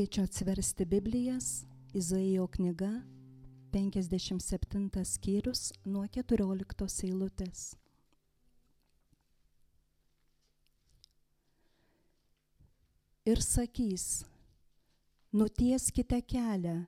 Kviečiu 0.00 0.22
atsiversti 0.24 0.84
Biblijas, 0.84 1.66
Izaijo 1.92 2.46
knyga, 2.46 3.02
57 3.72 5.04
skyrius 5.04 5.74
nuo 5.84 6.06
14 6.08 7.04
eilutės. 7.04 7.66
Ir 13.28 13.44
sakys, 13.44 14.24
nutieskite 15.36 16.22
kelią, 16.24 16.78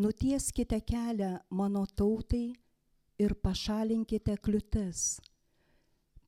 nutieskite 0.00 0.80
kelią 0.80 1.36
mano 1.52 1.84
tautai 1.84 2.46
ir 3.20 3.36
pašalinkite 3.44 4.40
kliūtis. 4.40 5.20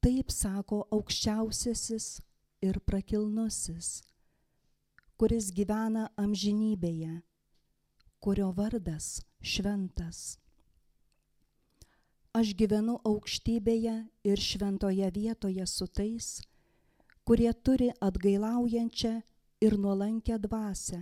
Taip 0.05 0.29
sako 0.29 0.85
aukščiausiasis 0.93 2.19
ir 2.61 2.85
prakilnusis 2.85 4.03
kuris 5.23 5.53
gyvena 5.55 6.09
amžinybėje, 6.19 7.21
kurio 8.19 8.49
vardas 8.57 9.21
šventas. 9.39 10.23
Aš 12.35 12.49
gyvenu 12.59 12.97
aukštybėje 13.07 13.93
ir 14.27 14.41
šventoje 14.43 15.11
vietoje 15.15 15.67
su 15.71 15.87
tais, 15.87 16.31
kurie 17.23 17.53
turi 17.55 17.93
atgailaujančią 18.03 19.13
ir 19.63 19.77
nuolankę 19.79 20.41
dvasę, 20.43 20.99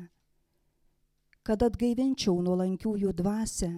kad 1.40 1.64
atgaivinčiau 1.64 2.42
nuolankiųjų 2.45 3.14
dvasę 3.23 3.70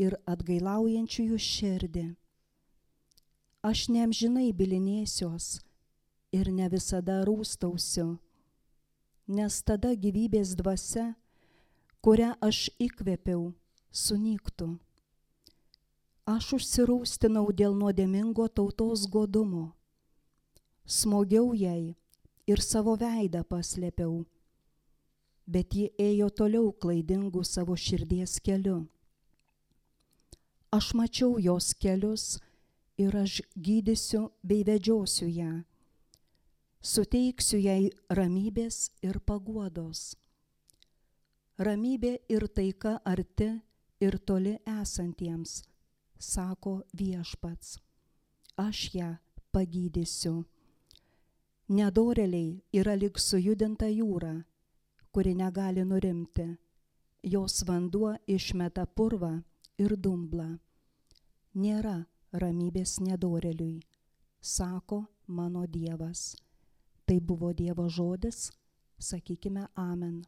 ir 0.00 0.16
atgailaujančiųjų 0.24 1.42
širdį. 1.48 2.06
Aš 3.68 3.84
neamžinai 3.92 4.48
bilinėsiuos 4.62 5.58
ir 6.32 6.48
ne 6.56 6.70
visada 6.72 7.18
rūstausiu 7.28 8.16
nes 9.28 9.60
tada 9.60 9.92
gyvybės 9.92 10.54
dvasia, 10.56 11.12
kurią 12.00 12.32
aš 12.40 12.68
įkvėpiau, 12.80 13.50
sunyktų. 13.92 14.68
Aš 16.28 16.54
užsirūstinau 16.58 17.52
dėl 17.52 17.76
nuodėmingo 17.76 18.48
tautos 18.48 19.04
godumo, 19.12 19.74
smogiau 20.84 21.52
jai 21.56 21.94
ir 22.48 22.64
savo 22.64 22.96
veidą 23.00 23.44
paslėpiau, 23.44 24.24
bet 25.44 25.76
ji 25.76 25.88
ėjo 26.00 26.28
toliau 26.40 26.72
klaidingų 26.72 27.44
savo 27.44 27.76
širdies 27.76 28.40
keliu. 28.44 28.86
Aš 30.72 30.92
mačiau 30.96 31.36
jos 31.40 31.74
kelius 31.76 32.38
ir 33.00 33.16
aš 33.16 33.40
gydysiu 33.56 34.30
bei 34.44 34.64
vedžiosiu 34.64 35.28
ją 35.28 35.52
suteiksiu 36.80 37.58
jai 37.60 37.90
ramybės 38.10 38.90
ir 39.02 39.18
paguodos. 39.20 40.14
Ramybė 41.58 42.18
ir 42.30 42.46
taika 42.54 42.98
arti 43.04 43.50
ir 44.00 44.18
toli 44.18 44.54
esantiems, 44.78 45.62
sako 46.18 46.82
viešpats. 46.94 47.78
Aš 48.58 48.94
ją 48.94 49.10
pagydysiu. 49.52 50.44
Nedoreliai 51.68 52.62
yra 52.72 52.94
lik 52.94 53.18
sujudinta 53.18 53.90
jūra, 53.90 54.32
kuri 55.12 55.34
negali 55.34 55.84
nurimti. 55.84 56.46
Jos 57.22 57.64
vanduo 57.66 58.14
išmeta 58.26 58.86
purvą 58.86 59.34
ir 59.78 59.96
dumblą. 59.98 60.58
Nėra 61.58 62.06
ramybės 62.32 63.00
nedoreliui, 63.02 63.80
sako 64.40 65.06
mano 65.26 65.66
Dievas. 65.66 66.36
Tai 67.08 67.20
buvo 67.24 67.54
Dievo 67.56 67.86
žodis, 67.88 68.50
sakykime 69.00 69.62
Amen. 69.80 70.18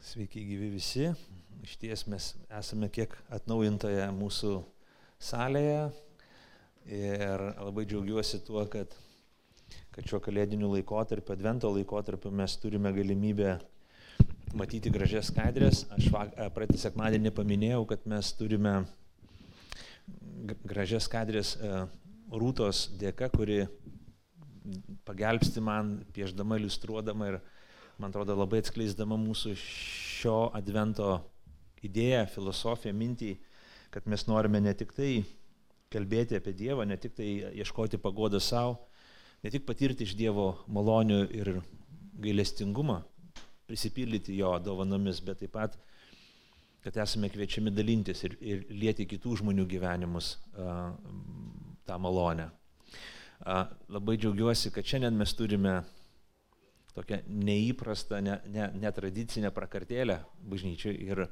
Sveiki 0.00 0.40
gyvi 0.40 0.70
visi. 0.72 1.10
Iš 1.60 1.74
ties 1.82 2.06
mes 2.08 2.30
esame 2.48 2.88
kiek 2.88 3.12
atnaujintoje 3.28 4.06
mūsų 4.16 4.54
salėje 5.20 5.82
ir 6.88 7.44
labai 7.60 7.84
džiaugiuosi 7.84 8.40
tuo, 8.48 8.64
kad, 8.72 8.96
kad 9.92 10.08
šiuo 10.08 10.22
kalėdiniu 10.24 10.72
laikotarpiu, 10.78 11.36
advento 11.36 11.74
laikotarpiu 11.76 12.32
mes 12.40 12.56
turime 12.64 12.94
galimybę 12.96 13.58
matyti 14.56 14.92
gražias 14.92 15.30
skaidrės. 15.32 15.86
Aš 15.96 16.10
praeitą 16.54 16.78
sekmadienį 16.80 17.32
paminėjau, 17.36 17.84
kad 17.90 18.04
mes 18.10 18.32
turime 18.36 18.82
gražias 20.68 21.08
skaidrės 21.08 21.54
rūtos 22.32 22.86
dėka, 23.00 23.30
kuri 23.32 23.64
pagelbsti 25.08 25.62
man, 25.64 25.98
pieždama, 26.14 26.58
iliustruodama 26.60 27.32
ir, 27.32 27.38
man 27.98 28.12
atrodo, 28.12 28.36
labai 28.38 28.62
atskleisdama 28.62 29.18
mūsų 29.20 29.54
šio 29.58 30.38
advento 30.56 31.16
idėją, 31.82 32.26
filosofiją, 32.34 32.94
mintį, 32.94 33.32
kad 33.92 34.06
mes 34.08 34.26
norime 34.28 34.62
ne 34.62 34.74
tik 34.78 34.94
tai 34.96 35.12
kalbėti 35.92 36.38
apie 36.38 36.54
Dievą, 36.56 36.86
ne 36.88 36.96
tik 36.96 37.16
tai 37.18 37.28
ieškoti 37.58 38.00
pagodą 38.00 38.40
savo, 38.40 38.78
ne 39.42 39.50
tik 39.52 39.66
patirti 39.68 40.06
iš 40.06 40.14
Dievo 40.16 40.52
malonių 40.72 41.24
ir 41.34 41.56
gailestingumą, 42.22 43.02
prisipildyti 43.72 44.36
jo 44.36 44.52
dovanomis, 44.60 45.22
bet 45.24 45.40
taip 45.40 45.54
pat, 45.56 45.78
kad 46.84 46.98
esame 47.00 47.30
kviečiami 47.32 47.72
dalintis 47.72 48.20
ir, 48.26 48.36
ir 48.44 48.66
lieti 48.68 49.06
kitų 49.08 49.38
žmonių 49.40 49.64
gyvenimus 49.70 50.34
a, 50.52 50.90
tą 51.88 51.96
malonę. 52.02 52.50
A, 53.42 53.64
labai 53.88 54.18
džiaugiuosi, 54.20 54.74
kad 54.74 54.86
šiandien 54.86 55.16
mes 55.16 55.32
turime 55.38 55.80
tokią 56.92 57.22
neįprastą, 57.26 58.20
netradicinę 58.82 59.46
ne, 59.46 59.48
ne 59.48 59.54
prakartėlę 59.56 60.18
bažnyčiai 60.52 60.92
ir, 61.06 61.24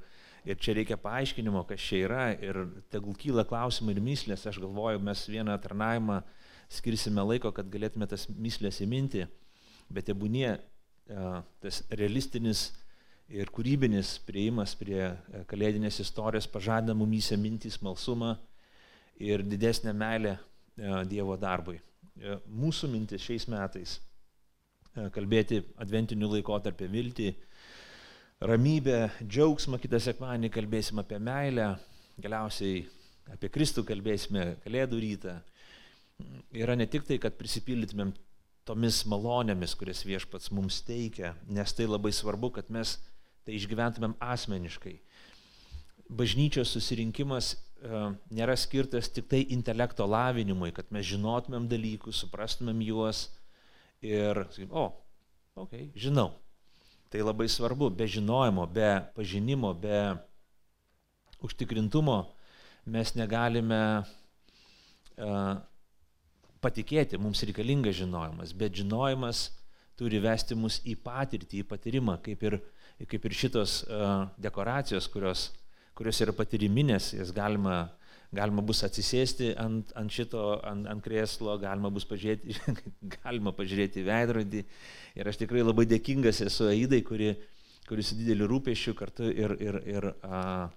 ir 0.49 0.57
čia 0.57 0.79
reikia 0.79 0.97
paaiškinimo, 1.03 1.67
kas 1.69 1.85
čia 1.91 2.05
yra 2.07 2.25
ir 2.41 2.63
tegul 2.95 3.19
kyla 3.21 3.45
klausimai 3.45 3.93
ir 3.93 4.01
myslės, 4.07 4.47
aš 4.49 4.63
galvoju, 4.65 5.03
mes 5.05 5.27
vieną 5.29 5.59
tarnavimą 5.61 6.23
skirsime 6.73 7.27
laiko, 7.27 7.53
kad 7.53 7.69
galėtume 7.69 8.09
tas 8.09 8.31
myslės 8.33 8.81
įminti, 8.87 9.27
bet 9.93 10.09
tebūnie 10.09 10.55
tas 11.61 11.81
realistinis 11.91 12.69
ir 13.31 13.51
kūrybinis 13.55 14.17
prieimas 14.27 14.75
prie 14.79 15.03
e, 15.07 15.43
kalėdinės 15.51 16.01
istorijos 16.03 16.49
pažadina 16.51 16.97
mumyse 16.99 17.39
mintys, 17.39 17.79
malsumą 17.83 18.35
ir 19.23 19.45
didesnę 19.47 19.95
meilę 19.95 20.37
e, 20.37 20.41
Dievo 21.11 21.37
darbui. 21.39 21.79
E, 22.19 22.39
mūsų 22.47 22.91
mintis 22.91 23.25
šiais 23.27 23.47
metais 23.51 23.99
kalbėti 25.15 25.61
adventiniu 25.79 26.27
laikotarpį 26.33 26.87
viltį, 26.91 27.29
ramybę, 28.43 28.97
džiaugsmą, 29.23 29.79
kitą 29.79 30.01
sekmanį 30.03 30.51
kalbėsim 30.51 30.99
apie 30.99 31.21
meilę, 31.23 31.69
galiausiai 32.19 32.81
apie 33.31 33.53
Kristų 33.55 33.85
kalbėsime 33.87 34.57
Kalėdų 34.65 34.99
rytą. 35.05 35.37
Yra 36.59 36.75
ne 36.75 36.89
tik 36.91 37.07
tai, 37.07 37.21
kad 37.23 37.39
prisipildytumėm 37.39 38.11
tomis 38.69 39.03
malonėmis, 39.09 39.75
kurias 39.79 40.03
viešpats 40.07 40.53
mums 40.55 40.81
teikia, 40.87 41.35
nes 41.49 41.73
tai 41.77 41.89
labai 41.89 42.13
svarbu, 42.15 42.53
kad 42.59 42.71
mes 42.73 42.99
tai 43.47 43.57
išgyventumėm 43.57 44.17
asmeniškai. 44.21 44.99
Bažnyčios 46.11 46.73
susirinkimas 46.75 47.55
e, 47.55 48.01
nėra 48.35 48.57
skirtas 48.59 49.09
tik 49.11 49.31
tai 49.31 49.45
intelekto 49.55 50.07
lavinimui, 50.07 50.73
kad 50.77 50.91
mes 50.95 51.07
žinotumėm 51.09 51.69
dalykus, 51.71 52.21
suprastumėm 52.25 52.83
juos 52.85 53.29
ir, 54.03 54.45
sakykim, 54.51 54.75
o, 54.75 54.91
okei, 55.55 55.87
okay, 55.89 55.91
žinau. 55.95 56.33
Tai 57.11 57.25
labai 57.27 57.49
svarbu, 57.51 57.89
be 57.95 58.07
žinojimo, 58.07 58.69
be 58.71 58.91
pažinimo, 59.17 59.73
be 59.75 60.03
užtikrintumo 61.43 62.21
mes 62.87 63.15
negalime 63.19 63.81
uh, 65.19 65.57
patikėti, 66.65 67.19
mums 67.21 67.43
reikalingas 67.47 67.97
žinojimas, 67.99 68.53
bet 68.57 68.77
žinojimas 68.77 69.49
turi 70.01 70.21
vesti 70.23 70.57
mus 70.57 70.81
į 70.89 70.97
patirtį, 71.05 71.63
į 71.63 71.69
patyrimą, 71.69 72.19
kaip 72.25 72.45
ir, 72.49 72.59
kaip 73.09 73.25
ir 73.29 73.37
šitos 73.37 73.81
uh, 73.85 74.29
dekoracijos, 74.41 75.09
kurios, 75.13 75.49
kurios 75.97 76.21
yra 76.25 76.35
patyriminės, 76.37 77.13
jas 77.19 77.33
galima, 77.37 77.83
galima 78.33 78.65
bus 78.65 78.81
atsisėsti 78.87 79.53
ant, 79.61 79.93
ant 79.99 80.13
šito, 80.15 80.45
ant, 80.65 80.89
ant 80.89 81.05
krėslo, 81.05 81.57
galima 81.61 81.93
bus 81.93 82.09
pažiūrėti, 82.09 82.57
galima 83.19 83.53
pažiūrėti 83.57 84.05
veidrodį. 84.07 84.65
Ir 85.21 85.33
aš 85.33 85.41
tikrai 85.43 85.65
labai 85.65 85.89
dėkingas 85.91 86.41
esu 86.47 86.71
Aidai, 86.71 87.03
kuri, 87.05 87.35
kuri 87.89 88.05
su 88.07 88.17
dideliu 88.17 88.49
rūpešiu 88.53 88.95
kartu 88.97 89.29
ir, 89.29 89.57
ir, 89.61 89.81
ir 89.91 90.13
uh, 90.13 90.69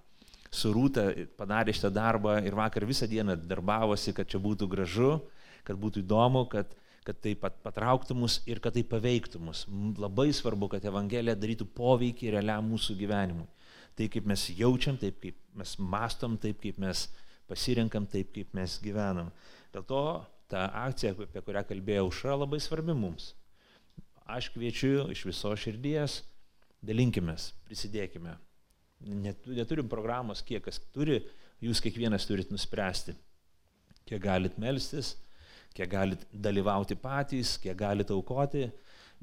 su 0.53 0.71
Rūta 0.73 1.07
padarė 1.37 1.73
šitą 1.75 1.91
darbą 1.93 2.37
ir 2.45 2.55
vakar 2.57 2.85
visą 2.85 3.07
dieną 3.09 3.37
darbavosi, 3.47 4.13
kad 4.17 4.29
čia 4.29 4.41
būtų 4.41 4.67
gražu 4.69 5.13
kad 5.67 5.79
būtų 5.79 6.03
įdomu, 6.03 6.45
kad, 6.51 6.71
kad 7.07 7.19
tai 7.23 7.33
patrauktų 7.39 8.17
mus 8.17 8.39
ir 8.49 8.61
kad 8.63 8.75
tai 8.77 8.83
paveiktų 8.87 9.41
mus. 9.43 9.65
Labai 9.99 10.29
svarbu, 10.35 10.71
kad 10.75 10.85
Evangelija 10.87 11.35
darytų 11.39 11.67
poveikį 11.75 12.33
realiam 12.37 12.67
mūsų 12.71 12.97
gyvenimui. 12.99 13.47
Tai 13.93 14.07
kaip 14.09 14.25
mes 14.29 14.47
jaučiam, 14.57 14.97
taip 14.97 15.19
kaip 15.21 15.37
mes 15.59 15.75
mastom, 15.77 16.37
taip 16.41 16.61
kaip 16.63 16.79
mes 16.81 17.07
pasirinkam, 17.49 18.07
taip 18.09 18.31
kaip 18.33 18.53
mes 18.57 18.79
gyvenam. 18.81 19.29
Dėl 19.73 19.85
to 19.89 20.03
ta 20.49 20.67
akcija, 20.85 21.13
apie 21.17 21.41
kurią 21.45 21.63
kalbėjau, 21.69 22.09
yra 22.23 22.37
labai 22.41 22.59
svarbi 22.61 22.95
mums. 22.97 23.33
Aš 24.29 24.49
kviečiu 24.53 25.09
iš 25.11 25.25
viso 25.27 25.51
širdies, 25.59 26.21
dalinkimės, 26.83 27.51
prisidėkime. 27.67 28.37
Net, 29.03 29.43
neturim 29.51 29.89
programos, 29.91 30.43
kiek 30.45 30.63
kas 30.63 30.79
turi, 30.95 31.19
jūs 31.63 31.81
kiekvienas 31.83 32.27
turit 32.27 32.51
nuspręsti, 32.53 33.15
kiek 34.07 34.21
galit 34.23 34.55
melstis, 34.61 35.13
kiek 35.73 35.89
galit 35.89 36.25
dalyvauti 36.31 36.97
patys, 36.99 37.57
kiek 37.61 37.77
galit 37.77 38.11
aukoti, 38.13 38.67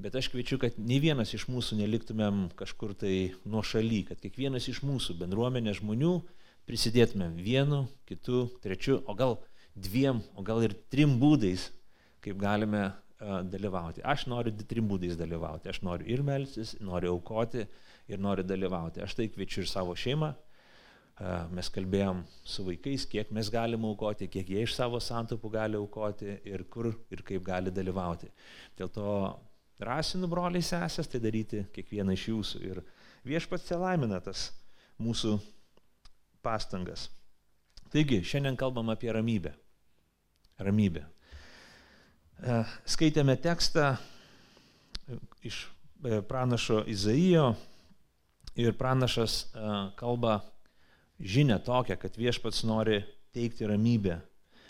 bet 0.01 0.15
aš 0.17 0.31
kviečiu, 0.33 0.59
kad 0.61 0.77
nei 0.81 0.99
vienas 1.03 1.33
iš 1.35 1.47
mūsų 1.51 1.77
neliktumėm 1.79 2.47
kažkur 2.59 2.95
tai 2.97 3.15
nuo 3.45 3.63
šaly, 3.65 4.03
kad 4.09 4.21
kiekvienas 4.23 4.67
iš 4.71 4.81
mūsų 4.87 5.17
bendruomenės 5.21 5.79
žmonių 5.79 6.15
prisidėtumėm 6.69 7.37
vienu, 7.41 7.85
kitu, 8.09 8.47
trečiu, 8.63 8.99
o 9.07 9.15
gal 9.17 9.37
dviem, 9.75 10.21
o 10.35 10.43
gal 10.45 10.63
ir 10.65 10.75
trim 10.93 11.17
būdais, 11.21 11.69
kaip 12.21 12.37
galime 12.41 12.83
uh, 12.89 13.41
dalyvauti. 13.47 14.03
Aš 14.05 14.27
noriu 14.29 14.53
trim 14.67 14.89
būdais 14.89 15.17
dalyvauti. 15.19 15.71
Aš 15.71 15.81
noriu 15.85 16.07
ir 16.11 16.23
melstis, 16.25 16.75
noriu 16.83 17.15
aukoti 17.15 17.65
ir 18.11 18.21
noriu 18.21 18.45
dalyvauti. 18.45 19.01
Aš 19.03 19.17
tai 19.17 19.29
kviečiu 19.33 19.63
ir 19.63 19.71
savo 19.71 19.95
šeimą, 19.97 20.33
mes 21.53 21.69
kalbėjom 21.69 22.23
su 22.47 22.63
vaikais, 22.65 23.05
kiek 23.09 23.31
mes 23.35 23.49
galime 23.53 23.85
aukoti, 23.91 24.29
kiek 24.31 24.47
jie 24.49 24.63
iš 24.65 24.73
savo 24.77 24.99
santopų 25.03 25.51
gali 25.53 25.77
aukoti 25.77 26.39
ir 26.49 26.63
kur 26.71 26.89
ir 27.13 27.21
kaip 27.27 27.43
gali 27.45 27.73
dalyvauti. 27.73 28.31
Dėl 28.79 28.89
to 28.95 29.15
rasinu 29.81 30.29
broliai 30.31 30.65
sesės 30.65 31.09
tai 31.11 31.21
daryti 31.21 31.65
kiekvieną 31.75 32.15
iš 32.17 32.27
jūsų. 32.31 32.61
Ir 32.65 32.81
viešpats 33.27 33.67
čia 33.69 33.79
laimina 33.81 34.21
tas 34.23 34.49
mūsų 35.01 35.37
pastangas. 36.41 37.09
Taigi, 37.91 38.21
šiandien 38.23 38.57
kalbam 38.57 38.89
apie 38.93 39.11
ramybę. 39.13 39.51
Ramybę. 40.61 41.03
Skaitėme 42.89 43.35
tekstą 43.41 43.91
iš 45.45 45.67
pranašo 46.29 46.81
Izaijo 46.89 47.51
ir 48.57 48.73
pranašas 48.79 49.43
kalba 49.99 50.39
žinę 51.21 51.59
tokią, 51.63 51.97
kad 51.97 52.17
viešpats 52.17 52.63
nori 52.67 53.01
teikti 53.33 53.67
ramybę, 53.69 54.19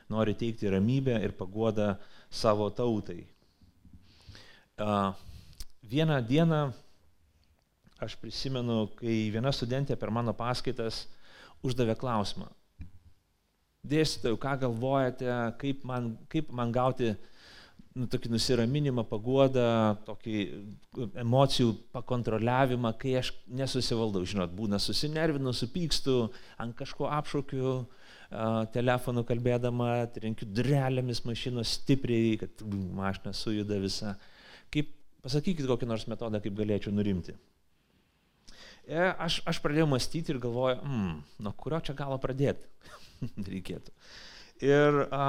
nori 0.10 0.36
teikti 0.36 0.70
ramybę 0.70 1.18
ir 1.24 1.34
paguodą 1.38 1.96
savo 2.30 2.70
tautai. 2.70 3.24
Vieną 5.84 6.22
dieną 6.28 6.62
aš 8.02 8.16
prisimenu, 8.18 8.88
kai 8.98 9.30
viena 9.34 9.52
studentė 9.54 9.96
per 10.00 10.12
mano 10.12 10.34
paskaitas 10.34 11.06
uždavė 11.62 11.96
klausimą. 12.00 12.48
Dėstytojau, 13.82 14.38
ką 14.42 14.56
galvojate, 14.62 15.30
kaip 15.62 15.86
man, 15.86 16.16
kaip 16.30 16.50
man 16.54 16.74
gauti 16.74 17.14
nu, 17.98 18.08
tokį 18.12 18.32
nusiraminimą, 18.32 19.04
paguodą, 19.10 19.66
tokį 20.08 20.36
emocijų 21.24 21.74
pakontroliavimą, 21.96 22.94
kai 23.02 23.18
aš 23.20 23.34
nesusivaldau, 23.52 24.24
žinot, 24.28 24.54
būna 24.56 24.80
susinervinu, 24.82 25.54
supykstu, 25.56 26.16
ant 26.62 26.76
kažko 26.80 27.10
apšaukiu, 27.12 27.76
telefonu 28.72 29.26
kalbėdama, 29.28 30.08
trenkiu 30.16 30.48
drelėmis 30.48 31.26
mašinos 31.28 31.76
stipriai, 31.82 32.38
kad 32.40 32.64
mašina 32.96 33.36
sujuda 33.36 33.80
visa. 33.84 34.16
Kaip, 34.72 34.94
pasakykit 35.26 35.68
kokį 35.68 35.90
nors 35.90 36.08
metodą, 36.08 36.40
kaip 36.44 36.56
galėčiau 36.56 36.96
nurimti. 36.96 37.36
E, 38.88 39.04
aš, 39.12 39.42
aš 39.48 39.60
pradėjau 39.62 39.90
mąstyti 39.92 40.34
ir 40.34 40.40
galvoju, 40.42 40.80
mm, 40.80 41.12
nuo 41.44 41.54
kurio 41.60 41.82
čia 41.86 41.94
galo 41.98 42.18
pradėti 42.24 42.66
reikėtų. 43.52 43.94
Ir 44.64 45.04
a, 45.12 45.26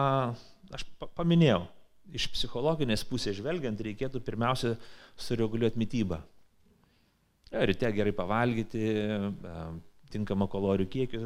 aš 0.73 0.87
paminėjau, 1.19 1.67
iš 2.13 2.29
psichologinės 2.35 3.05
pusės 3.09 3.39
žvelgiant, 3.39 3.81
reikėtų 3.81 4.21
pirmiausia 4.25 4.75
sureguliuoti 5.21 5.81
mytybą. 5.81 6.21
Ja, 7.53 7.65
ryte 7.69 7.89
gerai 7.93 8.15
pavalgyti, 8.17 8.83
tinkamą 10.13 10.49
kalorijų 10.53 10.91
kiekį 10.93 11.23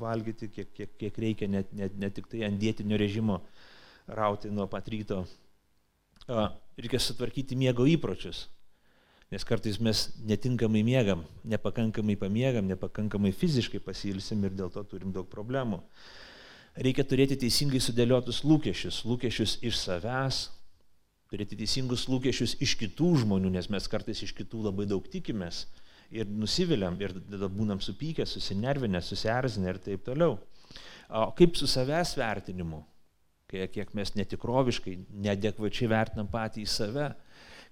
valgyti, 0.00 0.48
kiek, 0.52 0.72
kiek, 0.76 0.94
kiek 1.00 1.20
reikia, 1.24 1.48
net, 1.48 1.72
net, 1.76 1.96
net 2.00 2.16
tik 2.16 2.28
tai 2.32 2.44
ant 2.48 2.60
dėtinio 2.60 2.98
režimo 3.00 3.40
rauti 4.08 4.52
nuo 4.52 4.66
pat 4.70 4.88
ryto. 4.92 5.22
Reikia 6.28 7.00
sutvarkyti 7.02 7.56
miego 7.58 7.84
įpročius, 7.88 8.46
nes 9.32 9.44
kartais 9.46 9.80
mes 9.82 10.06
netinkamai 10.28 10.82
miegam, 10.86 11.24
nepakankamai 11.48 12.16
pamiegam, 12.20 12.68
nepakankamai 12.70 13.32
fiziškai 13.36 13.80
pasilsim 13.84 14.44
ir 14.46 14.56
dėl 14.56 14.72
to 14.72 14.84
turim 14.88 15.12
daug 15.16 15.28
problemų 15.32 15.82
reikia 16.78 17.04
turėti 17.06 17.38
teisingai 17.40 17.80
sudėliotus 17.82 18.42
lūkesčius, 18.46 19.02
lūkesčius 19.08 19.58
iš 19.66 19.78
savęs, 19.80 20.40
turėti 21.30 21.58
teisingus 21.58 22.06
lūkesčius 22.10 22.56
iš 22.62 22.76
kitų 22.80 23.14
žmonių, 23.24 23.52
nes 23.56 23.70
mes 23.70 23.88
kartais 23.90 24.22
iš 24.26 24.34
kitų 24.36 24.66
labai 24.68 24.86
daug 24.90 25.06
tikimės 25.10 25.64
ir 26.10 26.30
nusiviliam 26.30 26.96
ir 27.00 27.14
tada 27.14 27.48
būnam 27.50 27.82
supykę, 27.82 28.26
susinervinę, 28.26 29.02
susierzinę 29.02 29.74
ir 29.74 29.82
taip 29.82 30.06
toliau. 30.06 30.38
O 31.10 31.28
kaip 31.38 31.56
su 31.58 31.66
savęs 31.70 32.16
vertinimu, 32.18 32.82
kai, 33.50 33.66
kiek 33.70 33.94
mes 33.98 34.14
netikroviškai, 34.18 34.96
neadekvačiai 35.26 35.90
vertinam 35.90 36.30
patį 36.30 36.64
į 36.66 36.70
save, 36.70 37.10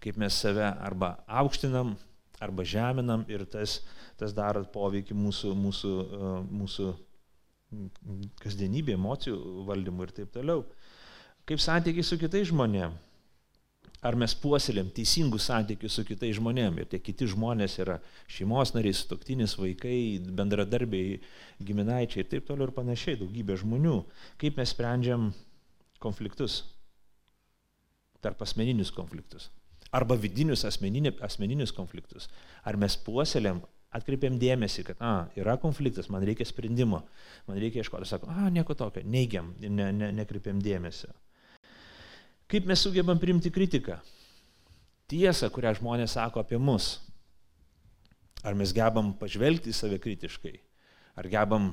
kaip 0.02 0.18
mes 0.18 0.34
save 0.34 0.66
arba 0.66 1.16
aukštinam, 1.26 1.96
arba 2.42 2.66
žeminam 2.66 3.24
ir 3.30 3.44
tas, 3.50 3.80
tas 4.18 4.34
daro 4.34 4.64
poveikį 4.74 5.14
mūsų, 5.18 5.54
mūsų, 5.58 5.92
mūsų 6.50 6.88
kasdienybė, 8.42 8.96
emocijų 8.96 9.66
valdymu 9.68 10.06
ir 10.06 10.14
taip 10.16 10.32
toliau. 10.34 10.64
Kaip 11.48 11.60
santykiai 11.64 12.06
su 12.06 12.18
kitais 12.20 12.48
žmonėmis. 12.50 13.04
Ar 13.98 14.14
mes 14.14 14.30
puoselėm 14.38 14.92
teisingus 14.94 15.48
santykius 15.48 15.96
su 15.98 16.04
kitais 16.06 16.36
žmonėmis. 16.38 16.84
Ir 16.84 16.90
tie 16.92 17.00
kiti 17.02 17.26
žmonės 17.32 17.80
yra 17.82 17.96
šeimos 18.30 18.70
nariai, 18.76 18.94
stoktinis 18.94 19.56
vaikai, 19.58 20.20
bendradarbiai, 20.38 21.16
giminaičiai 21.66 22.22
ir 22.22 22.28
taip 22.30 22.46
toliau 22.46 22.68
ir 22.68 22.74
panašiai, 22.76 23.18
daugybė 23.18 23.56
žmonių. 23.58 23.96
Kaip 24.38 24.60
mes 24.60 24.70
sprendžiam 24.70 25.32
konfliktus, 25.98 26.60
tarp 28.22 28.44
asmeninius 28.46 28.94
konfliktus. 28.94 29.50
Arba 29.90 30.14
vidinius 30.20 30.62
asmeninius 30.68 31.74
konfliktus. 31.74 32.28
Ar 32.62 32.78
mes 32.78 32.94
puoselėm 33.02 33.64
atkreipiam 33.94 34.36
dėmesį, 34.40 34.84
kad 34.90 35.00
a, 35.04 35.14
yra 35.38 35.56
konfliktas, 35.60 36.10
man 36.12 36.24
reikia 36.26 36.46
sprendimo, 36.48 37.02
man 37.48 37.60
reikia 37.60 37.82
ieškoti, 37.82 38.08
sako, 38.08 38.28
a, 38.32 38.48
nieko 38.52 38.76
tokio, 38.76 39.02
neigiam 39.06 39.54
ne, 39.62 39.90
ne, 39.96 40.10
nekreipiam 40.20 40.60
dėmesio. 40.62 41.10
Kaip 42.48 42.68
mes 42.68 42.80
sugebam 42.80 43.20
priimti 43.20 43.52
kritiką? 43.52 43.98
Tiesą, 45.08 45.48
kurią 45.52 45.74
žmonės 45.80 46.16
sako 46.16 46.40
apie 46.40 46.60
mus. 46.60 46.98
Ar 48.44 48.56
mes 48.56 48.72
gebam 48.76 49.12
pažvelgti 49.18 49.72
į 49.72 49.76
save 49.76 49.98
kritiškai? 50.00 50.54
Ar 51.18 51.28
gebam 51.28 51.72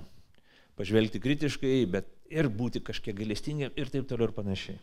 pažvelgti 0.79 1.21
kritiškai, 1.23 1.77
bet 1.91 2.09
ir 2.31 2.49
būti 2.51 2.81
kažkiek 2.83 3.15
gailestingi 3.15 3.69
ir 3.75 3.91
taip 3.91 4.07
toliau 4.09 4.31
ir 4.31 4.35
panašiai. 4.35 4.79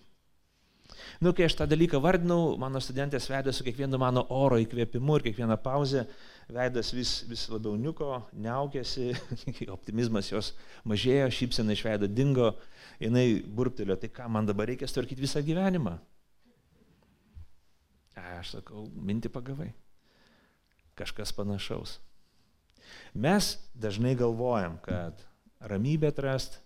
Nu, 1.23 1.33
kai 1.37 1.47
aš 1.47 1.57
tą 1.59 1.67
dalyką 1.71 2.01
vardinau, 2.03 2.57
mano 2.61 2.81
studentės 2.83 3.29
vedė 3.31 3.55
su 3.55 3.65
kiekvienu 3.67 4.01
mano 4.01 4.25
oro 4.35 4.59
įkvėpimu 4.63 5.19
ir 5.19 5.27
kiekvieną 5.29 5.57
pauzę, 5.63 6.05
veidas 6.53 6.93
vis, 6.95 7.13
vis 7.29 7.47
labiau 7.53 7.77
niuko, 7.81 8.23
neaukėsi, 8.33 9.13
optimizmas 9.77 10.33
jos 10.33 10.53
mažėjo, 10.89 11.31
šypsena 11.33 11.77
iš 11.77 11.85
veido 11.87 12.09
dingo, 12.11 12.53
jinai 13.03 13.27
burptelio, 13.47 13.97
tai 13.97 14.11
ką 14.13 14.29
man 14.33 14.49
dabar 14.49 14.71
reikia 14.71 14.91
tvarkyti 14.91 15.25
visą 15.25 15.45
gyvenimą. 15.45 15.99
Aš 18.39 18.57
sakau, 18.59 18.87
minti 18.93 19.31
pagavai. 19.33 19.71
Kažkas 20.99 21.33
panašaus. 21.33 21.97
Mes 23.15 23.55
dažnai 23.79 24.13
galvojam, 24.19 24.77
kad 24.85 25.23
ramybę 25.65 26.11
atrast, 26.13 26.59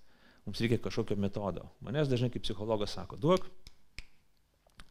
mums 0.46 0.60
reikia 0.62 0.80
kažkokio 0.82 1.18
metodo. 1.20 1.68
Manęs 1.84 2.10
dažnai 2.10 2.32
kaip 2.34 2.42
psichologas 2.42 2.96
sako, 2.96 3.20
duok 3.20 3.46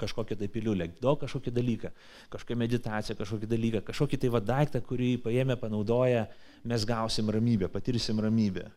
kažkokią 0.02 0.38
tai 0.40 0.50
piliulę, 0.52 0.90
daug 1.02 1.20
kažkokį 1.22 1.54
dalyką, 1.56 1.92
kažkokią 2.34 2.58
meditaciją, 2.60 3.16
kažkokį 3.20 3.50
dalyką, 3.52 3.82
kažkokį 3.88 4.20
tai 4.22 4.32
vadaiktą, 4.34 4.82
kurį 4.84 5.16
paėmė, 5.24 5.58
panaudoja, 5.62 6.26
mes 6.68 6.86
gausim 6.88 7.32
ramybę, 7.32 7.70
patirsim 7.72 8.20
ramybę. 8.24 8.68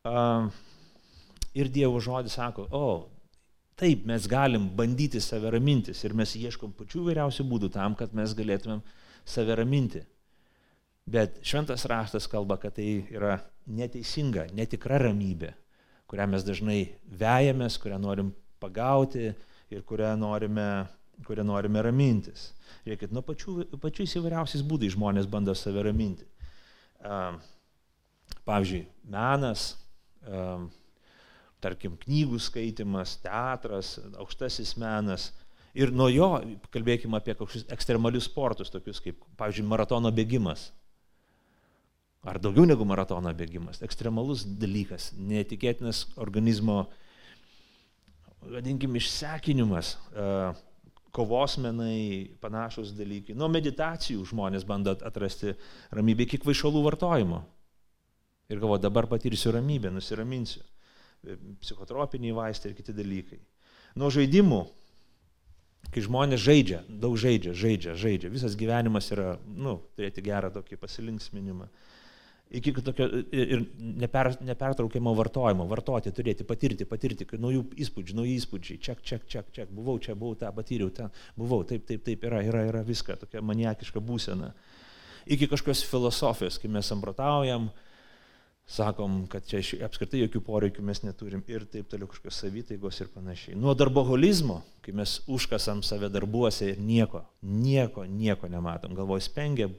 Uh, 0.00 0.48
ir 1.54 1.68
Dievo 1.68 2.00
žodis 2.00 2.38
sako, 2.38 2.66
o, 2.72 3.10
taip, 3.80 4.06
mes 4.08 4.26
galim 4.30 4.68
bandyti 4.76 5.20
save 5.20 5.50
ramintis 5.52 6.02
ir 6.04 6.14
mes 6.16 6.34
ieškom 6.36 6.72
pačių 6.78 7.06
vairiausių 7.10 7.46
būdų 7.50 7.70
tam, 7.74 7.96
kad 7.98 8.14
mes 8.16 8.34
galėtumėm 8.36 8.82
save 9.28 9.56
raminti. 9.60 10.02
Bet 11.10 11.40
šventas 11.46 11.86
raštas 11.90 12.28
kalba, 12.30 12.58
kad 12.60 12.76
tai 12.76 13.02
yra 13.10 13.38
neteisinga, 13.70 14.50
netikra 14.54 15.00
ramybė, 15.00 15.54
kurią 16.10 16.26
mes 16.30 16.44
dažnai 16.46 16.80
vejamės, 17.20 17.78
kurią 17.82 17.98
norim 18.02 18.30
pagauti, 18.62 19.30
ir 19.70 19.84
kurią 19.86 20.14
norime, 20.18 20.86
kurią 21.26 21.44
norime 21.46 21.82
ramintis. 21.86 22.50
Žiūrėkit, 22.84 23.14
nuo 23.14 23.22
pačių, 23.26 23.56
pačiais 23.82 24.16
įvairiausiais 24.18 24.64
būdais 24.66 24.96
žmonės 24.96 25.28
bando 25.30 25.54
save 25.58 25.84
raminti. 25.86 26.26
pavyzdžiui, 28.50 28.84
menas, 29.10 29.74
tarkim, 31.60 31.96
knygų 32.04 32.40
skaitimas, 32.42 33.18
teatras, 33.24 33.98
aukštasis 34.18 34.76
menas. 34.80 35.30
Ir 35.76 35.92
nuo 35.94 36.08
jo 36.10 36.32
kalbėkime 36.74 37.20
apie 37.20 37.36
kažkokius 37.36 37.68
ekstremalius 37.70 38.26
sportus, 38.26 38.72
tokius 38.74 38.98
kaip, 39.04 39.20
pavyzdžiui, 39.38 39.68
maratono 39.70 40.10
bėgimas. 40.14 40.70
Ar 42.26 42.40
daugiau 42.42 42.66
negu 42.66 42.84
maratono 42.84 43.30
bėgimas. 43.32 43.80
Ekstremalus 43.86 44.42
dalykas, 44.60 45.12
netikėtinas 45.16 46.08
organizmo, 46.20 46.88
vadinkim, 48.48 48.96
išsekinimas, 48.96 49.94
kovos 51.14 51.56
menai, 51.58 52.30
panašus 52.42 52.94
dalykai. 52.96 53.36
Nuo 53.38 53.50
meditacijų 53.52 54.24
žmonės 54.30 54.66
bando 54.68 54.94
atrasti 55.06 55.56
ramybę 55.94 56.26
iki 56.26 56.40
kvaišalų 56.44 56.84
vartojimo. 56.86 57.42
Ir 58.50 58.58
galvo, 58.62 58.78
dabar 58.82 59.06
patirsiu 59.10 59.52
ramybę, 59.54 59.92
nusiraminsiu. 59.94 60.62
Psichotropiniai 61.60 62.34
vaistai 62.34 62.70
ir 62.70 62.78
kiti 62.78 62.94
dalykai. 62.96 63.38
Nuo 64.00 64.08
žaidimų, 64.14 64.60
kai 65.90 66.02
žmonės 66.06 66.42
žaidžia, 66.42 66.80
daug 67.02 67.18
žaidžia, 67.20 67.54
žaidžia, 67.58 67.94
žaidžia, 67.98 68.30
visas 68.32 68.56
gyvenimas 68.58 69.10
yra, 69.14 69.34
nu, 69.44 69.80
turėti 69.98 70.24
gerą 70.24 70.52
tokį 70.54 70.78
pasilinksminimą 70.80 71.68
iki 72.50 72.72
tokio 72.82 73.06
ir 73.32 73.62
neper, 73.78 74.32
nepertraukiamo 74.42 75.12
vartojimo, 75.14 75.66
vartoti, 75.70 76.12
turėti, 76.14 76.46
patirti, 76.46 76.86
patirti, 76.88 77.26
naujų 77.38 77.62
įspūdžių, 77.84 78.16
naujų 78.18 78.38
įspūdžiai, 78.40 78.78
čia, 78.82 78.96
čia, 79.06 79.20
čia, 79.26 79.44
čia, 79.54 79.66
buvau 79.70 79.98
čia, 80.02 80.16
buvau 80.18 80.38
tą, 80.38 80.50
patyriau 80.56 80.90
ten, 80.94 81.12
buvau, 81.38 81.62
taip, 81.68 81.84
taip, 81.88 82.02
taip, 82.06 82.24
yra, 82.26 82.42
yra, 82.46 82.64
yra 82.72 82.82
viską, 82.86 83.20
tokia 83.20 83.42
maniakiška 83.46 84.02
būsena. 84.02 84.50
Iki 85.30 85.50
kažkokios 85.52 85.84
filosofijos, 85.86 86.58
kai 86.58 86.70
mes 86.72 86.90
samprotaujam, 86.90 87.68
sakom, 88.70 89.22
kad 89.30 89.46
čia 89.46 89.60
apskritai 89.86 90.24
jokių 90.24 90.42
poreikių 90.46 90.82
mes 90.86 91.02
neturim 91.02 91.42
ir 91.50 91.66
taip 91.70 91.88
toliau 91.90 92.10
kažkokios 92.10 92.38
savytaigos 92.44 93.00
ir 93.02 93.10
panašiai. 93.14 93.58
Nuo 93.58 93.76
darboholizmo, 93.78 94.60
kai 94.82 94.94
mes 94.96 95.18
užkasam 95.30 95.84
save 95.86 96.10
darbuose 96.10 96.72
ir 96.72 96.82
nieko, 96.82 97.24
nieko, 97.42 98.06
nieko 98.06 98.50
nematom, 98.50 98.94
galvoj 98.98 99.22
spengia 99.26 99.70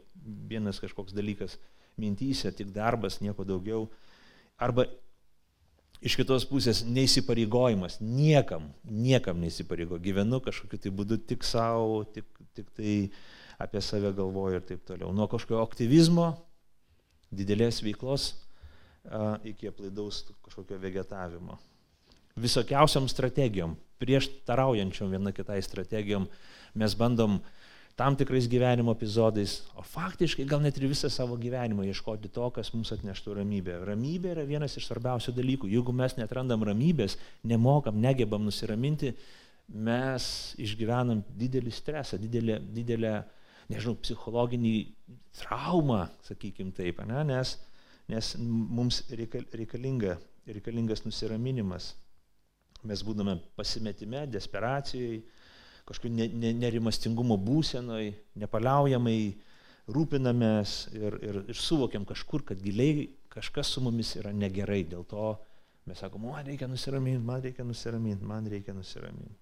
vienas 0.48 0.80
kažkoks 0.84 1.16
dalykas 1.16 1.58
mintyse, 2.02 2.52
tik 2.58 2.74
darbas, 2.76 3.20
nieko 3.22 3.46
daugiau. 3.48 3.86
Arba 4.62 4.88
iš 6.02 6.18
kitos 6.18 6.46
pusės 6.50 6.82
neįsipareigojimas, 6.88 8.00
niekam, 8.02 8.72
niekam 8.84 9.42
neįsipareigo, 9.42 10.00
gyvenu 10.02 10.42
kažkokiu 10.44 10.82
tai 10.82 10.94
būdu 10.98 11.20
tik 11.30 11.46
savo, 11.46 12.02
tik, 12.10 12.26
tik 12.58 12.72
tai 12.78 12.96
apie 13.62 13.82
save 13.86 14.14
galvoju 14.18 14.58
ir 14.58 14.66
taip 14.66 14.86
toliau. 14.88 15.14
Nuo 15.14 15.30
kažkokio 15.30 15.62
aktyvizmo, 15.62 16.32
didelės 17.32 17.84
veiklos 17.86 18.34
iki 19.48 19.70
aplaidaus 19.70 20.26
kažkokio 20.46 20.78
vegetavimo. 20.82 21.58
Visokiausiam 22.42 23.08
strategijom, 23.12 23.74
prieš 24.02 24.30
taraujančiom 24.48 25.10
viena 25.14 25.34
kitai 25.36 25.60
strategijom 25.66 26.28
mes 26.80 26.94
bandom 26.98 27.38
uh, 27.38 27.61
tam 27.96 28.16
tikrais 28.16 28.48
gyvenimo 28.50 28.94
epizodais, 28.96 29.60
o 29.76 29.84
faktiškai 29.86 30.46
gal 30.50 30.62
net 30.64 30.78
ir 30.80 30.88
visą 30.90 31.10
savo 31.12 31.38
gyvenimą 31.40 31.86
ieškoti 31.90 32.32
to, 32.34 32.48
kas 32.56 32.72
mums 32.74 32.94
atneštų 32.96 33.36
ramybę. 33.42 33.78
Ramybė 33.88 34.34
yra 34.36 34.48
vienas 34.48 34.78
iš 34.80 34.88
svarbiausių 34.88 35.36
dalykų. 35.38 35.70
Jeigu 35.72 35.94
mes 35.96 36.18
netrandam 36.20 36.64
ramybės, 36.68 37.18
nemokam, 37.44 38.00
negebam 38.02 38.48
nusiraminti, 38.48 39.14
mes 39.72 40.26
išgyvenam 40.60 41.24
didelį 41.40 41.72
stresą, 41.76 42.20
didelę, 42.22 42.60
didelę 42.76 43.16
nežinau, 43.72 43.96
psichologinį 44.04 44.76
traumą, 45.42 46.06
sakykime 46.28 46.74
taip, 46.76 47.02
ne? 47.08 47.24
nes, 47.28 47.56
nes 48.12 48.34
mums 48.42 49.02
reikalinga, 49.12 50.18
reikalingas 50.50 51.06
nusiraminimas. 51.06 51.94
Mes 52.88 53.04
būdame 53.06 53.38
pasimetime, 53.54 54.26
desperacijai, 54.34 55.22
kažkokiu 55.88 56.12
ne, 56.14 56.28
ne, 56.34 56.52
nerimastingumo 56.58 57.38
būsenoj, 57.42 58.12
nepaliaujamai 58.42 59.18
rūpinamės 59.92 60.76
ir, 60.96 61.18
ir, 61.26 61.40
ir 61.52 61.58
suvokiam 61.58 62.06
kažkur, 62.08 62.46
kad 62.48 62.62
giliai 62.62 63.10
kažkas 63.32 63.72
su 63.74 63.84
mumis 63.84 64.16
yra 64.20 64.34
negerai. 64.36 64.84
Dėl 64.88 65.06
to 65.10 65.34
mes 65.90 66.02
sakom, 66.02 66.28
man 66.30 66.46
reikia 66.48 66.70
nusiraminti, 66.70 67.24
man 67.26 67.44
reikia 67.44 67.66
nusiraminti, 67.68 68.28
man 68.28 68.50
reikia 68.52 68.76
nusiraminti. 68.78 69.40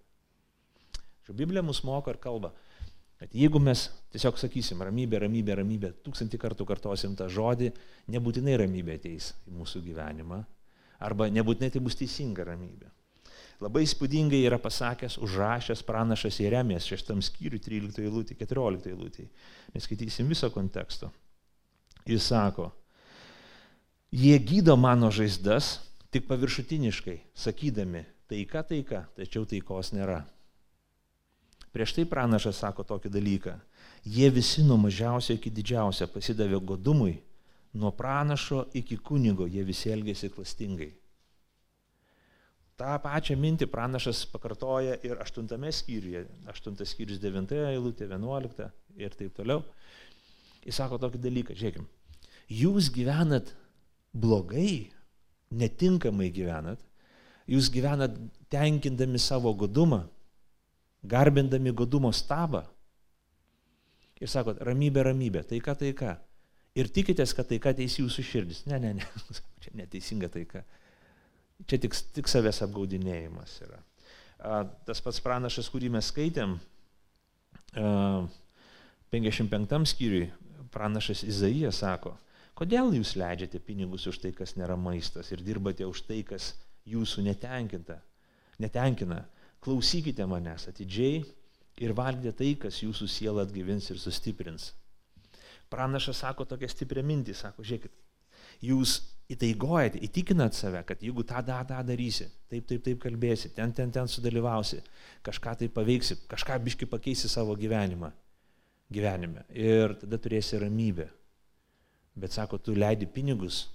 Šio 1.26 1.36
Biblija 1.38 1.64
mus 1.66 1.84
moko 1.86 2.14
ir 2.14 2.20
kalba, 2.22 2.54
kad 3.20 3.34
jeigu 3.36 3.60
mes 3.62 3.90
tiesiog 4.14 4.40
sakysim 4.40 4.80
ramybė, 4.86 5.20
ramybė, 5.26 5.58
ramybė, 5.60 5.92
tūkstantį 6.06 6.40
kartų 6.42 6.66
kartosim 6.70 7.18
tą 7.20 7.28
žodį, 7.30 7.74
nebūtinai 8.16 8.56
ramybė 8.64 8.96
ateis 9.02 9.34
į 9.50 9.58
mūsų 9.60 9.84
gyvenimą, 9.90 10.40
arba 11.04 11.28
nebūtinai 11.34 11.70
tai 11.74 11.84
bus 11.84 12.00
teisinga 12.00 12.48
ramybė. 12.48 12.90
Labai 13.60 13.84
įspūdingai 13.84 14.40
yra 14.48 14.56
pasakęs, 14.62 15.18
užrašęs 15.20 15.82
pranašas 15.84 16.38
Jeremijas 16.40 16.86
6 16.88 17.12
skyriui 17.28 17.60
13 17.60 18.06
eilutė, 18.06 18.38
14 18.40 18.88
eilutė. 18.88 19.26
Neskaitysim 19.76 20.30
viso 20.32 20.48
konteksto. 20.54 21.12
Jis 22.08 22.30
sako, 22.32 22.70
jie 24.16 24.38
gydo 24.40 24.78
mano 24.80 25.12
žaizdas 25.12 25.76
tik 26.10 26.30
paviršutiniškai, 26.30 27.18
sakydami, 27.36 28.06
taika, 28.32 28.64
taika, 28.64 29.04
tačiau 29.20 29.44
taikos 29.46 29.92
nėra. 29.92 30.22
Prieš 31.76 31.98
tai 31.98 32.08
pranašas 32.10 32.64
sako 32.64 32.88
tokį 32.88 33.12
dalyką. 33.14 33.58
Jie 34.08 34.30
visi 34.32 34.64
nuo 34.64 34.80
mažiausio 34.80 35.36
iki 35.36 35.52
didžiausio 35.54 36.08
pasidavė 36.10 36.64
godumui, 36.64 37.20
nuo 37.76 37.92
pranašo 37.92 38.70
iki 38.74 38.98
kunigo 38.98 39.46
jie 39.52 39.68
visi 39.68 39.92
elgėsi 39.92 40.32
klastingai. 40.34 40.94
Ta 42.80 42.96
pačią 43.04 43.36
mintį 43.36 43.68
pranašas 43.68 44.22
pakartoja 44.32 44.96
ir 45.04 45.20
aštuntame 45.20 45.72
skyriuje, 45.76 46.24
aštuntas 46.48 46.94
skyrius 46.94 47.20
devintoje 47.20 47.66
eilutė, 47.74 48.08
vienuolikta 48.08 48.70
ir 48.96 49.16
taip 49.20 49.34
toliau. 49.36 49.66
Jis 50.64 50.80
sako 50.80 51.00
tokį 51.02 51.20
dalyką, 51.24 51.58
žiūrėkim, 51.60 51.88
jūs 52.62 52.88
gyvenat 52.96 53.52
blogai, 54.16 54.92
netinkamai 55.52 56.30
gyvenat, 56.32 56.80
jūs 57.50 57.68
gyvenat 57.74 58.16
tenkindami 58.54 59.20
savo 59.20 59.52
godumą, 59.58 60.06
garbindami 61.04 61.76
godumo 61.76 62.12
stabą. 62.16 62.64
Ir 64.20 64.32
sakot, 64.32 64.60
ramybė, 64.64 65.04
ramybė, 65.08 65.44
taika, 65.48 65.76
taika. 65.80 66.18
Ir 66.80 66.90
tikitės, 66.96 67.34
kad 67.36 67.48
taika 67.50 67.74
ateis 67.74 67.96
jūsų 68.00 68.24
širdis. 68.24 68.66
Ne, 68.72 68.80
ne, 68.84 68.94
ne, 69.00 69.08
čia 69.64 69.76
neteisinga 69.80 70.32
taika. 70.32 70.64
Čia 71.68 71.80
tik, 71.84 71.96
tik 72.16 72.30
savęs 72.32 72.62
apgaudinėjimas 72.64 73.58
yra. 73.66 73.80
Tas 74.88 75.02
pats 75.04 75.20
pranašas, 75.24 75.68
kurį 75.72 75.90
mes 75.92 76.08
skaitėm, 76.14 76.56
55 79.12 79.92
skyriui, 79.92 80.30
pranašas 80.72 81.24
Izaijas 81.28 81.82
sako, 81.84 82.16
kodėl 82.58 82.94
jūs 82.96 83.16
leidžiate 83.20 83.60
pinigus 83.60 84.08
už 84.10 84.22
tai, 84.24 84.32
kas 84.36 84.56
nėra 84.56 84.78
maistas 84.80 85.32
ir 85.34 85.44
dirbate 85.44 85.86
už 85.88 86.06
tai, 86.08 86.24
kas 86.24 86.54
jūsų 86.88 87.24
netenkina. 87.28 88.00
netenkina. 88.60 89.26
Klausykite 89.60 90.24
manęs 90.24 90.68
atidžiai 90.72 91.26
ir 91.84 91.94
valgykite 91.96 92.32
tai, 92.38 92.56
kas 92.56 92.80
jūsų 92.84 93.08
sielą 93.08 93.44
atgyvins 93.44 93.90
ir 93.92 94.00
sustiprins. 94.00 94.74
Pranašas 95.70 96.24
sako 96.24 96.46
tokią 96.48 96.70
stiprią 96.72 97.04
mintį, 97.04 97.34
sako, 97.36 97.64
žiūrėkit, 97.64 97.92
jūs 98.64 99.00
įtaigojate, 99.30 100.02
įtikinat 100.08 100.58
save, 100.58 100.82
kad 100.90 101.04
jeigu 101.06 101.24
tą, 101.28 101.44
tą, 101.46 101.60
tą 101.70 101.80
darysi, 101.86 102.26
taip, 102.50 102.66
taip, 102.70 102.82
taip 102.86 103.02
kalbėsi, 103.04 103.52
ten, 103.54 103.74
ten, 103.78 103.92
ten 103.94 104.10
sudalyvausi, 104.10 104.82
kažką 105.26 105.54
tai 105.60 105.70
paveiksi, 105.74 106.18
kažką 106.32 106.58
biški 106.66 106.90
pakeisi 106.90 107.30
savo 107.30 107.54
gyvenimą, 107.60 108.10
gyvenime 108.90 109.46
ir 109.54 109.94
tada 110.02 110.18
turėsi 110.18 110.62
ramybę. 110.64 111.06
Bet 112.20 112.34
sako, 112.34 112.58
tu 112.58 112.74
leidi 112.74 113.06
pinigus 113.06 113.68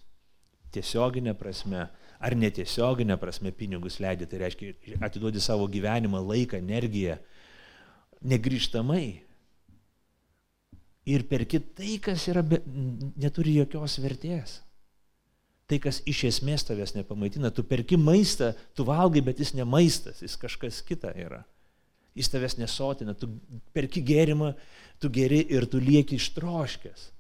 tiesioginė 0.75 1.37
prasme 1.39 1.87
ar 2.19 2.35
netiesioginė 2.35 3.15
prasme 3.23 3.55
pinigus 3.55 4.01
leidi, 4.03 4.27
tai 4.27 4.43
reiškia 4.43 4.99
atiduodi 5.07 5.43
savo 5.43 5.69
gyvenimą, 5.71 6.19
laiką, 6.33 6.59
energiją 6.59 7.21
negryžtamai. 8.27 9.07
Ir 11.15 11.29
per 11.29 11.45
kitai, 11.47 11.99
kas 12.03 12.27
yra, 12.33 12.43
be, 12.43 12.59
neturi 13.21 13.61
jokios 13.61 14.01
vertės 14.03 14.63
tai, 15.71 15.81
kas 15.81 16.03
iš 16.09 16.25
esmės 16.29 16.67
tavęs 16.69 16.95
nepamaitina. 16.97 17.51
Tu 17.55 17.65
perki 17.67 17.99
maistą, 18.01 18.53
tu 18.77 18.87
valgai, 18.89 19.23
bet 19.25 19.41
jis 19.41 19.55
ne 19.57 19.67
maistas, 19.69 20.21
jis 20.25 20.37
kažkas 20.41 20.83
kita 20.87 21.15
yra. 21.17 21.43
Jis 22.15 22.31
tavęs 22.31 22.59
nesotina, 22.61 23.15
tu 23.19 23.31
perki 23.75 24.05
gėrimą, 24.05 24.53
tu 25.03 25.11
geri 25.11 25.41
ir 25.51 25.67
tu 25.71 25.81
lieki 25.83 26.21
ištroškęs. 26.21 27.11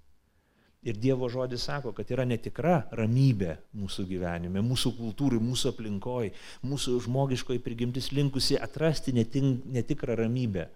Ir 0.84 0.98
Dievo 1.00 1.30
žodis 1.32 1.64
sako, 1.64 1.94
kad 1.96 2.10
yra 2.12 2.26
netikra 2.28 2.82
ramybė 2.92 3.54
mūsų 3.72 4.04
gyvenime, 4.04 4.60
mūsų 4.60 4.92
kultūrai, 4.98 5.38
mūsų 5.40 5.70
aplinkoje, 5.72 6.34
mūsų 6.68 6.98
žmogiškoji 7.06 7.62
prigimtis 7.64 8.10
linkusi 8.12 8.58
atrasti 8.60 9.14
netink, 9.16 9.64
netikrą 9.64 10.18
ramybę. 10.20 10.68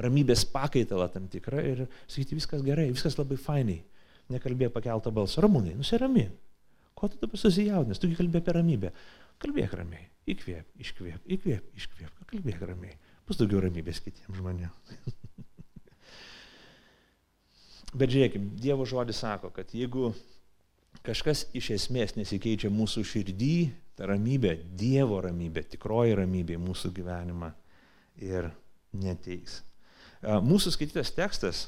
Ramybės 0.00 0.44
pakaitalą 0.52 1.08
tam 1.12 1.30
tikrą 1.32 1.64
ir 1.64 1.82
sakyti, 2.04 2.36
viskas 2.36 2.60
gerai, 2.64 2.90
viskas 2.92 3.16
labai 3.16 3.40
fainai. 3.40 3.80
nekalbėk 4.30 4.70
pakeltą 4.76 5.10
balsą. 5.10 5.40
Ramūnai, 5.42 5.72
nusirami. 5.74 6.28
Ko 7.00 7.08
tu 7.08 7.16
dabar 7.22 7.40
susijaudinęs? 7.40 8.00
Tugi 8.02 8.18
kalbė 8.18 8.42
apie 8.42 8.52
ramybę. 8.58 8.90
Kalbėk 9.40 9.72
ramiai. 9.78 10.04
Įkvėp, 10.28 10.66
iškvėp, 10.84 11.30
įkvėp, 11.36 11.70
iškvėp. 11.80 12.26
Kalbėk 12.28 12.60
ramiai. 12.68 12.98
Bus 13.28 13.40
daugiau 13.40 13.62
ramybės 13.64 14.02
kitiems 14.04 14.36
žmonėms. 14.36 14.98
Bet 18.00 18.12
žiūrėkime, 18.12 18.52
Dievo 18.60 18.84
žodis 18.86 19.22
sako, 19.24 19.48
kad 19.54 19.72
jeigu 19.74 20.12
kažkas 21.06 21.46
iš 21.56 21.72
esmės 21.78 22.14
nesikeičia 22.18 22.68
mūsų 22.70 23.02
širdį, 23.08 23.56
ta 23.98 24.06
ramybė, 24.12 24.54
Dievo 24.78 25.22
ramybė, 25.24 25.64
tikroji 25.72 26.20
ramybė 26.20 26.60
mūsų 26.60 26.92
gyvenimą 27.00 27.50
ir 28.20 28.52
neteis. 28.92 29.62
Mūsų 30.20 30.76
skaitytas 30.76 31.16
tekstas, 31.16 31.64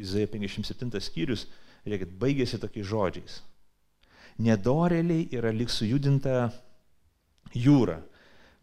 Izaijo 0.00 0.32
57 0.32 1.02
skyrius, 1.04 1.46
žiūrėkit, 1.84 2.16
baigėsi 2.18 2.60
tokiais 2.62 2.88
žodžiais. 2.88 3.42
Nedoreliai 4.40 5.28
yra 5.36 5.52
lik 5.52 5.70
sujudinta 5.70 6.50
jūra, 7.52 7.98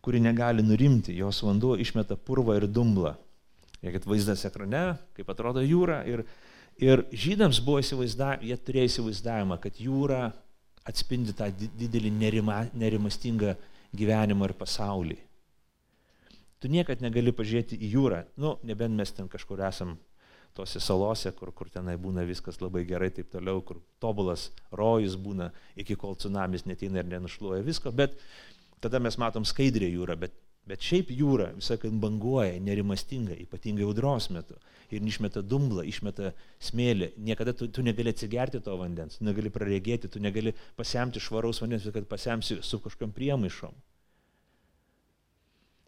kuri 0.01 0.21
negali 0.23 0.63
nurimti, 0.65 1.13
jos 1.17 1.43
vanduo 1.45 1.75
išmeta 1.77 2.17
purvą 2.17 2.57
ir 2.57 2.67
dumblą. 2.67 3.15
Žiūrėkit, 3.79 4.07
vaizdas 4.09 4.43
ekrane, 4.47 4.83
kaip 5.15 5.29
atrodo 5.31 5.61
jūra. 5.63 6.01
Ir, 6.09 6.25
ir 6.81 7.05
žydams 7.15 7.61
buvo 7.63 7.79
įsivaizdavimą, 7.83 8.49
jie 8.49 8.57
turėjo 8.59 8.89
įsivaizdavimą, 8.89 9.59
kad 9.63 9.79
jūra 9.79 10.25
atspindi 10.89 11.35
tą 11.37 11.47
didelį 11.53 12.11
nerima, 12.17 12.63
nerimastingą 12.73 13.55
gyvenimą 13.95 14.49
ir 14.49 14.55
pasaulį. 14.59 15.17
Tu 16.59 16.67
niekad 16.67 16.99
negali 16.99 17.31
pažiūrėti 17.31 17.77
į 17.79 17.93
jūrą, 17.93 18.23
nu, 18.41 18.57
nebent 18.67 18.97
mes 18.97 19.13
ten 19.15 19.29
kažkur 19.31 19.61
esam 19.63 19.95
tose 20.57 20.81
salose, 20.83 21.31
kur, 21.37 21.51
kur 21.55 21.69
tenai 21.71 21.95
būna 22.01 22.25
viskas 22.27 22.59
labai 22.61 22.83
gerai, 22.87 23.09
taip 23.15 23.31
toliau, 23.31 23.61
kur 23.65 23.79
tobulas 24.03 24.49
rojus 24.75 25.15
būna, 25.19 25.51
iki 25.79 25.97
kol 25.99 26.17
tsunamis 26.19 26.65
neteina 26.67 27.03
ir 27.03 27.09
nenušluoja 27.11 27.65
visko, 27.65 27.93
bet 27.95 28.17
tada 28.83 29.01
mes 29.03 29.17
matom 29.21 29.45
skaidrę 29.47 29.89
jūrą, 29.91 30.17
bet, 30.19 30.35
bet 30.69 30.83
šiaip 30.85 31.11
jūra 31.15 31.51
visą 31.57 31.75
laiką 31.75 31.91
banguoja, 32.01 32.57
nerimastinga, 32.63 33.37
ypatingai 33.45 33.87
audros 33.87 34.29
metu. 34.33 34.57
Ir 34.89 35.05
išmeta 35.05 35.43
dumblą, 35.45 35.83
išmeta 35.85 36.31
smėlį. 36.65 37.11
Niekada 37.21 37.53
tu, 37.53 37.67
tu 37.69 37.83
negali 37.85 38.09
atsigerti 38.09 38.57
to 38.65 38.73
vandens, 38.79 39.19
tu 39.19 39.27
negali 39.27 39.51
praregėti, 39.53 40.09
tu 40.09 40.21
negali 40.21 40.55
pasiemti 40.79 41.21
švaraus 41.21 41.61
vandens, 41.61 41.85
kad 41.93 42.07
pasiemsi 42.09 42.57
su 42.65 42.79
kažkam 42.81 43.13
priemaišom. 43.13 43.75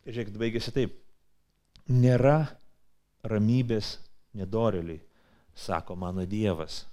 Ir 0.06 0.13
žiūrėkit, 0.13 0.38
baigėsi 0.38 0.74
taip. 0.75 0.94
Nėra 1.89 2.38
ramybės 3.25 3.96
nedoreliai, 4.38 5.01
sako 5.55 5.95
mano 6.00 6.25
Dievas. 6.25 6.85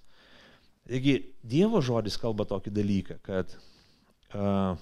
Taigi 0.89 1.19
Dievo 1.45 1.83
žodis 1.85 2.17
kalba 2.21 2.47
tokį 2.49 2.73
dalyką, 2.73 3.19
kad 3.25 3.53
uh, 4.33 4.79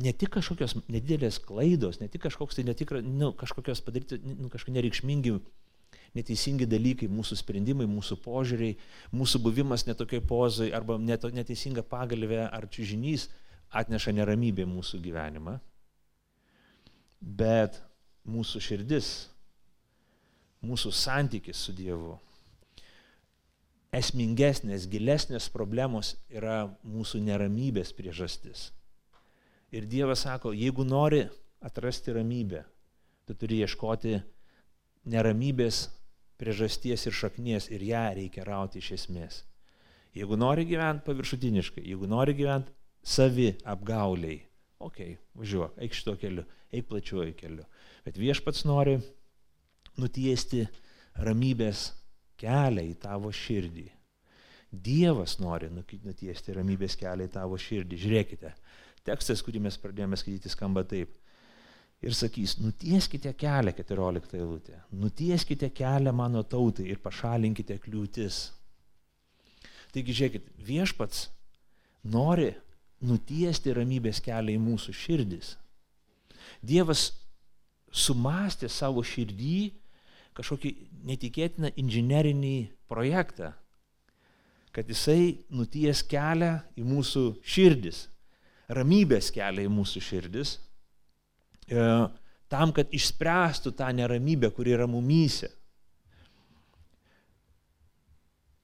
ne 0.00 0.12
tik 0.16 0.32
kažkokios 0.36 0.76
nedidelės 0.88 1.40
klaidos, 1.44 2.00
ne 2.00 2.08
tik 2.12 2.24
kažkoks 2.26 2.58
tai 2.58 2.64
netikra, 2.68 3.00
nu, 3.04 3.32
kažkokios 3.36 3.82
padaryti, 3.84 4.20
nu, 4.24 4.48
kažkokie 4.52 4.76
nereikšmingi, 4.76 5.34
neteisingi 6.16 6.68
dalykai, 6.68 7.08
mūsų 7.12 7.38
sprendimai, 7.40 7.86
mūsų 7.90 8.18
požiūriai, 8.24 8.76
mūsų 9.14 9.42
buvimas 9.44 9.86
netokiai 9.88 10.22
pozai 10.26 10.70
arba 10.76 10.98
neteisinga 11.00 11.84
pagalvė 11.86 12.46
ar 12.48 12.66
čiūžinys 12.72 13.28
atneša 13.80 14.14
neramybę 14.16 14.66
mūsų 14.66 15.00
gyvenimą, 15.04 15.58
bet 17.20 17.78
mūsų 18.26 18.62
širdis, 18.64 19.30
mūsų 20.66 20.92
santykis 20.92 21.60
su 21.64 21.74
Dievu, 21.76 22.16
esmingesnės, 23.96 24.86
gilesnės 24.90 25.48
problemos 25.50 26.14
yra 26.30 26.68
mūsų 26.86 27.22
neramybės 27.26 27.92
priežastis. 27.96 28.70
Ir 29.74 29.86
Dievas 29.86 30.24
sako, 30.26 30.52
jeigu 30.54 30.84
nori 30.86 31.24
atrasti 31.62 32.14
ramybę, 32.14 32.64
tu 33.26 33.36
turi 33.38 33.60
ieškoti 33.64 34.18
neramybės 35.10 35.88
priežasties 36.40 37.06
ir 37.06 37.16
šaknies 37.16 37.68
ir 37.70 37.84
ją 37.84 38.04
reikia 38.16 38.46
rauti 38.46 38.80
iš 38.80 38.92
esmės. 38.98 39.44
Jeigu 40.16 40.38
nori 40.38 40.64
gyventi 40.66 41.06
paviršutiniškai, 41.06 41.84
jeigu 41.86 42.08
nori 42.10 42.34
gyventi 42.34 42.74
savi 43.06 43.52
apgauliai. 43.68 44.40
Ok, 44.80 44.98
važiuok, 45.36 45.76
eik 45.84 45.94
šito 45.94 46.16
keliu, 46.18 46.46
eik 46.72 46.88
plačiuoju 46.88 47.34
keliu. 47.36 47.66
Bet 48.06 48.18
viešpats 48.18 48.64
nori 48.66 48.96
nutiesti 49.98 50.66
ramybės 51.18 51.90
kelią 52.40 52.84
į 52.90 52.94
tavo 53.02 53.32
širdį. 53.34 53.88
Dievas 54.70 55.38
nori 55.42 55.70
nutiesti 55.72 56.54
ramybės 56.54 56.94
kelią 56.98 57.26
į 57.26 57.32
tavo 57.34 57.58
širdį. 57.58 57.98
Žiūrėkite, 58.04 58.52
tekstas, 59.06 59.42
kurį 59.42 59.64
mes 59.66 59.78
pradėjome 59.80 60.18
skaityti, 60.20 60.52
skamba 60.52 60.84
taip. 60.86 61.16
Ir 62.00 62.14
sakys, 62.16 62.54
nutieskite 62.62 63.34
kelią, 63.36 63.74
14 63.76 64.38
eilutė, 64.38 64.78
nutieskite 64.96 65.68
kelią 65.76 66.14
mano 66.16 66.40
tautai 66.48 66.86
ir 66.88 67.02
pašalinkite 67.02 67.76
kliūtis. 67.82 68.38
Taigi 69.92 70.14
žiūrėkit, 70.16 70.46
viešpats 70.64 71.26
nori 72.08 72.54
nutiesti 73.04 73.74
ramybės 73.76 74.22
kelią 74.24 74.54
į 74.56 74.62
mūsų 74.62 74.94
širdis. 74.96 75.54
Dievas 76.64 77.10
sumastė 77.92 78.70
savo 78.72 79.02
širdį 79.04 79.58
kažkokį 80.40 80.72
netikėtiną 81.10 81.70
inžinerinį 81.80 82.54
projektą, 82.90 83.52
kad 84.74 84.88
jisai 84.88 85.42
nuties 85.52 86.02
kelią 86.08 86.54
į 86.78 86.86
mūsų 86.86 87.24
širdis, 87.42 88.04
ramybės 88.70 89.30
kelią 89.34 89.66
į 89.66 89.72
mūsų 89.74 90.02
širdis, 90.06 90.56
e, 91.68 91.86
tam, 92.50 92.74
kad 92.74 92.92
išspręstų 92.94 93.74
tą 93.78 93.90
neramybę, 93.98 94.52
kuri 94.54 94.76
yra 94.76 94.86
mumyse. 94.90 95.50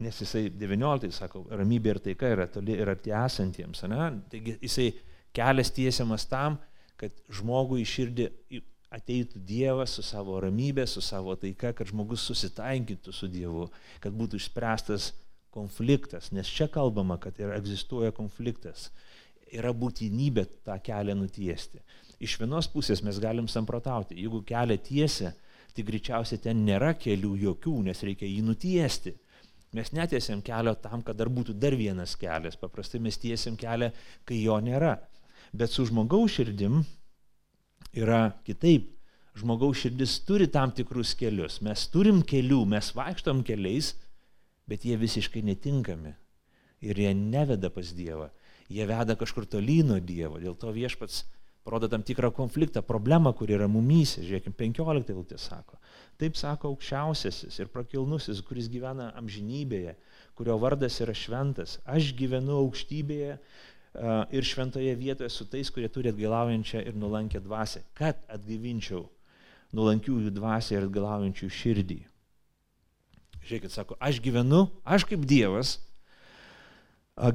Nes 0.02 0.18
jisai 0.20 0.50
19 0.52 1.10
sako, 1.14 1.46
ramybė 1.56 1.94
ir 1.94 2.00
taika 2.04 2.30
yra 2.34 2.46
toli 2.52 2.76
ir 2.76 2.88
arti 2.92 3.14
esantiems. 3.16 3.80
Ne? 3.88 4.10
Taigi 4.30 4.58
jisai 4.60 4.90
kelias 5.36 5.72
tiesiamas 5.72 6.26
tam, 6.28 6.58
kad 7.00 7.14
žmogui 7.32 7.82
į 7.82 7.88
širdį 7.92 8.26
ateitų 8.94 9.40
Dievas 9.46 9.96
su 9.96 10.04
savo 10.06 10.38
ramybė, 10.42 10.86
su 10.86 11.02
savo 11.02 11.34
taika, 11.40 11.72
kad 11.76 11.90
žmogus 11.90 12.24
susitaikytų 12.28 13.14
su 13.14 13.28
Dievu, 13.30 13.68
kad 14.02 14.14
būtų 14.16 14.40
išspręstas 14.40 15.12
konfliktas. 15.54 16.30
Nes 16.36 16.50
čia 16.52 16.68
kalbama, 16.72 17.18
kad 17.22 17.38
ir 17.40 17.54
egzistuoja 17.56 18.14
konfliktas. 18.16 18.90
Yra 19.52 19.72
būtinybė 19.74 20.46
tą 20.66 20.76
kelią 20.82 21.14
nutiesti. 21.18 21.82
Iš 22.22 22.38
vienos 22.40 22.68
pusės 22.72 23.02
mes 23.04 23.18
galim 23.22 23.48
samprotauti, 23.48 24.16
jeigu 24.18 24.40
kelią 24.46 24.78
tiesia, 24.82 25.34
tai 25.76 25.84
greičiausiai 25.84 26.40
ten 26.40 26.64
nėra 26.64 26.94
kelių 26.96 27.34
jokių, 27.42 27.76
nes 27.86 28.00
reikia 28.06 28.28
jį 28.28 28.42
nutiesti. 28.46 29.12
Mes 29.76 29.90
netiesiam 29.92 30.40
kelio 30.44 30.72
tam, 30.80 31.02
kad 31.04 31.18
dar 31.18 31.28
būtų 31.28 31.56
dar 31.60 31.76
vienas 31.76 32.14
kelias. 32.16 32.56
Paprastai 32.56 33.02
mes 33.04 33.18
tiesiam 33.20 33.58
kelią, 33.60 33.90
kai 34.24 34.38
jo 34.40 34.56
nėra. 34.64 34.94
Bet 35.52 35.74
su 35.74 35.84
žmogaus 35.88 36.38
širdim 36.38 36.80
yra 37.96 38.36
kitaip. 38.46 38.92
Žmogaus 39.36 39.82
širdis 39.82 40.16
turi 40.24 40.46
tam 40.48 40.72
tikrus 40.72 41.12
kelius. 41.18 41.60
Mes 41.64 41.82
turim 41.92 42.22
kelių, 42.24 42.62
mes 42.72 42.88
vaikštom 42.96 43.42
keliais, 43.44 43.92
bet 44.68 44.86
jie 44.88 44.96
visiškai 44.96 45.42
netinkami. 45.44 46.14
Ir 46.84 47.00
jie 47.00 47.12
neveda 47.16 47.68
pas 47.72 47.92
Dievą. 47.96 48.30
Jie 48.72 48.86
veda 48.88 49.16
kažkur 49.18 49.44
tolyno 49.48 49.98
Dievo. 50.00 50.40
Dėl 50.40 50.56
to 50.58 50.72
viešpats 50.72 51.24
parodo 51.66 51.88
tam 51.90 52.02
tikrą 52.06 52.30
konfliktą, 52.30 52.82
problemą, 52.86 53.32
kuri 53.34 53.56
yra 53.58 53.66
mumyse. 53.68 54.22
Žiūrėkime, 54.22 54.54
15 54.54 55.12
eilutė 55.12 55.38
sako. 55.42 55.80
Taip 56.20 56.38
sako 56.38 56.70
aukščiausiasis 56.72 57.58
ir 57.58 57.70
prakilnusis, 57.74 58.42
kuris 58.46 58.70
gyvena 58.72 59.10
amžinybėje, 59.18 59.96
kurio 60.38 60.56
vardas 60.62 61.00
yra 61.02 61.14
šventas. 61.16 61.80
Aš 61.84 62.12
gyvenu 62.16 62.60
aukštybėje 62.62 63.40
ir 64.30 64.44
šventoje 64.44 64.94
vietoje 64.98 65.30
su 65.30 65.46
tais, 65.48 65.70
kurie 65.72 65.88
turi 65.92 66.10
atgailaujančią 66.12 66.82
ir 66.86 66.96
nulankę 66.96 67.40
dvasę, 67.40 67.82
kad 67.96 68.20
atgyvinčiau 68.32 69.06
nulankiųjų 69.76 70.32
dvasę 70.36 70.76
ir 70.76 70.86
atgailaujančių 70.86 71.48
širdį. 71.52 72.00
Žiūrėkit, 73.46 73.72
sako, 73.72 73.96
aš 74.02 74.18
gyvenu, 74.24 74.66
aš 74.82 75.06
kaip 75.06 75.22
Dievas, 75.28 75.76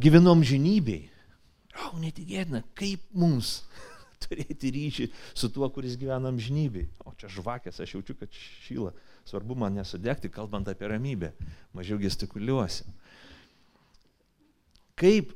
gyvenu 0.03 0.33
amžinybėje. 0.35 1.07
O, 1.87 1.95
netikėtina, 2.01 2.65
kaip 2.75 3.03
mums 3.15 3.61
turėti 4.25 4.73
ryšį 4.75 5.07
su 5.31 5.49
tuo, 5.55 5.69
kuris 5.71 5.95
gyvena 5.99 6.29
amžinybėj. 6.33 6.89
O 7.07 7.15
čia 7.15 7.31
žvakės, 7.31 7.79
aš 7.79 7.95
jaučiu, 7.95 8.17
kad 8.19 8.35
šyla. 8.67 8.91
Svarbu 9.29 9.55
man 9.55 9.77
nesudegti, 9.77 10.31
kalbant 10.33 10.67
apie 10.67 10.89
ramybę. 10.91 11.31
Mažiau 11.77 11.99
gestikuliuosim. 12.01 12.91
Kaip, 14.99 15.31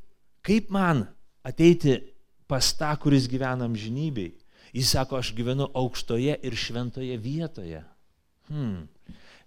kaip 0.45 0.67
man 0.73 1.05
ateiti 1.45 1.99
pas 2.49 2.73
tą, 2.77 2.91
kuris 3.01 3.29
gyvena 3.31 3.69
amžinybėj? 3.69 4.33
Jis 4.75 4.91
sako, 4.91 5.21
aš 5.21 5.31
gyvenu 5.37 5.69
aukštoje 5.71 6.35
ir 6.43 6.57
šventoje 6.59 7.15
vietoje. 7.21 7.83
Hmm. 8.49 8.87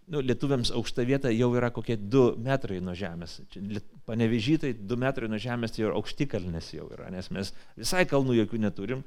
nu, 0.08 0.22
lietuviams 0.24 0.70
aukšta 0.74 1.04
vieta 1.06 1.30
jau 1.30 1.50
yra 1.54 1.68
kokie 1.70 1.98
2 2.00 2.38
metrai 2.40 2.80
nuo 2.80 2.94
žemės. 2.96 3.36
Panevežytai 4.08 4.72
2 4.80 4.96
metrai 4.98 5.28
nuo 5.28 5.38
žemės 5.38 5.74
tai 5.74 5.84
jau 5.84 5.92
aukštikalnės 5.98 6.72
jau 6.72 6.88
yra, 6.96 7.10
nes 7.12 7.28
mes 7.34 7.52
visai 7.76 8.06
kalnų 8.08 8.38
jokių 8.40 8.62
neturim. 8.62 9.04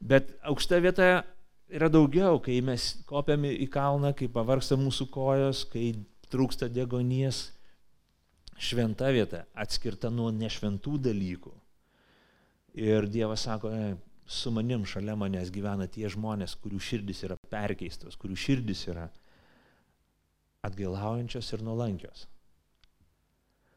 Bet 0.00 0.34
aukšta 0.44 0.82
vieta 0.84 1.08
yra 1.72 1.88
daugiau, 1.92 2.38
kai 2.44 2.60
mes 2.64 2.92
kopiam 3.08 3.46
į 3.48 3.70
kalną, 3.72 4.12
kai 4.16 4.28
pavarksta 4.32 4.78
mūsų 4.80 5.08
kojos, 5.12 5.64
kai 5.72 5.94
trūksta 6.30 6.68
degonies. 6.68 7.48
Šventa 8.60 9.08
vieta 9.08 9.46
atskirta 9.56 10.10
nuo 10.12 10.28
nešventų 10.36 10.98
dalykų. 11.08 11.54
Ir 12.78 13.08
Dievas 13.10 13.46
sako, 13.48 13.72
e, 13.74 13.94
su 14.30 14.52
manim 14.54 14.84
šalia 14.86 15.16
manęs 15.18 15.50
gyvena 15.50 15.88
tie 15.90 16.08
žmonės, 16.10 16.54
kurių 16.62 16.78
širdis 16.78 17.24
yra 17.26 17.36
perkeistos, 17.50 18.18
kurių 18.20 18.36
širdis 18.38 18.84
yra 18.92 19.08
atgailaujančios 20.66 21.50
ir 21.56 21.64
nuolankios. 21.66 22.26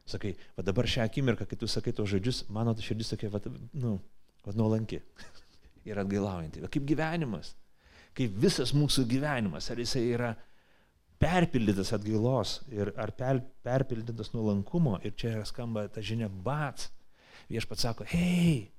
Sakai, 0.06 0.34
va 0.54 0.62
dabar 0.62 0.86
šią 0.86 1.06
akimirką, 1.08 1.46
kai 1.48 1.58
tu 1.58 1.66
sakai 1.70 1.94
tos 1.96 2.10
žodžius, 2.12 2.44
mano 2.52 2.74
širdis 2.76 3.14
tokia, 3.14 3.30
va, 3.32 3.40
nu, 3.80 3.96
va 4.44 4.54
nuolanki 4.54 5.00
ir 5.88 6.00
atgailaujanti. 6.00 6.62
Va 6.62 6.70
kaip 6.70 6.84
gyvenimas, 6.86 7.54
kaip 8.14 8.36
visas 8.38 8.74
mūsų 8.76 9.08
gyvenimas, 9.10 9.70
ar 9.72 9.80
jisai 9.80 10.04
yra 10.12 10.34
perpildytas 11.24 11.94
atgailos 11.96 12.58
ir 12.74 12.92
ar 13.00 13.14
per, 13.16 13.40
perpildytas 13.64 14.34
nuolankumo 14.34 14.98
ir 15.02 15.16
čia 15.16 15.40
skamba 15.48 15.88
ta 15.88 16.04
žinia 16.04 16.28
bats. 16.28 16.92
Viešpats 17.48 17.84
sako, 17.84 18.06
hei, 18.08 18.70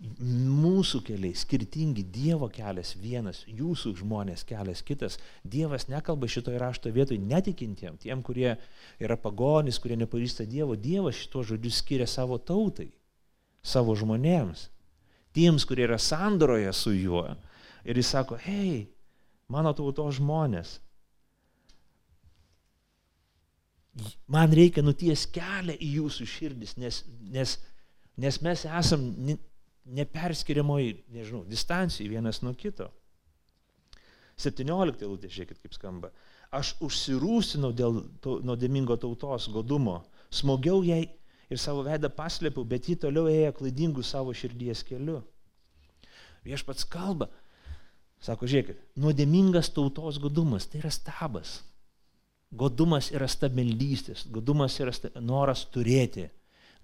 mūsų 0.00 1.02
keliai 1.06 1.36
skirtingi, 1.36 2.02
Dievo 2.10 2.48
kelias 2.52 2.94
vienas, 2.98 3.42
jūsų 3.46 3.94
žmonės 4.00 4.42
kelias 4.48 4.82
kitas. 4.82 5.18
Dievas 5.44 5.86
nekalba 5.90 6.26
šitoje 6.30 6.58
rašto 6.58 6.90
vietoje 6.90 7.20
netikintiem, 7.22 7.98
tiem, 8.02 8.22
kurie 8.22 8.56
yra 9.02 9.16
pagonys, 9.20 9.78
kurie 9.82 9.96
nepažįsta 10.00 10.46
Dievo. 10.48 10.76
Dievas 10.76 11.20
šito 11.20 11.44
žodžiu 11.46 11.70
skiria 11.74 12.08
savo 12.10 12.38
tautai, 12.38 12.90
savo 13.62 13.94
žmonėms, 13.98 14.68
tiems, 15.36 15.66
kurie 15.68 15.86
yra 15.86 16.00
sandoroje 16.02 16.72
su 16.74 16.94
juo. 16.96 17.28
Ir 17.86 17.98
jis 17.98 18.10
sako, 18.14 18.38
hei, 18.42 18.88
mano 19.50 19.74
tautos 19.76 20.18
žmonės, 20.18 20.80
man 24.26 24.50
reikia 24.56 24.82
nuties 24.82 25.28
kelią 25.30 25.76
į 25.78 25.94
jūsų 26.00 26.26
širdis, 26.26 26.76
nes, 26.80 27.02
nes, 27.30 27.56
nes 28.16 28.42
mes 28.42 28.66
esam 28.66 29.10
neperskiriamoj, 29.84 30.92
nežinau, 31.12 31.44
distancijai 31.48 32.10
vienas 32.10 32.42
nuo 32.42 32.54
kito. 32.58 32.90
17 34.42 35.04
eilutė, 35.04 35.30
žiūrėkit, 35.30 35.60
kaip 35.62 35.74
skamba. 35.76 36.10
Aš 36.52 36.74
užsirūsinau 36.84 37.72
dėl 37.76 38.02
to, 38.24 38.38
nuodėmingo 38.44 38.96
tautos 39.00 39.48
godumo, 39.52 40.02
smogiau 40.32 40.82
jai 40.84 41.04
ir 41.52 41.60
savo 41.60 41.84
veidą 41.86 42.10
paslėpiau, 42.12 42.64
bet 42.68 42.88
ji 42.88 42.96
toliau 43.04 43.28
ėjo 43.30 43.52
klaidingų 43.58 44.04
savo 44.04 44.34
širdies 44.36 44.84
keliu. 44.88 45.20
Viešpats 46.46 46.86
kalba, 46.90 47.28
sako, 48.22 48.48
žiūrėkit, 48.50 48.80
nuodėmingas 48.98 49.70
tautos 49.74 50.18
godumas, 50.22 50.66
tai 50.66 50.82
yra 50.82 50.90
stabas. 50.92 51.60
Godumas 52.52 53.08
yra 53.14 53.28
stabeldystės, 53.30 54.26
godumas 54.32 54.74
yra 54.82 54.92
noras 55.24 55.64
turėti, 55.72 56.26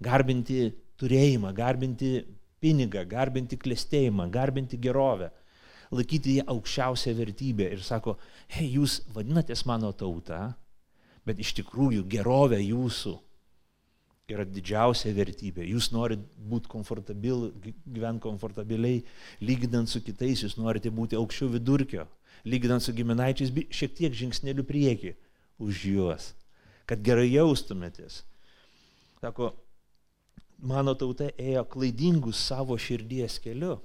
garbinti 0.01 0.71
turėjimą, 0.97 1.51
garbinti 1.53 2.13
pinigą, 2.61 3.05
garbinti 3.09 3.57
klėstėjimą, 3.59 4.29
garbinti 4.33 4.79
gerovę, 4.81 5.31
laikyti 5.91 6.39
ją 6.39 6.45
aukščiausią 6.53 7.15
vertybę 7.17 7.69
ir 7.73 7.81
sako, 7.85 8.17
hei, 8.55 8.67
jūs 8.75 8.99
vadinatės 9.15 9.65
mano 9.69 9.91
tauta, 9.97 10.53
bet 11.25 11.41
iš 11.41 11.55
tikrųjų 11.61 12.05
gerovė 12.09 12.61
jūsų 12.61 13.15
yra 14.29 14.45
didžiausia 14.45 15.11
vertybė. 15.17 15.65
Jūs 15.65 15.89
norit 15.93 16.21
būti 16.49 16.69
komfortabil, 16.69 17.49
gyventi 17.85 18.23
komfortabiliai, 18.25 19.03
lyginant 19.41 19.89
su 19.89 20.01
kitais, 20.05 20.43
jūs 20.45 20.57
norite 20.59 20.91
būti 20.93 21.17
aukščiau 21.17 21.49
vidurkio, 21.55 22.05
lyginant 22.45 22.85
su 22.85 22.93
giminaičiais, 22.95 23.53
šiek 23.73 23.95
tiek 23.97 24.15
žingsnelių 24.15 24.65
prieki 24.69 25.15
už 25.59 25.85
juos, 25.89 26.29
kad 26.89 27.01
gerai 27.05 27.27
jaustumėtės. 27.31 28.23
Sako, 29.19 29.51
mano 30.61 30.95
tauta 30.97 31.29
ėjo 31.39 31.63
klaidingų 31.71 32.33
savo 32.35 32.77
širdies 32.79 33.39
keliu. 33.43 33.77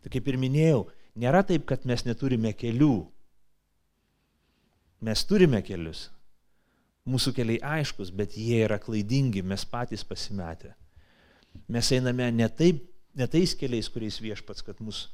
Tai 0.00 0.12
kaip 0.12 0.28
ir 0.28 0.38
minėjau, 0.40 0.84
nėra 1.20 1.42
taip, 1.46 1.66
kad 1.68 1.84
mes 1.88 2.04
neturime 2.06 2.52
kelių. 2.56 2.94
Mes 5.04 5.24
turime 5.24 5.62
kelius. 5.64 6.08
Mūsų 7.08 7.32
keliai 7.36 7.60
aiškus, 7.80 8.10
bet 8.12 8.36
jie 8.36 8.60
yra 8.66 8.76
klaidingi, 8.80 9.42
mes 9.42 9.64
patys 9.64 10.04
pasimetę. 10.04 10.74
Mes 11.68 11.88
einame 11.96 12.28
ne, 12.32 12.46
taip, 12.52 12.84
ne 13.16 13.26
tais 13.26 13.54
keliais, 13.56 13.88
kuriais 13.90 14.20
viešpats, 14.22 14.62
kad 14.62 14.78
mus 14.84 15.08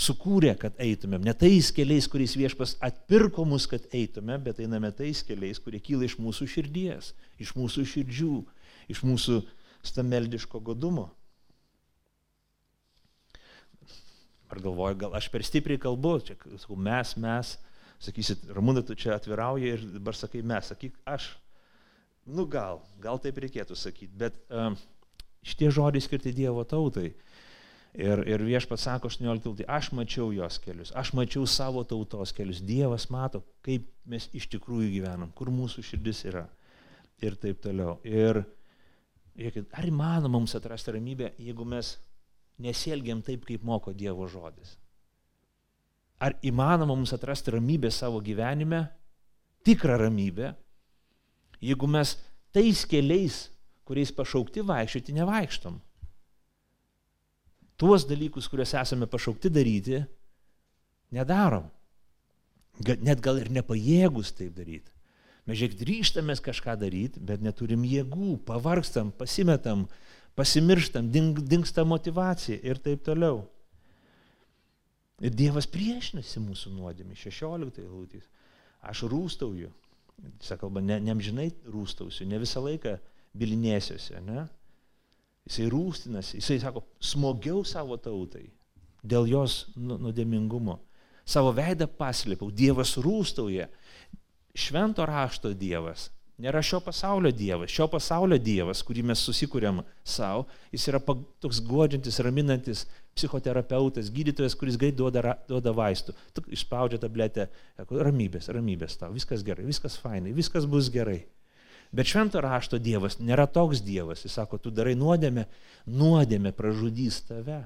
sukūrė, 0.00 0.52
kad 0.58 0.76
eitumėm, 0.80 1.22
ne 1.24 1.34
tais 1.36 1.70
keliais, 1.74 2.08
kuriais 2.10 2.34
viešpas 2.38 2.76
atpirko 2.84 3.44
mus, 3.48 3.66
kad 3.70 3.86
eitume, 3.96 4.36
bet 4.42 4.60
einame 4.62 4.90
tais 4.96 5.22
keliais, 5.26 5.60
kurie 5.62 5.80
kyla 5.82 6.06
iš 6.08 6.16
mūsų 6.20 6.48
širdies, 6.50 7.12
iš 7.40 7.54
mūsų 7.58 7.86
širdžių, 7.94 8.36
iš 8.92 9.02
mūsų 9.06 9.40
stameldiško 9.82 10.60
godumo. 10.60 11.08
Ar 14.50 14.58
galvoju, 14.58 14.96
gal 14.98 15.14
aš 15.14 15.28
per 15.30 15.44
stipriai 15.46 15.78
kalbu, 15.78 16.16
čia 16.26 16.34
sakau, 16.58 16.76
mes, 16.76 17.14
mes, 17.22 17.52
sakysit, 18.02 18.48
Ramūna, 18.56 18.82
tu 18.86 18.96
čia 18.98 19.14
atvirauji 19.14 19.74
ir 19.76 19.84
dabar 19.94 20.16
sakai 20.18 20.42
mes, 20.42 20.72
sakyk 20.72 20.96
aš. 21.08 21.32
Nu 22.26 22.46
gal, 22.50 22.82
gal 23.02 23.20
taip 23.22 23.38
reikėtų 23.40 23.76
sakyti, 23.78 24.12
bet 24.18 24.36
um, 24.50 24.76
šitie 25.46 25.70
žodžiai 25.72 26.04
skirti 26.04 26.34
Dievo 26.36 26.64
tautai. 26.68 27.12
Ir, 27.90 28.20
ir 28.22 28.42
viešpats 28.46 28.84
sako 28.86 29.08
18 29.10 29.42
tiltai, 29.42 29.64
aš 29.66 29.88
mačiau 29.98 30.28
jos 30.30 30.60
kelius, 30.62 30.92
aš 30.94 31.10
mačiau 31.18 31.42
savo 31.50 31.82
tautos 31.82 32.30
kelius, 32.36 32.60
Dievas 32.62 33.08
mato, 33.10 33.40
kaip 33.66 33.88
mes 34.06 34.28
iš 34.30 34.46
tikrųjų 34.52 34.92
gyvenam, 34.92 35.32
kur 35.34 35.50
mūsų 35.50 35.82
širdis 35.88 36.22
yra 36.30 36.44
ir 37.18 37.34
taip 37.40 37.58
toliau. 37.64 37.96
Ir 38.06 38.44
Žiūrėkit, 39.40 39.70
ar 39.72 39.86
įmanoma 39.88 40.36
mums 40.36 40.52
atrasti 40.52 40.92
ramybę, 40.92 41.30
jeigu 41.40 41.64
mes 41.64 41.94
nesielgiam 42.60 43.22
taip, 43.24 43.46
kaip 43.48 43.62
moko 43.64 43.94
Dievo 43.96 44.26
žodis? 44.28 44.74
Ar 46.20 46.34
įmanoma 46.44 46.92
mums 46.92 47.14
atrasti 47.16 47.54
ramybę 47.54 47.88
savo 47.88 48.20
gyvenime, 48.20 48.82
tikrą 49.64 49.96
ramybę, 50.02 50.52
jeigu 51.64 51.88
mes 51.88 52.12
tais 52.52 52.84
keliais, 52.84 53.46
kuriais 53.88 54.12
pašaukti 54.12 54.60
vaikščioti, 54.68 55.16
nevaikštom? 55.16 55.80
Tuos 57.80 58.04
dalykus, 58.04 58.44
kuriuos 58.52 58.76
esame 58.76 59.08
pašaukti 59.08 59.48
daryti, 59.48 60.04
nedarom. 61.16 61.64
Net 62.84 63.24
gal 63.24 63.40
ir 63.40 63.48
nepajėgus 63.56 64.36
taip 64.36 64.52
daryti. 64.52 64.92
Mes 65.50 65.58
žiūrėk, 65.58 65.80
ryštamės 65.88 66.38
kažką 66.46 66.76
daryti, 66.78 67.18
bet 67.26 67.42
neturim 67.42 67.82
jėgų, 67.82 68.36
pavargstam, 68.46 69.10
pasimetam, 69.18 69.88
pasimirštam, 70.38 71.08
ding, 71.10 71.40
dingsta 71.42 71.82
motivacija 71.82 72.60
ir 72.62 72.78
taip 72.78 73.02
toliau. 73.08 73.42
Ir 75.20 75.34
Dievas 75.34 75.66
priešinasi 75.68 76.40
mūsų 76.44 76.70
nuodėmį, 76.76 77.18
16 77.18 77.82
eilutės. 77.82 78.30
Aš 78.86 79.02
rūstauju, 79.10 79.72
sakau, 80.44 80.70
ne, 80.78 81.00
neamžinai 81.02 81.50
rūstausiu, 81.66 82.28
ne 82.30 82.38
visą 82.40 82.62
laiką 82.64 82.94
bilinėsiuosi, 83.36 84.22
ne? 84.24 84.46
Jisai 85.50 85.66
rūstinasi, 85.72 86.38
jisai 86.38 86.60
sako, 86.62 86.84
smogiau 87.02 87.64
savo 87.66 87.98
tautai 87.98 88.46
dėl 89.02 89.26
jos 89.26 89.64
nu, 89.74 89.98
nuodėmingumo. 89.98 90.78
Savo 91.26 91.52
veidą 91.56 91.88
paslėpiau, 91.98 92.52
Dievas 92.54 92.94
rūstauja, 93.00 93.68
švento 94.60 95.06
rašto 95.08 95.54
Dievas 95.56 96.10
nėra 96.40 96.62
šio 96.64 96.80
pasaulio 96.84 97.32
Dievas. 97.34 97.70
Šio 97.72 97.86
pasaulio 97.92 98.38
Dievas, 98.40 98.82
kurį 98.86 99.04
mes 99.10 99.22
susikūrėm 99.26 99.82
savo, 100.06 100.46
jis 100.72 100.86
yra 100.90 101.00
toks 101.04 101.60
godžiantis, 101.66 102.20
raminantis 102.24 102.86
psichoterapeutas, 103.16 104.10
gydytojas, 104.14 104.56
kuris 104.58 104.78
greit 104.80 104.96
duoda, 104.98 105.34
duoda 105.48 105.74
vaistų. 105.76 106.14
Tu 106.36 106.44
išspaudžia 106.56 107.00
tabletę, 107.02 107.48
ramybės, 107.90 108.48
ramybės 108.54 108.96
tau, 109.00 109.12
viskas 109.16 109.44
gerai, 109.46 109.66
viskas 109.68 109.98
fainai, 110.00 110.34
viskas 110.36 110.68
bus 110.70 110.90
gerai. 110.92 111.20
Bet 111.92 112.06
švento 112.06 112.40
rašto 112.42 112.78
Dievas 112.78 113.18
nėra 113.18 113.48
toks 113.50 113.82
Dievas. 113.82 114.22
Jis 114.24 114.38
sako, 114.38 114.60
tu 114.62 114.70
darai 114.70 114.94
nuodėmę, 114.98 115.48
nuodėmę 115.90 116.54
pražudys 116.54 117.18
tave. 117.26 117.64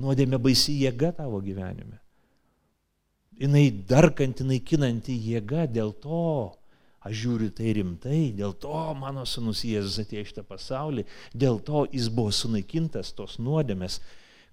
Nuodėmė 0.00 0.40
baisi 0.40 0.76
jėga 0.82 1.14
tavo 1.16 1.40
gyvenime 1.44 1.98
jinai 3.40 3.70
darkanti, 3.70 4.44
naikinanti 4.46 5.16
jėga, 5.16 5.66
dėl 5.70 5.94
to 6.02 6.24
aš 7.00 7.16
žiūriu 7.22 7.48
tai 7.56 7.72
rimtai, 7.78 8.20
dėl 8.36 8.52
to 8.60 8.80
mano 8.98 9.24
sunus 9.24 9.62
Jėzus 9.64 10.02
atėjo 10.02 10.26
šitą 10.28 10.44
pasaulį, 10.44 11.06
dėl 11.32 11.60
to 11.64 11.86
jis 11.88 12.10
buvo 12.12 12.32
sunaikintas 12.34 13.14
tos 13.16 13.38
nuodėmės, 13.40 14.00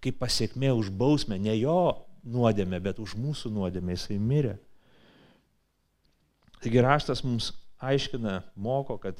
kaip 0.03 0.19
pasiekmė 0.21 0.71
už 0.77 0.93
bausmę, 0.95 1.39
ne 1.41 1.57
jo 1.57 2.05
nuodėmę, 2.23 2.79
bet 2.83 3.01
už 3.03 3.17
mūsų 3.19 3.51
nuodėmę 3.51 3.97
jisai 3.97 4.19
mirė. 4.21 4.55
Taigi 6.63 6.81
raštas 6.81 7.21
mums 7.25 7.51
aiškina, 7.83 8.39
moko, 8.55 8.95
kad 9.01 9.19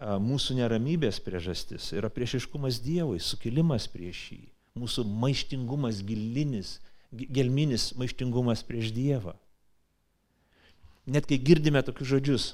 mūsų 0.00 0.56
neramybės 0.58 1.20
priežastis 1.24 1.92
yra 1.96 2.08
priešiškumas 2.12 2.80
Dievui, 2.84 3.20
sukilimas 3.22 3.86
prieš 3.92 4.24
jį, 4.32 4.42
mūsų 4.80 5.04
maištingumas 5.08 6.02
gilinis, 6.04 6.78
gelminis 7.16 7.90
maištingumas 7.98 8.64
prieš 8.66 8.92
Dievą. 8.96 9.34
Net 11.06 11.26
kai 11.28 11.38
girdime 11.38 11.82
tokius 11.86 12.10
žodžius, 12.10 12.46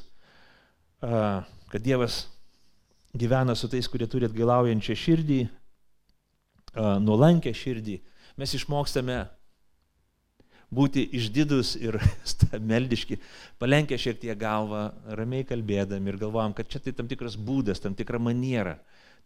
kad 1.01 1.81
Dievas 1.83 2.27
gyvena 3.17 3.57
su 3.57 3.69
tais, 3.69 3.89
kurie 3.89 4.09
turi 4.09 4.29
atgailaujančią 4.29 4.97
širdį, 4.97 5.41
nuolankę 7.05 7.53
širdį, 7.57 7.99
mes 8.41 8.55
išmokstame 8.57 9.23
būti 10.73 11.05
išdidus 11.19 11.75
ir 11.81 11.99
meldiški, 12.73 13.19
palenkę 13.61 13.99
šiek 14.01 14.21
tiek 14.23 14.39
galvą, 14.41 14.89
ramiai 15.19 15.45
kalbėdami 15.49 16.13
ir 16.13 16.21
galvojam, 16.21 16.57
kad 16.57 16.71
čia 16.73 16.81
tai 16.81 16.95
tam 16.97 17.11
tikras 17.11 17.37
būdas, 17.37 17.83
tam 17.83 17.97
tikra 17.99 18.21
maniera, 18.23 18.79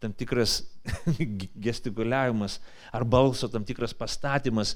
tam 0.03 0.13
tikras 0.13 0.65
gestikuliavimas 1.67 2.59
ar 2.93 3.07
balso 3.07 3.49
tam 3.49 3.65
tikras 3.65 3.95
pastatymas 3.97 4.75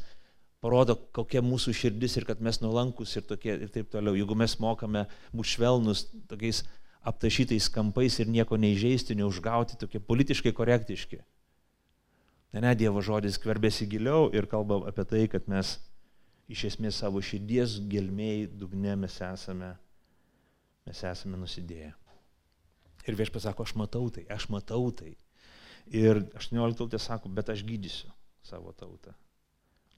parodo, 0.61 0.96
kokia 1.16 1.42
mūsų 1.44 1.75
širdis 1.77 2.18
ir 2.20 2.27
kad 2.29 2.42
mes 2.44 2.61
nuolankus 2.61 3.16
ir, 3.16 3.25
tokie, 3.29 3.55
ir 3.64 3.73
taip 3.73 3.90
toliau. 3.92 4.16
Jeigu 4.18 4.37
mes 4.38 4.57
mokame 4.61 5.07
būti 5.33 5.57
švelnus 5.57 6.05
tokiais 6.31 6.62
aptašytais 7.07 7.70
kampais 7.73 8.18
ir 8.20 8.29
nieko 8.29 8.59
neižeisti, 8.61 9.16
neužgauti, 9.16 9.79
tokie 9.81 10.03
politiškai 10.05 10.53
korektiški. 10.57 11.23
Ne, 12.53 12.61
ne, 12.61 12.75
Dievo 12.77 13.01
žodis 13.05 13.38
kverbėsi 13.40 13.87
giliau 13.88 14.29
ir 14.35 14.49
kalba 14.51 14.83
apie 14.90 15.07
tai, 15.09 15.23
kad 15.33 15.46
mes 15.49 15.79
iš 16.51 16.66
esmės 16.73 16.99
savo 17.01 17.23
širdies 17.23 17.79
gelmėjai 17.88 18.51
dugne 18.61 18.96
mes 18.99 19.16
esame, 19.23 19.70
mes 20.88 21.03
esame 21.07 21.38
nusidėję. 21.40 21.94
Ir 23.09 23.16
vieš 23.16 23.31
pasako, 23.33 23.64
aš 23.64 23.77
matau 23.81 24.11
tai, 24.12 24.27
aš 24.29 24.51
matau 24.53 24.90
tai. 24.92 25.14
Ir 25.88 26.20
18 26.37 26.77
tautė 26.77 27.01
sako, 27.01 27.31
bet 27.33 27.49
aš 27.55 27.64
gydysiu 27.66 28.11
savo 28.44 28.75
tautą. 28.77 29.14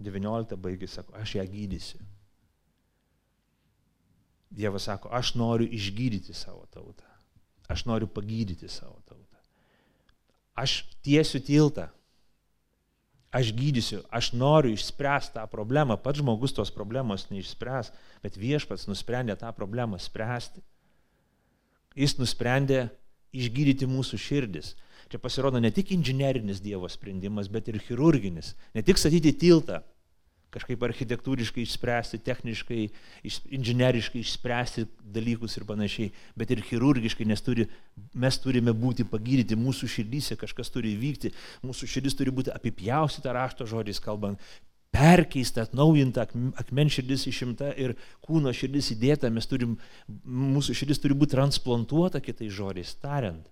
19 0.05 0.59
baigė, 0.61 0.89
sako, 0.91 1.15
aš 1.19 1.37
ją 1.39 1.47
gydysiu. 1.49 2.03
Dievas 4.53 4.85
sako, 4.91 5.09
aš 5.15 5.35
noriu 5.41 5.69
išgydyti 5.73 6.35
savo 6.37 6.67
tautą. 6.71 7.09
Aš 7.73 7.87
noriu 7.89 8.11
pagydyti 8.11 8.69
savo 8.69 8.99
tautą. 9.09 9.41
Aš 10.59 10.83
tiesiu 11.01 11.41
tiltą 11.41 11.89
aš 13.33 13.53
gydysiu, 13.57 14.03
aš 14.13 14.35
noriu 14.37 14.75
išspręsti 14.77 15.39
tą 15.39 15.47
problemą, 15.49 15.97
pats 15.97 16.21
žmogus 16.21 16.53
tos 16.53 16.71
problemos 16.71 17.31
neišspręs, 17.33 17.89
bet 18.23 18.37
viešpats 18.37 18.85
nusprendė 18.91 19.39
tą 19.41 19.49
problemą 19.57 19.99
spręsti. 19.99 20.61
Jis 21.97 22.19
nusprendė 22.21 22.91
išgydyti 23.33 23.89
mūsų 23.89 24.21
širdis. 24.21 24.75
Čia 25.09 25.21
pasirodo 25.21 25.61
ne 25.61 25.73
tik 25.73 25.91
inžinerinis 25.97 26.61
Dievo 26.61 26.89
sprendimas, 26.89 27.49
bet 27.53 27.69
ir 27.69 27.81
chirurginis. 27.81 28.53
Ne 28.77 28.85
tik 28.85 29.01
statyti 29.01 29.33
tiltą, 29.37 29.81
kažkaip 30.53 30.83
architektūriškai 30.85 31.65
išspręsti, 31.65 32.21
techniškai, 32.27 32.81
iš, 33.25 33.39
inžinieriškai 33.57 34.21
išspręsti 34.21 34.85
dalykus 35.15 35.57
ir 35.57 35.65
panašiai, 35.69 36.11
bet 36.39 36.53
ir 36.53 36.61
chirurgiškai, 36.67 37.27
nes 37.29 37.41
turi, 37.45 37.67
mes 38.13 38.39
turime 38.43 38.75
būti 38.77 39.07
pagydyti, 39.09 39.57
mūsų 39.59 39.89
širdyse 39.95 40.37
kažkas 40.41 40.73
turi 40.75 40.93
įvykti, 40.97 41.33
mūsų 41.65 41.89
širdis 41.95 42.19
turi 42.19 42.35
būti 42.35 42.53
apipjaustyta 42.53 43.33
rašto 43.37 43.69
žodžiais 43.69 44.03
kalbant, 44.05 44.41
perkeista, 44.93 45.65
atnaujinta, 45.65 46.27
akmen 46.61 46.93
širdis 46.93 47.25
išimta 47.31 47.73
ir 47.81 47.97
kūno 48.27 48.53
širdis 48.53 48.93
įdėta, 48.93 49.33
mes 49.33 49.49
turim, 49.49 49.79
mūsų 50.29 50.77
širdis 50.83 51.01
turi 51.01 51.17
būti 51.17 51.33
transplantuota 51.39 52.21
kitais 52.21 52.53
žodžiais 52.53 52.93
tariant. 53.01 53.49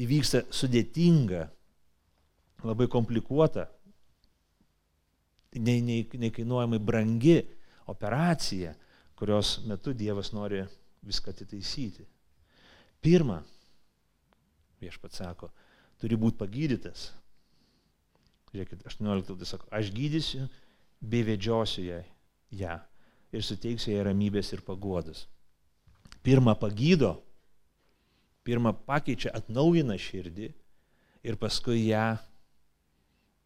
Įvyksta 0.00 0.42
sudėtinga, 0.54 1.46
labai 2.66 2.88
komplikuota 2.90 3.68
nei, 5.58 5.80
nei, 5.82 6.08
nekainuojamai 6.12 6.78
brangi 6.78 7.40
operacija, 7.90 8.74
kurios 9.18 9.58
metu 9.66 9.92
Dievas 9.92 10.32
nori 10.32 10.62
viską 11.02 11.30
atitaisyti. 11.30 12.06
Pirma, 13.00 13.40
viešpat 14.80 15.16
sako, 15.16 15.50
turi 16.00 16.18
būti 16.20 16.38
pagydytas. 16.40 17.10
Žiūrėkit, 18.50 18.84
18 18.86 19.36
tai 19.38 19.48
sako, 19.48 19.68
aš 19.74 19.90
gydysiu 19.94 20.46
bei 21.00 21.24
vedžiosiu 21.26 21.84
ją, 21.86 22.00
ją 22.60 22.78
ir 23.30 23.44
suteiksiu 23.46 23.94
jai 23.94 24.06
ramybės 24.08 24.52
ir 24.54 24.62
paguodas. 24.66 25.26
Pirma 26.22 26.56
pagydo, 26.58 27.14
pirma 28.44 28.72
pakeičia, 28.74 29.32
atnaujina 29.36 29.96
širdį 30.00 30.50
ir 31.24 31.38
paskui 31.40 31.86
ją 31.86 32.18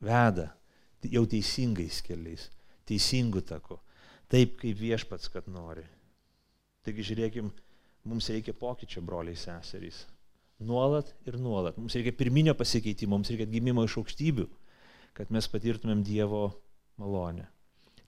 veda 0.04 0.50
jau 1.10 1.24
teisingais 1.30 2.00
keliais, 2.04 2.48
teisingų 2.88 3.44
taku, 3.48 3.78
taip 4.32 4.58
kaip 4.60 4.78
viešpats, 4.80 5.30
kad 5.32 5.48
nori. 5.50 5.84
Taigi 6.84 7.06
žiūrėkim, 7.10 7.48
mums 8.10 8.28
reikia 8.32 8.52
pokyčio, 8.56 9.02
broliai 9.04 9.38
seserys. 9.38 10.04
Nuolat 10.64 11.10
ir 11.26 11.38
nuolat. 11.40 11.78
Mums 11.80 11.96
reikia 11.96 12.12
pirminio 12.14 12.54
pasikeitimo, 12.56 13.16
mums 13.16 13.32
reikia 13.32 13.48
gimimo 13.50 13.84
iš 13.84 13.96
aukštybių, 14.00 14.46
kad 15.16 15.32
mes 15.34 15.48
patirtumėm 15.50 16.04
Dievo 16.06 16.46
malonę. 17.00 17.48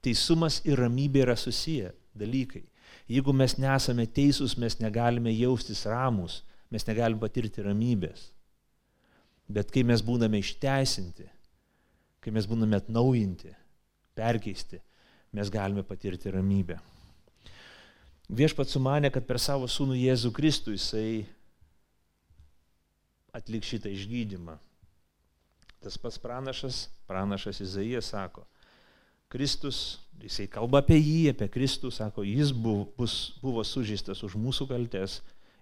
Teisumas 0.04 0.60
ir 0.68 0.78
ramybė 0.78 1.24
yra 1.24 1.36
susiję 1.38 1.92
dalykai. 2.14 2.64
Jeigu 3.10 3.32
mes 3.34 3.56
nesame 3.58 4.06
teisūs, 4.06 4.56
mes 4.58 4.78
negalime 4.82 5.32
jaustis 5.34 5.84
ramus, 5.90 6.40
mes 6.70 6.86
negalime 6.86 7.22
patirti 7.22 7.64
ramybės. 7.64 8.30
Bet 9.46 9.70
kai 9.74 9.84
mes 9.86 10.02
būname 10.02 10.40
išteisinti, 10.42 11.26
kai 12.26 12.34
mes 12.34 12.46
būname 12.50 12.74
atnaujinti, 12.74 13.52
perkeisti, 14.18 14.80
mes 15.38 15.50
galime 15.54 15.84
patirti 15.86 16.32
ramybę. 16.34 16.80
Viešpat 18.26 18.72
sumanė, 18.72 19.12
kad 19.14 19.28
per 19.28 19.38
savo 19.38 19.68
sūnų 19.70 19.94
Jėzų 20.00 20.32
Kristų 20.34 20.74
jisai 20.74 21.10
atliks 23.30 23.70
šitą 23.70 23.92
išgydymą. 23.94 24.56
Tas 25.84 25.94
pats 26.02 26.18
pranašas, 26.18 26.88
pranašas 27.06 27.62
Izaijas 27.62 28.10
sako, 28.10 28.42
Kristus, 29.30 30.00
jisai 30.18 30.48
kalba 30.50 30.80
apie 30.82 30.98
jį, 30.98 31.30
apie 31.30 31.46
Kristų, 31.52 31.92
sako, 31.94 32.26
jis 32.26 32.50
buvo, 32.50 32.88
bus, 32.98 33.36
buvo 33.38 33.62
sužeistas 33.62 34.24
už 34.26 34.34
mūsų 34.34 34.66
kaltes 34.72 35.20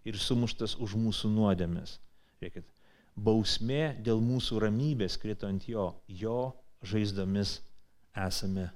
ir 0.08 0.16
sumuštas 0.16 0.78
už 0.80 0.96
mūsų 0.96 1.28
nuodėmės. 1.36 1.98
Žiūrėkit, 2.38 2.64
bausmė 3.14 3.94
dėl 4.02 4.20
mūsų 4.22 4.60
ramybės 4.66 5.16
krito 5.20 5.48
ant 5.48 5.66
jo, 5.68 5.92
jo 6.08 6.52
žaizdomis 6.82 7.60
esame 8.26 8.68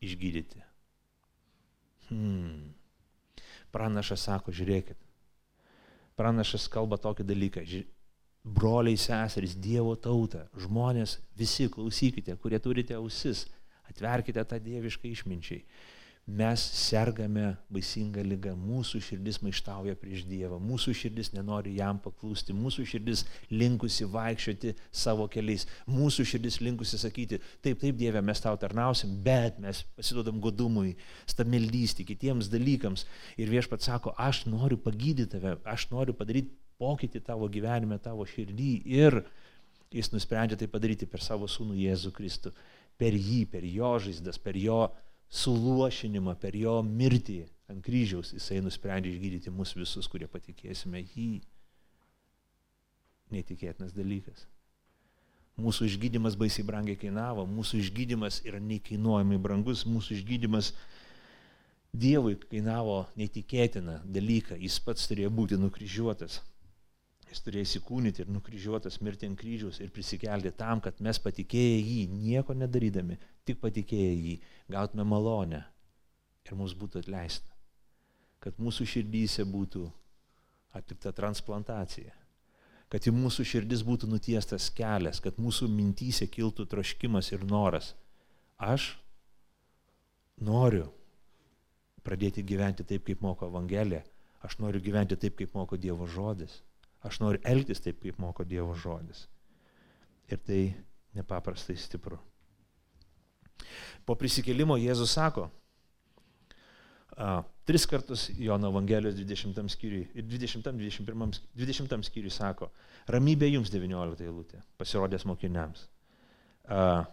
išgydyti. 0.00 0.62
Hmm. 2.08 2.72
Pranašas 3.70 4.24
sako, 4.26 4.50
žiūrėkit, 4.50 4.98
pranašas 6.18 6.66
kalba 6.72 6.98
tokį 6.98 7.26
dalyką, 7.28 7.62
ži... 7.62 7.84
broliai, 8.42 8.98
seserys, 8.98 9.54
Dievo 9.54 9.94
tauta, 9.94 10.48
žmonės, 10.58 11.20
visi 11.38 11.68
klausykite, 11.70 12.34
kurie 12.42 12.58
turite 12.58 12.96
ausis, 12.98 13.44
atverkite 13.86 14.42
tą 14.42 14.58
dievišką 14.58 15.06
išminčiai 15.12 15.62
mes 16.30 16.62
sergame 16.76 17.56
baisingą 17.72 18.22
lygą, 18.24 18.52
mūsų 18.58 19.00
širdis 19.02 19.40
maištauja 19.42 19.96
prieš 19.98 20.22
Dievą, 20.28 20.58
mūsų 20.62 20.94
širdis 20.96 21.32
nenori 21.34 21.74
jam 21.78 21.98
paklūsti, 22.02 22.54
mūsų 22.56 22.86
širdis 22.92 23.24
linkusi 23.50 24.06
vaikščioti 24.10 24.74
savo 25.02 25.26
keliais, 25.32 25.66
mūsų 25.90 26.26
širdis 26.32 26.60
linkusi 26.62 27.00
sakyti, 27.00 27.40
taip, 27.64 27.80
taip 27.82 27.98
Dieve, 27.98 28.22
mes 28.22 28.42
tau 28.42 28.54
tarnausim, 28.60 29.16
bet 29.24 29.58
mes 29.62 29.82
pasidodam 29.98 30.40
godumui, 30.44 30.94
stamildystį, 31.30 32.06
kitiems 32.12 32.50
dalykams. 32.52 33.06
Ir 33.40 33.50
viešpat 33.50 33.86
sako, 33.86 34.14
aš 34.18 34.44
noriu 34.50 34.78
pagydyti 34.80 35.30
tave, 35.34 35.56
aš 35.68 35.88
noriu 35.92 36.16
padaryti 36.16 36.54
pokytį 36.80 37.24
tavo 37.26 37.48
gyvenime, 37.52 37.98
tavo 38.00 38.24
širdį. 38.28 38.72
Ir 38.88 39.22
jis 39.92 40.12
nusprendžia 40.14 40.58
tai 40.60 40.70
padaryti 40.70 41.08
per 41.10 41.24
savo 41.24 41.48
sūnų 41.50 41.76
Jėzų 41.82 42.14
Kristų, 42.16 42.54
per 43.00 43.16
jį, 43.16 43.44
per 43.50 43.64
jo 43.66 43.94
žaizdas, 44.04 44.38
per 44.40 44.58
jo 44.60 44.84
suluošinimą, 45.30 46.34
per 46.42 46.56
jo 46.58 46.80
mirtį 46.86 47.44
ant 47.70 47.82
kryžiaus, 47.86 48.32
jisai 48.34 48.60
nusprendė 48.64 49.12
išgydyti 49.12 49.52
mus 49.54 49.76
visus, 49.78 50.08
kurie 50.10 50.26
patikėsime 50.30 51.04
jį. 51.04 51.42
Neįtikėtinas 53.30 53.94
dalykas. 53.94 54.48
Mūsų 55.60 55.86
išgydymas 55.90 56.38
baisiai 56.40 56.64
brangiai 56.66 56.98
kainavo, 56.98 57.44
mūsų 57.46 57.82
išgydymas 57.84 58.40
yra 58.48 58.58
neįkainuojamai 58.64 59.38
brangus, 59.42 59.84
mūsų 59.86 60.18
išgydymas 60.18 60.72
Dievui 61.90 62.36
kainavo 62.38 63.08
neįtikėtiną 63.18 63.96
dalyką, 64.14 64.54
jis 64.62 64.76
pats 64.84 65.08
turėjo 65.10 65.30
būti 65.34 65.56
nukryžiuotas. 65.58 66.36
Jis 67.30 67.44
turėjo 67.46 67.68
įsikūnyti 67.68 68.24
ir 68.24 68.30
nukryžiuotas 68.34 68.98
mirti 69.06 69.28
ant 69.30 69.38
kryžiaus 69.38 69.78
ir 69.80 69.92
prisikelti 69.94 70.50
tam, 70.58 70.80
kad 70.82 70.98
mes 70.98 71.20
patikėję 71.22 71.76
jį, 71.78 72.00
nieko 72.10 72.56
nedarydami, 72.58 73.20
tik 73.46 73.60
patikėję 73.62 74.10
jį, 74.16 74.34
gautume 74.74 75.06
malonę 75.06 75.62
ir 76.48 76.58
mums 76.58 76.74
būtų 76.74 77.04
atleista. 77.04 77.50
kad 78.40 78.56
mūsų 78.56 78.86
širdyse 78.88 79.44
būtų 79.44 79.84
atlikta 80.76 81.12
transplantacija, 81.12 82.14
kad 82.90 83.06
į 83.06 83.12
mūsų 83.14 83.44
širdis 83.46 83.82
būtų 83.86 84.08
nutiestas 84.10 84.70
kelias, 84.74 85.20
kad 85.20 85.36
mūsų 85.36 85.68
mintyse 85.68 86.26
kiltų 86.26 86.66
troškimas 86.70 87.30
ir 87.34 87.44
noras. 87.44 87.92
Aš 88.56 88.94
noriu 90.40 90.88
pradėti 92.04 92.42
gyventi 92.42 92.84
taip, 92.84 93.04
kaip 93.06 93.20
moko 93.20 93.48
Evangelija, 93.50 94.02
aš 94.40 94.56
noriu 94.58 94.80
gyventi 94.80 95.20
taip, 95.20 95.36
kaip 95.36 95.52
moko 95.54 95.76
Dievo 95.76 96.08
žodis, 96.08 96.62
aš 97.06 97.20
noriu 97.22 97.40
elgtis 97.48 97.80
taip, 97.84 98.00
kaip 98.02 98.18
moko 98.20 98.44
Dievo 98.44 98.74
žodis. 98.76 99.26
Ir 100.30 100.40
tai 100.46 100.60
nepaprastai 101.16 101.76
stipru. 101.80 102.18
Po 104.06 104.16
prisikėlimo 104.18 104.76
Jėzus 104.80 105.12
sako, 105.16 105.48
a, 107.16 107.40
tris 107.68 107.86
kartus 107.90 108.28
Jono 108.38 108.70
Evangelijos 108.72 109.18
20 109.18 109.72
skyriui 109.74 110.06
ir 110.14 110.26
20-21 110.26 111.40
20 111.58 112.08
skyriui 112.08 112.32
sako, 112.34 112.70
ramybė 113.10 113.50
jums 113.50 113.72
19 113.74 114.26
eilutė, 114.26 114.62
pasirodęs 114.80 115.26
mokiniams. 115.28 115.86
A, 116.70 117.04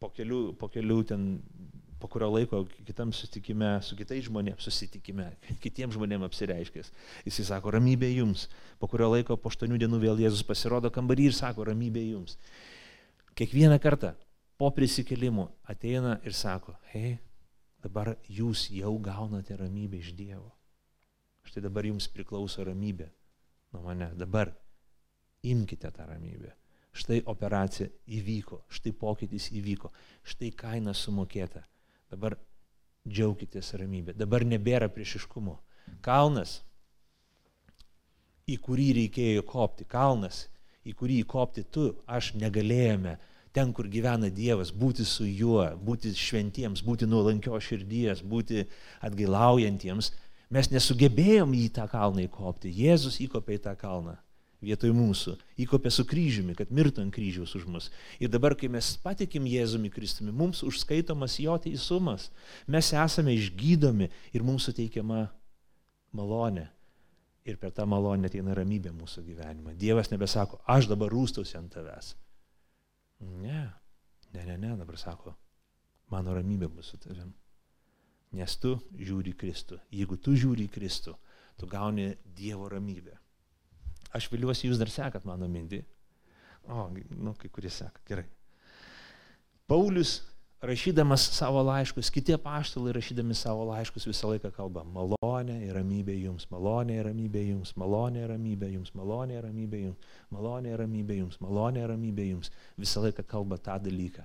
po 0.00 0.10
kelių, 0.12 0.40
po 0.60 0.68
kelių 0.72 0.98
ten, 1.08 1.28
po 2.00 2.08
kurio 2.12 2.28
laiko 2.30 2.64
kitam 2.86 3.12
susitikime, 3.12 3.70
su 3.82 3.96
kitais 3.96 4.26
žmonėmis 4.26 4.64
susitikime, 4.66 5.30
kitiems 5.64 5.96
žmonėms 5.96 6.28
apsireiškęs. 6.28 6.92
Jis 7.24 7.40
sako, 7.48 7.72
ramybė 7.76 8.10
jums. 8.12 8.46
Po 8.80 8.88
kurio 8.90 9.08
laiko, 9.14 9.38
po 9.40 9.52
aštuonių 9.52 9.80
dienų 9.80 10.00
vėl 10.02 10.20
Jėzus 10.26 10.44
pasirodo 10.46 10.92
kambarį 10.92 11.30
ir 11.30 11.36
sako, 11.36 11.64
ramybė 11.70 12.04
jums. 12.10 12.36
Kiekvieną 13.36 13.78
kartą 13.80 14.14
po 14.56 14.70
prisikelimo 14.76 15.50
ateina 15.68 16.18
ir 16.24 16.36
sako, 16.36 16.76
hei, 16.92 17.16
dabar 17.84 18.14
jūs 18.28 18.68
jau 18.74 18.92
gaunate 19.00 19.56
ramybę 19.56 20.00
iš 20.00 20.12
Dievo. 20.16 20.52
Štai 21.46 21.62
dabar 21.64 21.86
jums 21.86 22.08
priklauso 22.10 22.64
ramybė 22.66 23.08
nuo 23.72 23.84
mane. 23.86 24.10
Dabar 24.18 24.50
imkite 25.46 25.90
tą 25.94 26.06
ramybę. 26.08 26.52
Štai 26.96 27.20
operacija 27.28 27.90
įvyko, 28.08 28.62
štai 28.72 28.92
pokytis 28.96 29.50
įvyko, 29.52 29.90
štai 30.24 30.50
kaina 30.56 30.94
sumokėta. 30.96 31.60
Dabar 32.12 32.36
džiaukitės 33.06 33.72
ramybė. 33.80 34.14
Dabar 34.18 34.44
nebėra 34.46 34.88
priešiškumo. 34.92 35.56
Kalnas, 36.02 36.60
į 38.50 38.58
kurį 38.62 38.90
reikėjo 39.00 39.46
kopti, 39.46 39.86
kalnas, 39.90 40.46
į 40.86 40.94
kurį 40.98 41.22
kopti 41.30 41.64
tu, 41.70 41.88
aš 42.06 42.34
negalėjome 42.38 43.16
ten, 43.56 43.72
kur 43.72 43.88
gyvena 43.90 44.28
Dievas, 44.30 44.70
būti 44.70 45.06
su 45.08 45.24
juo, 45.26 45.64
būti 45.82 46.12
šventiems, 46.14 46.82
būti 46.86 47.08
nuolankio 47.08 47.58
širdies, 47.62 48.20
būti 48.20 48.66
atgailaujantiems, 49.06 50.12
mes 50.52 50.70
nesugebėjom 50.74 51.54
į 51.56 51.66
tą 51.78 51.86
kalną 51.90 52.26
įkopti. 52.26 52.74
Jėzus 52.84 53.18
įkopė 53.24 53.56
į 53.56 53.64
tą 53.66 53.74
kalną 53.80 54.18
vietoj 54.66 54.92
mūsų, 54.96 55.36
įkopė 55.62 55.90
su 55.94 56.04
kryžiumi, 56.08 56.56
kad 56.58 56.72
mirtų 56.74 57.04
ant 57.04 57.14
kryžiaus 57.14 57.54
už 57.58 57.66
mus. 57.70 57.88
Ir 58.18 58.30
dabar, 58.32 58.56
kai 58.58 58.68
mes 58.72 58.92
patikim 59.02 59.46
Jėzumi 59.48 59.90
Kristumi, 59.94 60.34
mums 60.34 60.64
užskaitomas 60.66 61.38
jo 61.42 61.56
teisumas, 61.62 62.30
mes 62.66 62.90
esame 62.92 63.36
išgydomi 63.36 64.10
ir 64.34 64.46
mums 64.46 64.66
suteikiama 64.68 65.26
malonė. 66.16 66.68
Ir 67.46 67.60
per 67.62 67.70
tą 67.70 67.84
malonę 67.86 68.26
ateina 68.26 68.56
ramybė 68.58 68.90
mūsų 68.90 69.22
gyvenimą. 69.28 69.76
Dievas 69.78 70.10
nebesako, 70.10 70.58
aš 70.66 70.88
dabar 70.90 71.12
rūstausi 71.14 71.54
ant 71.60 71.70
tavęs. 71.76 72.16
Ne, 73.20 73.60
ne, 74.34 74.42
ne, 74.48 74.56
ne, 74.58 74.72
dabar 74.76 74.98
sako, 74.98 75.36
mano 76.10 76.34
ramybė 76.34 76.68
bus 76.72 76.90
su 76.90 76.98
tavim. 76.98 77.30
Nes 78.34 78.56
tu 78.58 78.74
žiūri 78.98 79.36
Kristų. 79.38 79.78
Jeigu 79.94 80.18
tu 80.18 80.34
žiūri 80.34 80.66
Kristų, 80.74 81.14
tu 81.56 81.70
gauni 81.70 82.10
Dievo 82.36 82.66
ramybę. 82.68 83.14
Aš 84.16 84.30
viliuosi, 84.32 84.70
jūs 84.70 84.80
dar 84.80 84.92
sekat 84.92 85.26
mano 85.28 85.48
mintį. 85.50 85.82
O, 86.66 86.88
nu, 87.14 87.34
kai 87.38 87.50
kurie 87.52 87.70
seka, 87.70 88.00
gerai. 88.08 88.26
Paulius 89.70 90.20
rašydamas 90.62 91.20
savo 91.36 91.62
laiškus, 91.62 92.10
kiti 92.10 92.36
paštalai 92.42 92.94
rašydami 92.96 93.34
savo 93.34 93.64
laiškus 93.68 94.06
visą 94.08 94.30
laiką 94.32 94.50
kalba 94.56 94.82
malonė 94.88 95.58
ir 95.66 95.76
ramybė 95.76 96.16
jums, 96.16 96.46
malonė 96.50 96.96
ir 97.00 97.08
ramybė 97.10 97.42
jums, 97.50 97.74
malonė 97.76 98.24
ir 98.24 98.32
ramybė 98.32 98.70
jums, 98.72 98.94
malonė 98.96 99.36
ir 99.36 99.44
ramybė 99.46 99.82
jums, 99.82 100.16
malonė 100.32 100.72
ir 100.72 100.80
ramybė 100.82 101.18
jums, 101.20 101.38
malonė 101.44 101.84
ir 101.84 101.92
ramybė 101.92 102.28
jums. 102.30 102.50
Visą 102.80 103.04
laiką 103.04 103.26
kalba 103.28 103.60
tą 103.62 103.76
dalyką, 103.84 104.24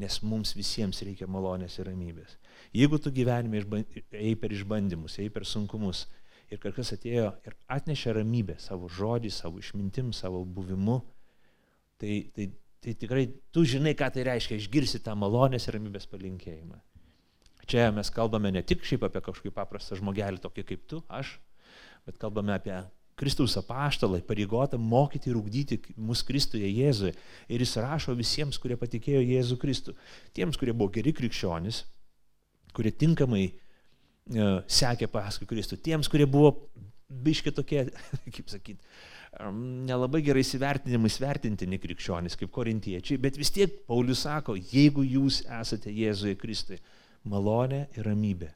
nes 0.00 0.20
mums 0.22 0.54
visiems 0.56 1.02
reikia 1.02 1.28
malonės 1.28 1.78
ir 1.80 1.90
ramybės. 1.90 2.38
Jeigu 2.72 3.00
tu 3.02 3.12
gyvenime 3.12 3.64
ėjai 4.12 4.36
per 4.40 4.54
išbandymus, 4.54 5.18
ėjai 5.18 5.34
per 5.34 5.48
sunkumus 5.48 6.06
ir 6.52 6.60
kažkas 6.60 6.94
atėjo 6.98 7.30
ir 7.48 7.56
atnešė 7.72 8.18
ramybę 8.18 8.58
savo 8.60 8.90
žodį, 8.92 9.32
savo 9.32 9.62
išmintim, 9.62 10.12
savo 10.16 10.44
buvimu, 10.44 11.00
tai, 12.00 12.18
tai 12.36 12.50
tai 12.82 12.94
tikrai 12.98 13.28
tu 13.54 13.62
žinai, 13.62 13.94
ką 13.94 14.08
tai 14.10 14.24
reiškia, 14.26 14.58
išgirsi 14.58 14.98
tą 15.06 15.14
malonės 15.14 15.68
ir 15.68 15.76
ramybės 15.76 16.08
palinkėjimą. 16.10 16.80
Čia 17.70 17.92
mes 17.94 18.10
kalbame 18.10 18.50
ne 18.50 18.62
tik 18.66 18.82
šiaip 18.82 19.06
apie 19.06 19.22
kažkokį 19.22 19.52
paprastą 19.54 20.00
žmogelį, 20.00 20.42
tokį 20.42 20.64
kaip 20.66 20.82
tu, 20.90 20.98
aš, 21.06 21.36
bet 22.08 22.18
kalbame 22.18 22.56
apie 22.56 22.74
Kristaus 23.14 23.54
apaštalą, 23.60 24.18
pareigotą 24.26 24.80
mokyti 24.82 25.30
ir 25.30 25.38
ugdyti 25.38 25.78
mus 25.94 26.24
Kristuje 26.26 26.66
Jėzuje. 26.66 27.12
Ir 27.46 27.62
jis 27.62 27.76
rašo 27.78 28.16
visiems, 28.18 28.58
kurie 28.58 28.74
patikėjo 28.80 29.20
Jėzų 29.22 29.60
Kristų. 29.62 29.94
Tiems, 30.34 30.58
kurie 30.58 30.74
buvo 30.74 30.90
geri 30.90 31.12
krikščionys, 31.14 31.84
kurie 32.74 32.90
tinkamai 32.90 33.44
uh, 33.52 33.71
sekė 34.30 35.08
paskui 35.10 35.48
Kristų. 35.50 35.78
Tiems, 35.82 36.10
kurie 36.10 36.26
buvo 36.30 36.54
biški 37.08 37.52
tokie, 37.54 37.86
kaip 38.36 38.48
sakyti, 38.50 38.80
nelabai 39.88 40.22
gerai 40.24 40.44
įsivertinimai, 40.44 41.10
įvertintini 41.10 41.80
krikščionys 41.80 42.36
kaip 42.38 42.52
korintiečiai, 42.52 43.20
bet 43.20 43.38
vis 43.40 43.52
tiek 43.54 43.82
Paulius 43.88 44.26
sako, 44.26 44.56
jeigu 44.56 45.04
jūs 45.06 45.42
esate 45.60 45.92
Jėzuje 45.92 46.36
Kristui, 46.40 46.78
malonė 47.24 47.86
ir 47.96 48.06
ramybė. 48.08 48.52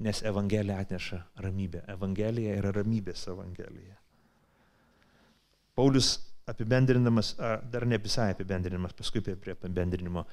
Nes 0.00 0.22
Evangelija 0.24 0.78
atneša 0.80 1.18
ramybę. 1.44 1.82
Evangelija 1.92 2.54
yra 2.56 2.70
ramybės 2.72 3.26
Evangelija. 3.28 3.98
Paulius 5.76 6.14
apibendrinamas, 6.48 7.34
dar 7.70 7.84
ne 7.86 7.98
visai 8.00 8.30
apibendrinamas, 8.32 8.94
paskui 8.96 9.20
prie 9.20 9.52
apibendrinimo. 9.52 10.24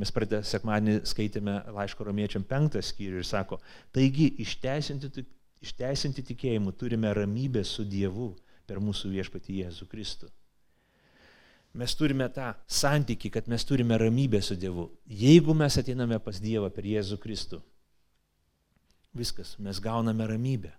Mes 0.00 0.12
pradėję 0.14 0.40
sekmanį 0.48 1.00
skaitėme 1.04 1.58
laiško 1.76 2.06
romiečiam 2.08 2.44
penktą 2.48 2.80
skyrių 2.80 3.20
ir 3.20 3.26
sako, 3.28 3.58
taigi 3.92 4.30
išteisinti, 4.40 5.24
išteisinti 5.60 6.24
tikėjimu 6.30 6.72
turime 6.80 7.12
ramybę 7.12 7.64
su 7.68 7.84
Dievu 7.84 8.30
per 8.66 8.80
mūsų 8.80 9.12
viešpatį 9.12 9.58
Jėzų 9.60 9.88
Kristų. 9.90 10.30
Mes 11.76 11.94
turime 11.96 12.28
tą 12.32 12.50
santykį, 12.68 13.30
kad 13.32 13.46
mes 13.48 13.64
turime 13.68 13.96
ramybę 14.00 14.40
su 14.44 14.56
Dievu. 14.60 14.90
Jeigu 15.08 15.54
mes 15.56 15.76
ateiname 15.80 16.18
pas 16.24 16.40
Dievą 16.40 16.68
per 16.72 16.88
Jėzų 16.88 17.20
Kristų, 17.20 17.60
viskas, 19.16 19.54
mes 19.60 19.80
gauname 19.80 20.26
ramybę. 20.28 20.72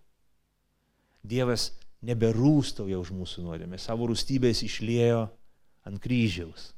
Dievas 1.24 1.72
neberūstauja 2.04 2.98
už 3.00 3.14
mūsų 3.16 3.46
nuodėmę, 3.46 3.80
savo 3.82 4.10
rūstybės 4.10 4.66
išlėjo 4.66 5.28
ant 5.88 6.02
kryžiaus. 6.04 6.74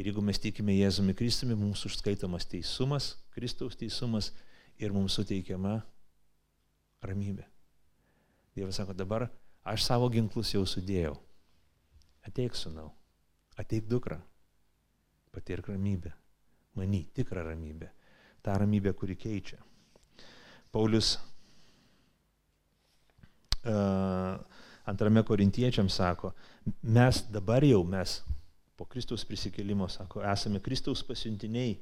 Ir 0.00 0.08
jeigu 0.08 0.22
mes 0.24 0.40
tikime 0.40 0.72
Jėzumi 0.72 1.14
Kristumi, 1.14 1.56
mums 1.58 1.84
užskaitomas 1.88 2.48
teisumas, 2.48 3.12
Kristaus 3.34 3.76
teisumas 3.76 4.30
ir 4.80 4.94
mums 4.94 5.18
suteikiama 5.18 5.80
ramybė. 7.04 7.44
Dievas 8.56 8.80
sako, 8.80 8.96
dabar 8.96 9.28
Aš 9.62 9.84
savo 9.86 10.08
ginklus 10.10 10.50
jau 10.50 10.64
sudėjau. 10.66 11.14
Ateik 12.26 12.56
sunau, 12.58 12.88
ateik 13.58 13.86
dukra, 13.90 14.18
patirk 15.34 15.68
ramybę, 15.70 16.12
many 16.78 17.04
tikrą 17.14 17.44
ramybę, 17.46 17.90
tą 18.42 18.56
ramybę, 18.58 18.92
kuri 18.98 19.16
keičia. 19.18 19.58
Paulius 20.72 21.14
uh, 23.66 24.38
antrame 24.86 25.22
korintiečiams 25.26 25.94
sako, 25.98 26.32
mes 26.82 27.22
dabar 27.30 27.66
jau 27.66 27.82
mes 27.86 28.20
po 28.76 28.86
Kristaus 28.88 29.24
prisikėlimo, 29.28 29.88
sako, 29.90 30.22
esame 30.26 30.60
Kristaus 30.64 31.02
pasiuntiniai, 31.06 31.76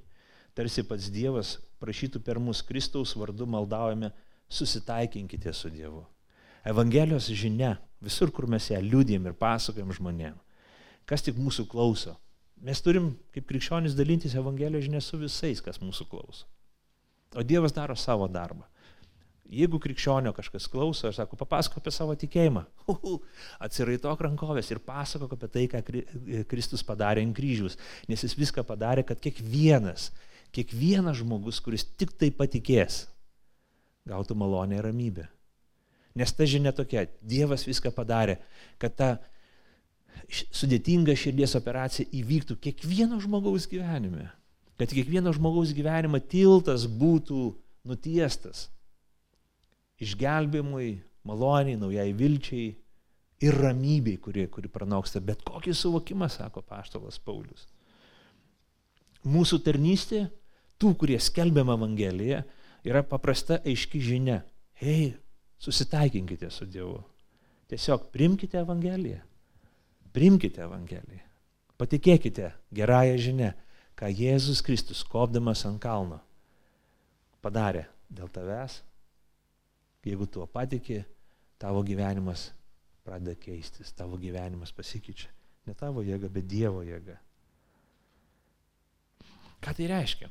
tarsi 0.57 0.84
pats 0.86 1.11
Dievas 1.12 1.57
prašytų 1.82 2.22
per 2.26 2.41
mus 2.43 2.62
Kristaus 2.66 3.14
vardu 3.16 3.47
maldaujame, 3.47 4.11
susitaikinkite 4.51 5.53
su 5.55 5.70
Dievu. 5.70 6.03
Evangelijos 6.66 7.30
žinia, 7.32 7.76
visur, 8.05 8.32
kur 8.34 8.49
mes 8.51 8.66
ją 8.68 8.80
liūdėm 8.84 9.30
ir 9.30 9.36
pasakojam 9.38 9.95
žmonėm, 9.97 10.34
kas 11.09 11.24
tik 11.24 11.38
mūsų 11.41 11.68
klauso. 11.70 12.16
Mes 12.61 12.82
turim, 12.84 13.14
kaip 13.32 13.47
krikščionis, 13.49 13.97
dalintis 13.97 14.36
Evangelijos 14.36 14.84
žinia 14.84 15.01
su 15.01 15.20
visais, 15.20 15.62
kas 15.64 15.80
mūsų 15.80 16.09
klauso. 16.11 16.45
O 17.32 17.45
Dievas 17.47 17.72
daro 17.72 17.95
savo 17.97 18.26
darbą. 18.28 18.66
Jeigu 19.51 19.80
krikščionio 19.82 20.30
kažkas 20.36 20.68
klauso, 20.70 21.09
aš 21.09 21.16
sakau, 21.18 21.34
papasako 21.38 21.80
apie 21.80 21.90
savo 21.90 22.14
tikėjimą. 22.14 22.62
Uhu, 22.92 23.16
atsiraitok 23.66 24.22
rankovės 24.28 24.70
ir 24.70 24.78
pasako 24.86 25.26
apie 25.34 25.48
tai, 25.51 25.64
ką 25.72 25.80
Kristus 26.51 26.86
padarė 26.86 27.24
ant 27.26 27.34
kryžiaus. 27.34 27.74
Nes 28.11 28.22
jis 28.22 28.36
viską 28.38 28.62
padarė, 28.68 29.03
kad 29.09 29.18
kiekvienas, 29.22 30.12
kiekvienas 30.55 31.18
žmogus, 31.24 31.59
kuris 31.64 31.88
tik 31.98 32.14
tai 32.20 32.30
patikės, 32.30 33.03
gautų 34.07 34.38
malonę 34.38 34.78
ir 34.78 34.86
ramybę. 34.86 35.26
Nes 36.14 36.32
ta 36.34 36.46
žinia 36.46 36.70
tokia, 36.74 37.09
Dievas 37.22 37.66
viską 37.66 37.90
padarė, 37.94 38.38
kad 38.78 38.94
ta 38.98 39.12
sudėtinga 40.30 41.14
širdies 41.18 41.57
operacija 41.59 42.07
įvyktų 42.14 42.59
kiekvieno 42.62 43.18
žmogaus 43.22 43.66
gyvenime. 43.70 44.30
Kad 44.78 44.94
kiekvieno 44.94 45.32
žmogaus 45.34 45.74
gyvenimo 45.76 46.22
tiltas 46.22 46.86
būtų 46.86 47.51
nutiestas. 47.86 48.68
Išgelbimui, 50.01 50.94
maloniai, 51.28 51.76
naujai 51.80 52.11
vilčiai 52.16 52.70
ir 53.40 53.57
ramybei, 53.57 54.18
kuri, 54.20 54.46
kuri 54.53 54.70
pranoksta 54.72 55.20
bet 55.24 55.44
kokį 55.46 55.74
suvokimą, 55.76 56.28
sako 56.32 56.62
paštalas 56.64 57.20
Paulius. 57.24 57.66
Mūsų 59.28 59.61
tarnystė, 59.64 60.26
tų, 60.80 60.94
kurie 61.01 61.18
skelbiam 61.20 61.72
Evangeliją, 61.72 62.42
yra 62.88 63.03
paprasta 63.05 63.61
aiški 63.61 64.01
žinia. 64.01 64.40
Hei, 64.80 65.12
susitaikinkite 65.61 66.48
su 66.53 66.64
Dievu. 66.68 67.03
Tiesiog 67.68 68.09
primkite 68.12 68.61
Evangeliją. 68.61 69.20
Primkite 70.16 70.64
Evangeliją. 70.64 71.26
Patikėkite 71.80 72.51
gerąją 72.76 73.16
žinę, 73.20 73.53
ką 73.96 74.09
Jėzus 74.09 74.61
Kristus, 74.64 75.05
kopdamas 75.05 75.62
ant 75.68 75.80
kalno, 75.80 76.18
padarė 77.44 77.86
dėl 78.09 78.28
tavęs. 78.32 78.80
Jeigu 80.07 80.26
tuo 80.32 80.46
patikė, 80.48 81.03
tavo 81.61 81.82
gyvenimas 81.84 82.51
pradeda 83.05 83.34
keistis, 83.40 83.92
tavo 83.96 84.16
gyvenimas 84.20 84.72
pasikeičia. 84.72 85.28
Ne 85.68 85.74
tavo 85.76 86.05
jėga, 86.05 86.30
bet 86.32 86.46
Dievo 86.48 86.80
jėga. 86.86 87.18
Ką 89.61 89.74
tai 89.76 89.90
reiškia? 89.90 90.30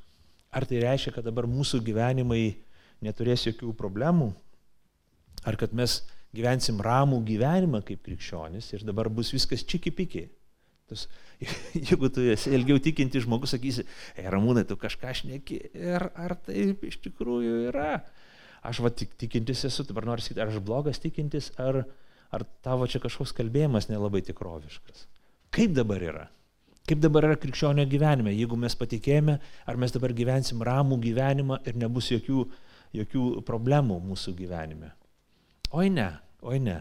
Ar 0.49 0.65
tai 0.65 0.81
reiškia, 0.81 1.13
kad 1.13 1.27
dabar 1.27 1.45
mūsų 1.49 1.83
gyvenimai 1.85 2.57
neturės 3.05 3.45
jokių 3.45 3.75
problemų? 3.77 4.31
Ar 5.45 5.57
kad 5.59 5.75
mes 5.77 5.99
gyvensim 6.35 6.81
ramų 6.81 7.21
gyvenimą 7.27 7.83
kaip 7.85 8.01
krikščionis 8.05 8.73
ir 8.73 8.85
dabar 8.87 9.11
bus 9.13 9.29
viskas 9.35 9.61
čiki 9.69 9.93
piki? 9.93 10.25
Tas, 10.89 11.05
jeigu 11.77 12.09
tu 12.09 12.25
esi 12.33 12.55
ilgiau 12.57 12.81
tikinti 12.81 13.21
žmogus, 13.21 13.53
sakysi, 13.53 13.85
e, 14.17 14.25
ramūnai, 14.33 14.65
tu 14.65 14.77
kažką 14.81 15.13
šneki 15.21 15.59
ir 15.77 16.09
ar 16.09 16.33
taip 16.47 16.87
iš 16.89 16.97
tikrųjų 17.05 17.67
yra? 17.69 17.99
Aš 18.65 18.81
va 18.83 18.91
tik 18.91 19.13
tikintis 19.19 19.63
esu, 19.69 19.85
dabar 19.87 20.07
noriu 20.09 20.25
sakyti, 20.25 20.41
ar 20.43 20.51
aš 20.51 20.59
blogas 20.65 20.99
tikintis, 20.99 21.51
ar, 21.61 21.83
ar 22.35 22.45
tavo 22.65 22.87
čia 22.91 22.99
kažkoks 23.03 23.31
kalbėjimas 23.37 23.87
nelabai 23.91 24.21
tikroviškas. 24.27 25.07
Kaip 25.55 25.73
dabar 25.77 26.03
yra? 26.03 26.25
Kaip 26.89 27.01
dabar 27.03 27.29
yra 27.29 27.37
krikščionio 27.39 27.85
gyvenime, 27.89 28.33
jeigu 28.33 28.57
mes 28.59 28.75
patikėjome, 28.75 29.37
ar 29.69 29.79
mes 29.79 29.93
dabar 29.93 30.13
gyvensim 30.17 30.63
ramų 30.65 30.99
gyvenimą 31.05 31.61
ir 31.69 31.77
nebus 31.79 32.09
jokių, 32.11 32.45
jokių 32.99 33.25
problemų 33.47 33.99
mūsų 34.09 34.33
gyvenime. 34.37 34.91
Oi 35.71 35.91
ne, 35.93 36.11
oi 36.41 36.59
ne. 36.65 36.79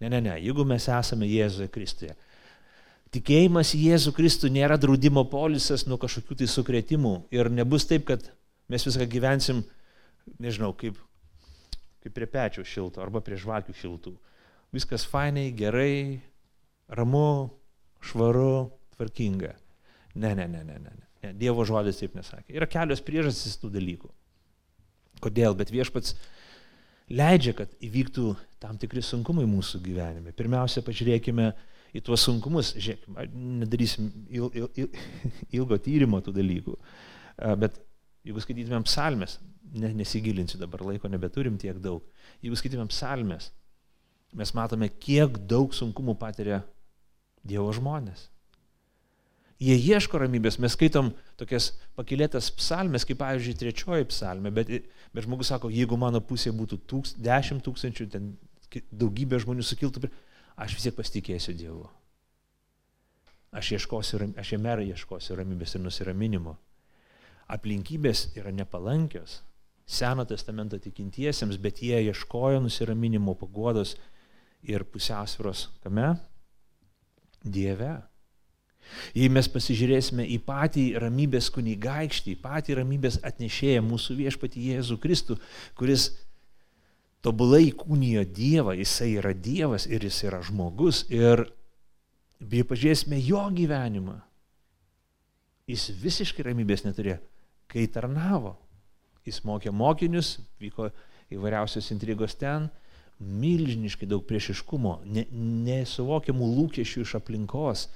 Ne, 0.00 0.10
ne, 0.10 0.20
ne, 0.20 0.34
jeigu 0.42 0.64
mes 0.66 0.88
esame 0.90 1.28
Jėzuje 1.30 1.70
Kristuje. 1.72 2.16
Tikėjimas 3.14 3.70
į 3.76 3.82
Jėzų 3.92 4.12
Kristų 4.16 4.50
nėra 4.50 4.74
draudimo 4.80 5.22
polisas 5.30 5.86
nuo 5.86 6.00
kažkokių 6.02 6.40
tai 6.40 6.48
sukretimų 6.50 7.14
ir 7.32 7.50
nebus 7.54 7.86
taip, 7.86 8.08
kad 8.08 8.26
mes 8.68 8.84
viską 8.84 9.06
gyvensim, 9.08 9.62
nežinau, 10.42 10.72
kaip, 10.74 10.98
kaip 12.04 12.14
prie 12.14 12.28
pečių 12.28 12.64
šilto 12.68 13.02
arba 13.02 13.22
prie 13.24 13.38
žvakių 13.40 13.74
šiltų. 13.80 14.12
Viskas 14.74 15.06
fainai, 15.08 15.48
gerai, 15.56 16.20
ramu, 16.92 17.48
švaru, 18.04 18.68
tvarkinga. 18.96 19.54
Ne, 20.14 20.34
ne, 20.36 20.46
ne, 20.50 20.62
ne, 20.66 20.78
ne. 20.82 20.92
ne. 21.22 21.32
Dievo 21.40 21.64
žodis 21.64 22.02
taip 22.02 22.16
nesakė. 22.18 22.52
Yra 22.52 22.68
kelios 22.70 23.00
priežastys 23.04 23.56
tų 23.62 23.70
dalykų. 23.72 24.10
Kodėl? 25.24 25.56
Bet 25.56 25.72
viešpats 25.72 26.12
leidžia, 27.08 27.54
kad 27.56 27.72
įvyktų 27.84 28.34
tam 28.62 28.76
tikri 28.80 29.02
sunkumai 29.04 29.46
mūsų 29.48 29.80
gyvenime. 29.84 30.34
Pirmiausia, 30.36 30.84
pažiūrėkime 30.84 31.48
į 31.96 32.04
tuos 32.04 32.26
sunkumus. 32.28 32.74
Žiūrėkime, 32.76 33.26
nedarysim 33.64 34.12
il, 34.28 34.50
il, 34.52 34.68
il, 34.84 35.02
ilgo 35.60 35.80
tyrimo 35.80 36.20
tų 36.24 36.36
dalykų. 36.36 36.76
Bet 37.62 37.80
jeigu 38.24 38.42
skaitytumėm 38.42 38.86
psalmes, 38.88 39.38
ne, 39.74 39.90
nesigilinsiu 40.00 40.60
dabar, 40.60 40.84
laiko 40.88 41.10
nebeturim 41.12 41.58
tiek 41.60 41.78
daug. 41.82 42.04
Jeigu 42.44 42.58
skaitytumėm 42.58 42.90
psalmes, 42.92 43.50
mes 44.34 44.54
matome, 44.56 44.90
kiek 45.00 45.38
daug 45.50 45.74
sunkumų 45.76 46.16
patiria 46.20 46.62
Dievo 47.44 47.68
žmonės. 47.76 48.30
Jie 49.60 49.76
ieško 49.76 50.18
ramybės, 50.18 50.56
mes 50.58 50.72
skaitom 50.74 51.12
tokias 51.38 51.70
pakilėtas 51.96 52.48
psalmes, 52.56 53.04
kaip 53.06 53.20
pavyzdžiui 53.20 53.58
trečioji 53.60 54.08
psalmė, 54.10 54.50
bet, 54.54 54.72
bet 55.14 55.26
žmogus 55.26 55.52
sako, 55.52 55.70
jeigu 55.72 55.98
mano 56.00 56.22
pusėje 56.24 56.54
būtų 56.56 56.80
tūks, 56.90 57.14
dešimt 57.22 57.62
tūkstančių, 57.64 58.08
ten 58.10 58.32
daugybė 58.90 59.38
žmonių 59.44 59.64
sukiltų, 59.64 60.10
aš 60.58 60.74
vis 60.78 60.88
tiek 60.88 60.96
pasitikėsiu 60.96 61.54
Dievu. 61.60 61.84
Aš, 63.54 63.76
ieškosiu, 63.76 64.18
aš 64.40 64.56
jame 64.56 64.74
ieškosiu 64.88 65.36
ramybės 65.38 65.76
ir 65.76 65.84
nusiraminimo. 65.84 66.56
Aplinkybės 67.50 68.30
yra 68.38 68.52
nepalankios. 68.54 69.42
Seno 69.84 70.24
testamento 70.24 70.78
tikintiesiems, 70.80 71.58
bet 71.60 71.82
jie 71.84 71.98
ieškojo 72.08 72.62
nusiraminimo, 72.64 73.34
paguodos 73.36 73.98
ir 74.64 74.86
pusiausvėros 74.88 75.68
kame? 75.84 76.14
Dieve. 77.44 77.92
Jei 79.16 79.30
mes 79.32 79.48
pasižiūrėsime 79.48 80.26
į 80.34 80.38
patį 80.44 80.84
ramybės 81.00 81.50
kunigaikštį, 81.52 82.36
patį 82.42 82.78
ramybės 82.80 83.20
atnešėją 83.24 83.84
mūsų 83.84 84.16
viešpatį 84.20 84.68
Jėzų 84.70 84.98
Kristų, 85.00 85.36
kuris 85.78 86.08
tobulai 87.24 87.70
kūnijo 87.76 88.24
Dievą, 88.36 88.74
jisai 88.76 89.14
yra 89.18 89.32
Dievas 89.32 89.88
ir 89.88 90.04
jis 90.04 90.20
yra 90.28 90.42
žmogus. 90.44 91.04
Ir 91.12 91.46
bei 92.40 92.64
pažiūrėsime 92.66 93.20
jo 93.24 93.44
gyvenimą. 93.56 94.18
Jis 95.70 95.88
visiškai 95.96 96.44
ramybės 96.44 96.84
neturėjo, 96.84 97.22
kai 97.74 97.88
tarnavo. 97.90 98.54
Jis 99.26 99.42
mokė 99.44 99.72
mokinius, 99.74 100.38
vyko 100.60 100.90
įvairiausios 101.34 101.90
intrigos 101.94 102.36
ten, 102.38 102.70
milžiniškai 103.18 104.08
daug 104.10 104.24
priešiškumo, 104.28 104.98
nesuvokiamų 105.66 106.48
lūkesčių 106.58 107.04
iš 107.04 107.14
aplinkos, 107.20 107.88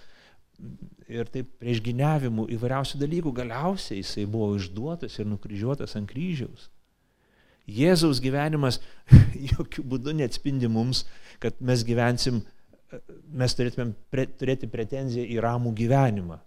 ir 1.09 1.29
taip 1.33 1.51
priešginiavimų 1.63 2.49
įvairiausių 2.57 2.99
dalykų, 3.01 3.33
galiausiai 3.37 4.03
jisai 4.03 4.27
buvo 4.31 4.57
išduotas 4.59 5.19
ir 5.19 5.29
nukryžiuotas 5.31 5.95
ant 5.99 6.11
kryžiaus. 6.11 6.69
Jėzaus 7.69 8.23
gyvenimas 8.25 8.81
jokių 9.53 9.85
būdų 9.93 10.17
neatspindi 10.19 10.71
mums, 10.73 11.05
kad 11.43 11.59
mes 11.61 11.85
gyvensim, 11.87 12.41
mes 13.29 13.55
turėtumėm 13.55 13.93
pre, 14.11 14.25
turėti 14.41 14.71
pretenziją 14.73 15.27
į 15.29 15.41
ramų 15.45 15.75
gyvenimą. 15.77 16.41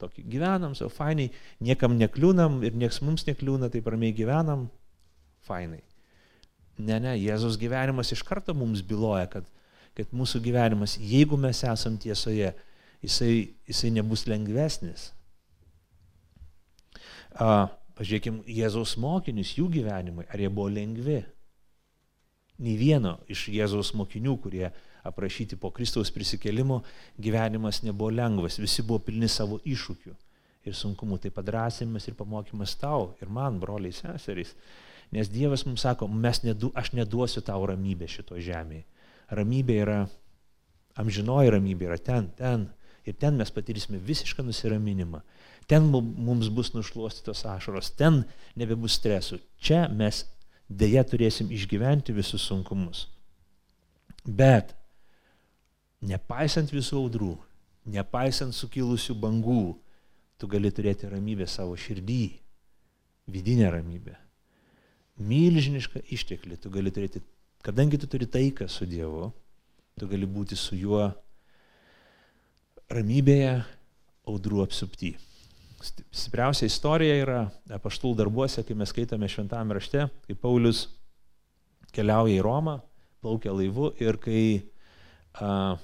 Tokį 0.00 0.24
gyvenam, 0.32 0.74
savo 0.78 0.90
fainai, 0.94 1.28
niekam 1.60 1.98
nekliūnam 2.00 2.60
ir 2.64 2.76
nieks 2.78 3.02
mums 3.04 3.26
nekliūna, 3.28 3.68
taip 3.72 3.88
ramiai 3.92 4.16
gyvenam, 4.16 4.68
fainai. 5.44 5.82
Ne, 6.80 6.96
ne, 7.02 7.14
Jėzaus 7.20 7.58
gyvenimas 7.60 8.12
iš 8.14 8.22
karto 8.24 8.54
mums 8.56 8.80
byloja, 8.86 9.26
kad, 9.32 9.48
kad 9.98 10.12
mūsų 10.16 10.40
gyvenimas, 10.44 10.96
jeigu 10.96 11.36
mes 11.40 11.60
esam 11.68 11.98
tiesoje, 12.00 12.54
jisai, 13.04 13.34
jisai 13.68 13.92
nebus 13.92 14.24
lengvesnis. 14.30 15.10
A, 17.36 17.68
pažiūrėkime, 18.00 18.46
Jėzaus 18.48 18.96
mokinius, 19.00 19.52
jų 19.58 19.68
gyvenimai, 19.76 20.26
ar 20.32 20.40
jie 20.40 20.48
buvo 20.48 20.70
lengvi? 20.72 21.20
Nei 22.60 22.76
vieno 22.80 23.18
iš 23.30 23.48
Jėzaus 23.52 23.92
mokinių, 23.96 24.36
kurie 24.40 24.70
aprašyti 25.06 25.56
po 25.60 25.70
Kristaus 25.74 26.10
prisikelimo, 26.12 26.82
gyvenimas 27.18 27.82
nebuvo 27.82 28.10
lengvas, 28.10 28.58
visi 28.60 28.84
buvo 28.86 29.00
pilni 29.06 29.28
savo 29.28 29.60
iššūkių 29.64 30.14
ir 30.68 30.76
sunkumų. 30.76 31.20
Tai 31.24 31.32
padrasinimas 31.34 32.08
ir 32.08 32.18
pamokymas 32.18 32.76
tau 32.80 33.14
ir 33.22 33.28
man, 33.32 33.60
broliai 33.60 33.94
seserys. 33.96 34.54
Nes 35.10 35.30
Dievas 35.32 35.64
mums 35.66 35.82
sako, 35.82 36.06
nedu, 36.44 36.70
aš 36.74 36.92
neduosiu 36.94 37.42
tau 37.42 37.64
ramybę 37.66 38.06
šito 38.08 38.38
žemėje. 38.38 38.84
Ramybė 39.34 39.78
yra, 39.82 40.02
amžinoji 40.98 41.50
ramybė 41.56 41.88
yra 41.88 41.98
ten, 41.98 42.28
ten, 42.38 42.68
Ir 43.06 43.16
ten 43.16 43.36
mes 43.36 43.50
patirsime 43.50 43.98
visišką 43.98 44.44
nusiraminimą. 44.44 45.22
Ten 45.70 45.86
mums 45.90 46.50
bus 46.52 46.72
nušluostytos 46.74 47.44
ašaros, 47.48 47.92
ten 47.96 48.24
nebebus 48.58 48.98
stresų. 48.98 49.40
Čia 49.62 49.86
mes 49.88 50.24
dėja 50.68 51.04
turėsim 51.08 51.50
išgyventi 51.54 52.14
visus 52.16 52.44
sunkumus. 52.46 53.06
Bet 54.26 54.74
nepaisant 56.00 56.72
visų 56.72 57.04
audrų, 57.04 57.34
nepaisant 57.90 58.56
sukilusių 58.56 59.16
bangų, 59.20 59.64
tu 60.40 60.48
gali 60.48 60.70
turėti 60.72 61.10
ramybę 61.10 61.46
savo 61.48 61.76
širdį, 61.76 62.24
vidinę 63.30 63.70
ramybę. 63.72 64.16
Milžinišką 65.20 66.06
išteklį 66.16 66.56
tu 66.60 66.72
gali 66.72 66.92
turėti, 66.94 67.20
kadangi 67.64 68.00
tu 68.00 68.08
turi 68.08 68.28
taiką 68.28 68.68
su 68.72 68.88
Dievu, 68.88 69.28
tu 70.00 70.08
gali 70.08 70.24
būti 70.24 70.56
su 70.56 70.78
juo 70.80 71.10
ramybėje 72.90 73.58
audrų 74.30 74.64
apsupty. 74.64 75.12
Stipriausia 75.80 76.68
istorija 76.68 77.16
yra 77.20 77.42
apaštų 77.72 78.14
darbuose, 78.18 78.64
kai 78.64 78.76
mes 78.76 78.90
skaitome 78.92 79.28
šventame 79.28 79.76
rašte, 79.76 80.08
kai 80.26 80.36
Paulius 80.36 80.86
keliauja 81.92 82.36
į 82.36 82.42
Romą, 82.44 82.78
plaukia 83.20 83.52
laivu 83.52 83.92
ir 84.00 84.18
kai 84.20 84.42
a, 85.36 85.76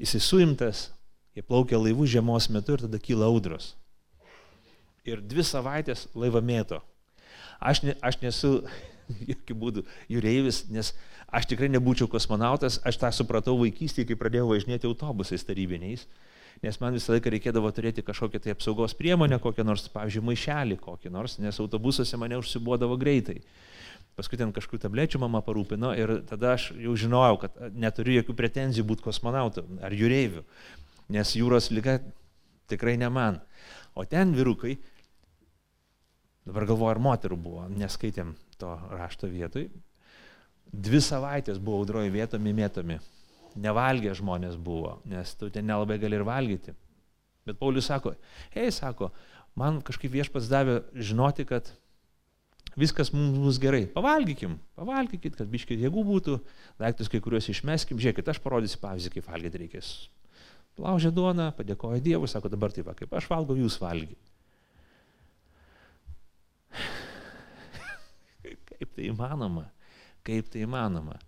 jisai 0.00 0.20
suimtas, 0.20 0.88
jie 1.34 1.42
plaukia 1.42 1.78
laivu 1.78 2.06
žiemos 2.06 2.48
metu 2.50 2.76
ir 2.76 2.84
tada 2.86 3.00
kyla 3.00 3.28
audros. 3.30 3.74
Ir 5.04 5.20
dvi 5.20 5.44
savaitės 5.44 6.06
laivą 6.16 6.40
mėto. 6.40 6.80
Aš, 7.60 7.82
ne, 7.84 7.94
aš 8.02 8.20
nesu 8.22 8.52
jokių 9.30 9.56
būdų 9.60 9.84
jūreivis, 10.12 10.64
nes 10.72 10.92
aš 11.34 11.48
tikrai 11.50 11.68
nebūčiau 11.72 12.08
kosmonautas, 12.10 12.80
aš 12.86 13.00
tą 13.00 13.10
supratau 13.14 13.56
vaikystėje, 13.60 14.08
kai 14.10 14.20
pradėjau 14.20 14.48
važinėti 14.52 14.88
autobusais 14.88 15.44
tarybiniais, 15.46 16.06
nes 16.64 16.80
man 16.80 16.96
visą 16.96 17.14
laiką 17.14 17.32
reikėdavo 17.34 17.70
turėti 17.74 18.04
kažkokią 18.06 18.40
tai 18.44 18.54
apsaugos 18.54 18.96
priemonę, 18.96 19.40
kokią 19.42 19.66
nors, 19.66 19.86
pavyzdžiui, 19.92 20.24
maišelį 20.30 20.80
kokį 20.82 21.12
nors, 21.12 21.38
nes 21.42 21.60
autobusuose 21.60 22.20
mane 22.20 22.38
užsibuodavo 22.40 22.96
greitai. 23.00 23.40
Paskui 24.14 24.38
ten 24.38 24.52
kažkokių 24.54 24.78
tablečių 24.84 25.18
mama 25.24 25.40
parūpino 25.42 25.90
ir 25.98 26.20
tada 26.28 26.52
aš 26.54 26.68
jau 26.78 26.94
žinojau, 26.98 27.38
kad 27.42 27.56
neturiu 27.74 28.20
jokių 28.20 28.36
pretenzijų 28.38 28.86
būti 28.86 29.06
kosmonautu 29.08 29.64
ar 29.82 29.94
jūreiviu, 29.94 30.44
nes 31.14 31.34
jūros 31.34 31.72
lyga 31.74 31.98
tikrai 32.70 32.94
ne 33.00 33.10
man. 33.10 33.40
O 33.98 34.06
ten 34.06 34.30
vyrukai, 34.34 34.76
dabar 36.46 36.68
galvoju, 36.70 36.92
ar 36.94 37.02
moterų 37.02 37.40
buvo, 37.42 37.66
neskaitėm 37.74 38.36
to 38.60 38.70
rašto 38.94 39.30
vietoj, 39.30 39.66
dvi 40.70 41.02
savaitės 41.02 41.58
buvo 41.58 41.82
audroji 41.82 42.14
vietomi 42.14 42.54
mėtomi. 42.54 43.00
Nevalgė 43.54 44.16
žmonės 44.18 44.56
buvo, 44.58 44.96
nes 45.06 45.30
tu 45.38 45.50
ten 45.54 45.66
nelabai 45.66 46.00
gali 46.02 46.18
ir 46.18 46.24
valgyti. 46.26 46.74
Bet 47.46 47.58
Paulius 47.60 47.86
sako, 47.86 48.14
hei, 48.54 48.70
sako, 48.74 49.12
man 49.58 49.78
kažkaip 49.84 50.10
viešpats 50.10 50.48
davė 50.50 50.80
žinoti, 50.94 51.46
kad 51.46 51.70
viskas 52.80 53.12
mums 53.14 53.38
bus 53.42 53.58
gerai. 53.62 53.84
Pavalgykim, 53.90 54.58
pavalgykit, 54.78 55.36
kad 55.38 55.50
biškit 55.50 55.82
jėgų 55.84 56.04
būtų, 56.08 56.38
daiktus 56.80 57.10
kai 57.12 57.20
kuriuos 57.24 57.48
išmeskim, 57.52 58.00
žiūrėkit, 58.02 58.30
aš 58.30 58.40
parodysiu 58.44 58.80
pavyzdį, 58.82 59.12
kaip 59.16 59.28
valgyti 59.30 59.60
reikės. 59.64 59.90
Laužė 60.80 61.10
duoną, 61.14 61.52
padėkoja 61.54 62.02
Dievui, 62.02 62.28
sako 62.30 62.50
dabar 62.50 62.74
taip, 62.74 62.90
kaip 62.98 63.12
aš 63.14 63.28
valgau, 63.30 63.54
jūs 63.58 63.78
valgykit. 63.82 64.32
kaip 68.72 68.88
tai 68.96 69.06
įmanoma? 69.12 69.68
Kaip 70.26 70.50
tai 70.50 70.64
įmanoma? 70.66 71.20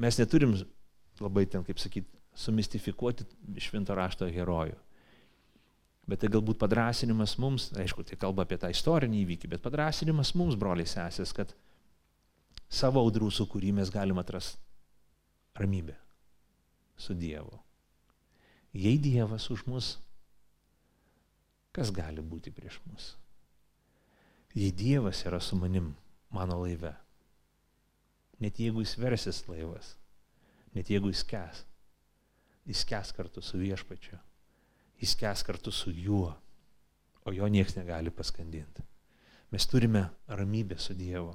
Mes 0.00 0.14
neturim 0.20 0.54
labai 1.20 1.44
ten, 1.50 1.64
kaip 1.66 1.78
sakyti, 1.82 2.08
sumistifikuoti 2.38 3.26
švento 3.60 3.94
rašto 3.98 4.28
herojų. 4.30 4.78
Bet 6.08 6.22
tai 6.22 6.30
galbūt 6.32 6.58
padrasinimas 6.60 7.36
mums, 7.38 7.68
aišku, 7.76 8.04
tai 8.06 8.16
kalba 8.20 8.46
apie 8.46 8.58
tą 8.60 8.70
istorinį 8.72 9.20
įvykį, 9.24 9.50
bet 9.52 9.64
padrasinimas 9.64 10.32
mums, 10.38 10.56
broliai 10.58 10.88
sesės, 10.88 11.32
kad 11.36 11.52
savo 12.70 13.02
audrų 13.04 13.28
sukūrį 13.34 13.74
mes 13.76 13.92
galim 13.92 14.18
atrasti 14.22 14.58
ramybę 15.60 15.96
su 17.00 17.14
Dievu. 17.14 17.58
Jei 18.72 18.98
Dievas 19.02 19.48
už 19.50 19.64
mus, 19.66 19.90
kas 21.74 21.90
gali 21.94 22.22
būti 22.22 22.52
prieš 22.54 22.80
mus? 22.86 23.12
Jei 24.54 24.70
Dievas 24.74 25.24
yra 25.26 25.40
su 25.42 25.58
manim 25.58 25.92
mano 26.34 26.58
laive, 26.62 26.94
net 28.40 28.58
jeigu 28.58 28.82
jis 28.82 28.96
versis 28.98 29.44
laivas, 29.50 29.94
net 30.74 30.90
jeigu 30.90 31.12
jis 31.12 31.22
kes, 31.26 31.62
jis 32.66 32.82
kes 32.88 33.14
kartu 33.14 33.42
su 33.44 33.60
viešpačiu 33.60 34.18
jis 35.00 35.16
kes 35.16 35.42
kartu 35.46 35.72
su 35.72 35.92
juo, 35.92 36.34
o 37.24 37.32
jo 37.32 37.48
niekas 37.48 37.76
negali 37.76 38.10
paskandinti. 38.10 38.84
Mes 39.50 39.66
turime 39.66 40.04
ramybę 40.28 40.78
su 40.78 40.94
Dievu, 40.94 41.34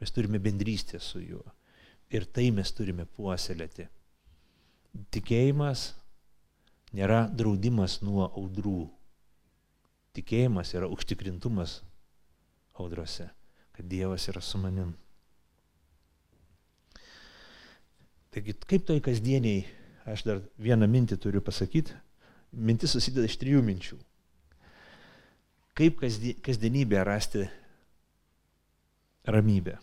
mes 0.00 0.12
turime 0.12 0.38
bendrystę 0.38 1.00
su 1.00 1.20
juo 1.20 1.44
ir 2.12 2.26
tai 2.28 2.50
mes 2.52 2.72
turime 2.76 3.06
puoselėti. 3.08 3.86
Tikėjimas 5.14 5.92
nėra 6.92 7.24
draudimas 7.32 8.00
nuo 8.04 8.26
audrų. 8.28 8.90
Tikėjimas 10.12 10.74
yra 10.76 10.90
užtikrintumas 10.92 11.78
audrose, 12.76 13.30
kad 13.72 13.88
Dievas 13.88 14.28
yra 14.28 14.42
su 14.44 14.60
manim. 14.60 14.92
Taigi, 18.32 18.54
kaip 18.68 18.84
toj 18.88 19.00
kasdieniai, 19.04 19.64
aš 20.08 20.24
dar 20.28 20.40
vieną 20.60 20.88
mintį 20.88 21.18
turiu 21.20 21.40
pasakyti, 21.44 21.96
mintis 22.52 22.94
susideda 22.94 23.26
iš 23.28 23.38
trijų 23.40 23.62
minčių. 23.64 23.98
Kaip 25.78 26.02
kasdienybė 26.44 27.00
rasti 27.08 27.46
ramybę. 29.24 29.78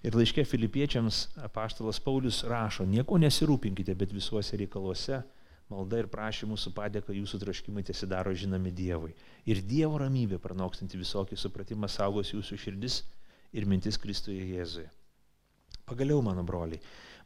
Ir 0.00 0.16
laiškė 0.16 0.46
filipiečiams 0.48 1.26
apaštalas 1.44 2.00
Paulius 2.00 2.40
rašo, 2.48 2.86
nieko 2.88 3.18
nesirūpinkite, 3.20 3.94
bet 3.96 4.14
visuose 4.16 4.56
reikaluose 4.56 5.20
malda 5.70 6.00
ir 6.00 6.08
prašymų 6.10 6.56
su 6.58 6.72
padėka 6.74 7.14
jūsų 7.14 7.40
traškimai 7.44 7.84
tiesidaro 7.86 8.32
žinomi 8.34 8.72
Dievui. 8.74 9.12
Ir 9.46 9.60
Dievo 9.62 10.00
ramybė, 10.02 10.40
pranokstanti 10.42 10.98
visokį 10.98 11.38
supratimą, 11.38 11.88
saugos 11.88 12.32
jūsų 12.32 12.58
širdis 12.58 13.02
ir 13.52 13.68
mintis 13.70 14.00
Kristuje 14.00 14.48
Jėzuje. 14.54 14.88
Pagaliau, 15.86 16.22
mano 16.22 16.42
broliai, 16.46 16.80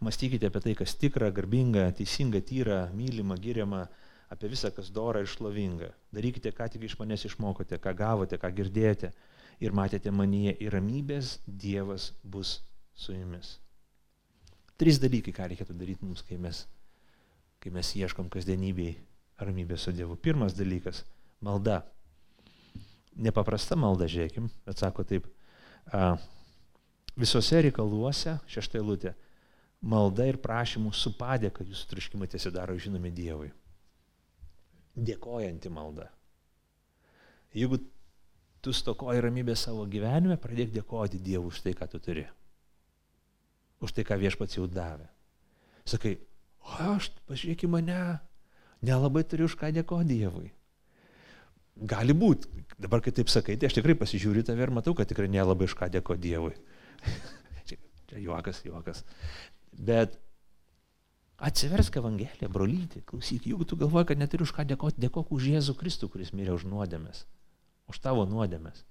mąstykite 0.04 0.50
apie 0.50 0.60
tai, 0.66 0.74
kas 0.76 0.96
tikra, 1.00 1.30
garbinga, 1.32 1.86
teisinga, 1.96 2.42
tyra, 2.44 2.84
mylima, 2.96 3.38
giriama, 3.40 3.86
apie 4.34 4.50
visą, 4.50 4.70
kas 4.74 4.90
dora 4.90 5.22
ir 5.22 5.30
šlovinga. 5.30 5.92
Darykite, 6.14 6.50
ką 6.54 6.66
tik 6.72 6.88
iš 6.88 6.98
manęs 6.98 7.24
išmokote, 7.28 7.78
ką 7.78 7.94
gavote, 7.96 8.38
ką 8.40 8.50
girdėjote 8.58 9.12
ir 9.62 9.74
matėte 9.76 10.10
manyje 10.10 10.56
ir 10.64 10.74
ramybės 10.74 11.38
Dievas 11.46 12.10
bus 12.22 12.58
su 12.98 13.14
jumis. 13.14 13.58
Trys 14.80 14.98
dalykai, 15.02 15.34
ką 15.34 15.48
reikėtų 15.52 15.76
daryti 15.78 16.06
mums, 16.06 16.24
kai 16.26 16.38
mes, 16.40 16.64
kai 17.62 17.70
mes 17.74 17.94
ieškom 17.94 18.30
kasdienybėj 18.32 18.96
ramybės 19.46 19.86
su 19.86 19.94
Dievu. 19.94 20.18
Pirmas 20.18 20.56
dalykas- 20.58 21.04
malda. 21.46 21.84
Nepaprasta 23.14 23.76
malda, 23.78 24.10
žiūrėkim, 24.10 24.50
bet 24.66 24.78
sako 24.78 25.04
taip, 25.06 25.28
a, 25.86 26.16
visose 27.14 27.60
reikaluose, 27.62 28.40
šeštai 28.50 28.82
lūtė, 28.82 29.14
malda 29.80 30.26
ir 30.26 30.40
prašymų 30.42 30.90
su 30.92 31.12
padėka 31.14 31.62
jūsų 31.62 31.86
triškimai 31.92 32.26
tiesidaro 32.26 32.74
žinomi 32.74 33.14
Dievui 33.14 33.52
dėkojanti 34.94 35.70
malda. 35.72 36.08
Jeigu 37.54 37.78
tu 38.64 38.72
stokoji 38.74 39.22
ramybės 39.22 39.66
savo 39.66 39.84
gyvenime, 39.90 40.38
pradėk 40.40 40.72
dėkoti 40.74 41.20
Dievui 41.22 41.52
už 41.52 41.60
tai, 41.66 41.74
ką 41.76 41.88
tu 41.90 42.00
turi. 42.02 42.24
Už 43.84 43.92
tai, 43.92 44.06
ką 44.06 44.16
viešpats 44.18 44.56
jau 44.56 44.66
davė. 44.70 45.06
Sakai, 45.84 46.16
o 46.64 46.94
aš, 46.94 47.10
pažiūrėk 47.28 47.66
į 47.66 47.70
mane, 47.74 48.00
nelabai 48.84 49.24
turiu 49.28 49.50
už 49.50 49.58
ką 49.60 49.70
dėkoti 49.76 50.08
Dievui. 50.14 50.48
Gali 51.74 52.14
būti, 52.14 52.48
dabar 52.78 53.02
kai 53.04 53.12
taip 53.12 53.30
sakai, 53.32 53.58
tai 53.58 53.68
aš 53.68 53.76
tikrai 53.80 53.96
pasižiūriu 53.98 54.44
tave 54.46 54.62
ir 54.62 54.72
matau, 54.72 54.94
kad 54.96 55.10
tikrai 55.10 55.28
nelabai 55.28 55.68
už 55.68 55.76
ką 55.76 55.90
dėkoti 55.92 56.22
Dievui. 56.24 56.54
čia, 57.68 57.76
čia 58.08 58.22
juokas, 58.22 58.62
juokas. 58.64 59.02
Bet 59.74 60.16
Atsiversk 61.38 61.96
Evangeliją, 61.98 62.48
brolyti, 62.48 63.02
klausyk, 63.02 63.48
jeigu 63.50 63.64
tu 63.66 63.76
galvoji, 63.76 64.12
kad 64.12 64.20
neturi 64.20 64.46
už 64.46 64.52
ką 64.54 64.64
dėkoti, 64.70 65.02
dėkok 65.02 65.32
už 65.34 65.48
Jėzų 65.50 65.74
Kristų, 65.80 66.08
kuris 66.12 66.30
mirė 66.30 66.54
už 66.54 66.68
nuodėmės, 66.70 67.24
už 67.90 67.98
tavo 68.04 68.22
nuodėmės. 68.30 68.84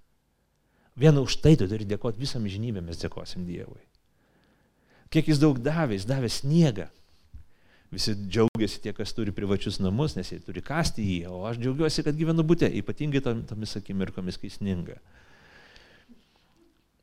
Vien 0.99 1.17
už 1.17 1.39
tai 1.41 1.55
tu 1.57 1.69
turi 1.71 1.87
dėkoti 1.87 2.19
visam 2.19 2.43
žinybėm, 2.43 2.91
mes 2.91 2.99
dėkosim 2.99 3.47
Dievui. 3.47 3.79
Kiek 5.13 5.31
jis 5.31 5.39
daug 5.39 5.57
davė, 5.63 5.95
jis 5.95 6.09
davė 6.09 6.29
sniegą. 6.29 6.89
Visi 7.93 8.15
džiaugiasi 8.17 8.81
tie, 8.83 8.91
kas 8.97 9.13
turi 9.13 9.31
privačius 9.33 9.79
namus, 9.79 10.17
nes 10.17 10.29
jie 10.29 10.39
turi 10.43 10.63
kasti 10.65 11.05
jį, 11.05 11.17
o 11.29 11.43
aš 11.45 11.59
džiaugiuosi, 11.61 12.03
kad 12.05 12.17
gyvenu 12.17 12.43
būte, 12.45 12.67
ypatingai 12.81 13.21
tomis 13.23 13.77
akimirkomis, 13.77 14.39
kai 14.41 14.49
sninga. 14.49 14.97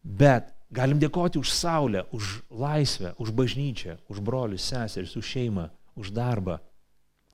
Bet 0.02 0.50
Galim 0.70 1.00
dėkoti 1.02 1.40
už 1.40 1.50
saulę, 1.50 2.04
už 2.14 2.44
laisvę, 2.50 3.16
už 3.18 3.32
bažnyčią, 3.34 3.96
už 4.06 4.20
brolius, 4.22 4.68
seseris, 4.70 5.16
už 5.18 5.26
šeimą, 5.26 5.66
už 5.98 6.12
darbą, 6.14 6.60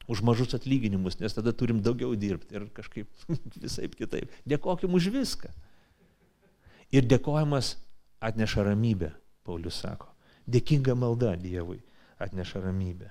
už 0.09 0.22
mažus 0.24 0.55
atlyginimus, 0.57 1.18
nes 1.20 1.34
tada 1.37 1.53
turim 1.53 1.82
daugiau 1.84 2.16
dirbti 2.16 2.57
ir 2.57 2.68
kažkaip 2.72 3.11
visai 3.62 3.91
kitaip. 3.93 4.32
Dėkokim 4.49 4.95
už 4.97 5.11
viską. 5.12 5.53
Ir 6.95 7.05
dėkojimas 7.05 7.74
atneša 8.24 8.64
ramybę, 8.70 9.12
Paulius 9.45 9.82
sako. 9.84 10.09
Dėkinga 10.49 10.95
malda 10.97 11.34
Dievui 11.37 11.82
atneša 12.22 12.62
ramybę. 12.64 13.11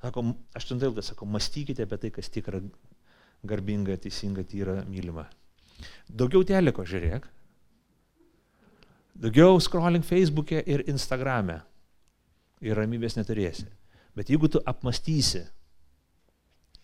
Sako, 0.00 0.32
aštuntai 0.56 0.88
ilgas 0.88 1.12
sako, 1.12 1.28
mąstykite 1.28 1.84
apie 1.84 1.98
tai, 2.00 2.10
kas 2.16 2.32
tikra, 2.32 2.62
garbinga, 3.46 3.98
teisinga, 4.00 4.42
tyra, 4.48 4.80
mylima. 4.88 5.26
Daugiau 6.08 6.42
teliko 6.48 6.86
žiūrėk, 6.88 7.28
Daugiau 9.20 9.58
scrolling 9.60 10.04
Facebook'e 10.06 10.62
ir 10.64 10.86
Instagram'e 10.88 11.58
ir 12.64 12.78
ramybės 12.78 13.18
neturėsi. 13.18 13.66
Bet 14.16 14.30
jeigu 14.32 14.48
tu 14.48 14.62
apmastysi 14.64 15.42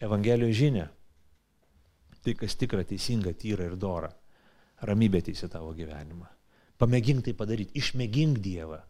Evangelijos 0.04 0.58
žinę, 0.58 0.84
tai 2.20 2.34
kas 2.36 2.58
tikra, 2.60 2.82
teisinga, 2.84 3.32
tyra 3.40 3.70
ir 3.70 3.78
dora, 3.80 4.10
ramybė 4.84 5.22
teisė 5.24 5.48
tavo 5.48 5.72
gyvenimą. 5.76 6.28
Pamėgink 6.76 7.24
tai 7.24 7.32
padaryti, 7.38 7.72
išmėgink 7.80 8.42
Dievą. 8.44 8.82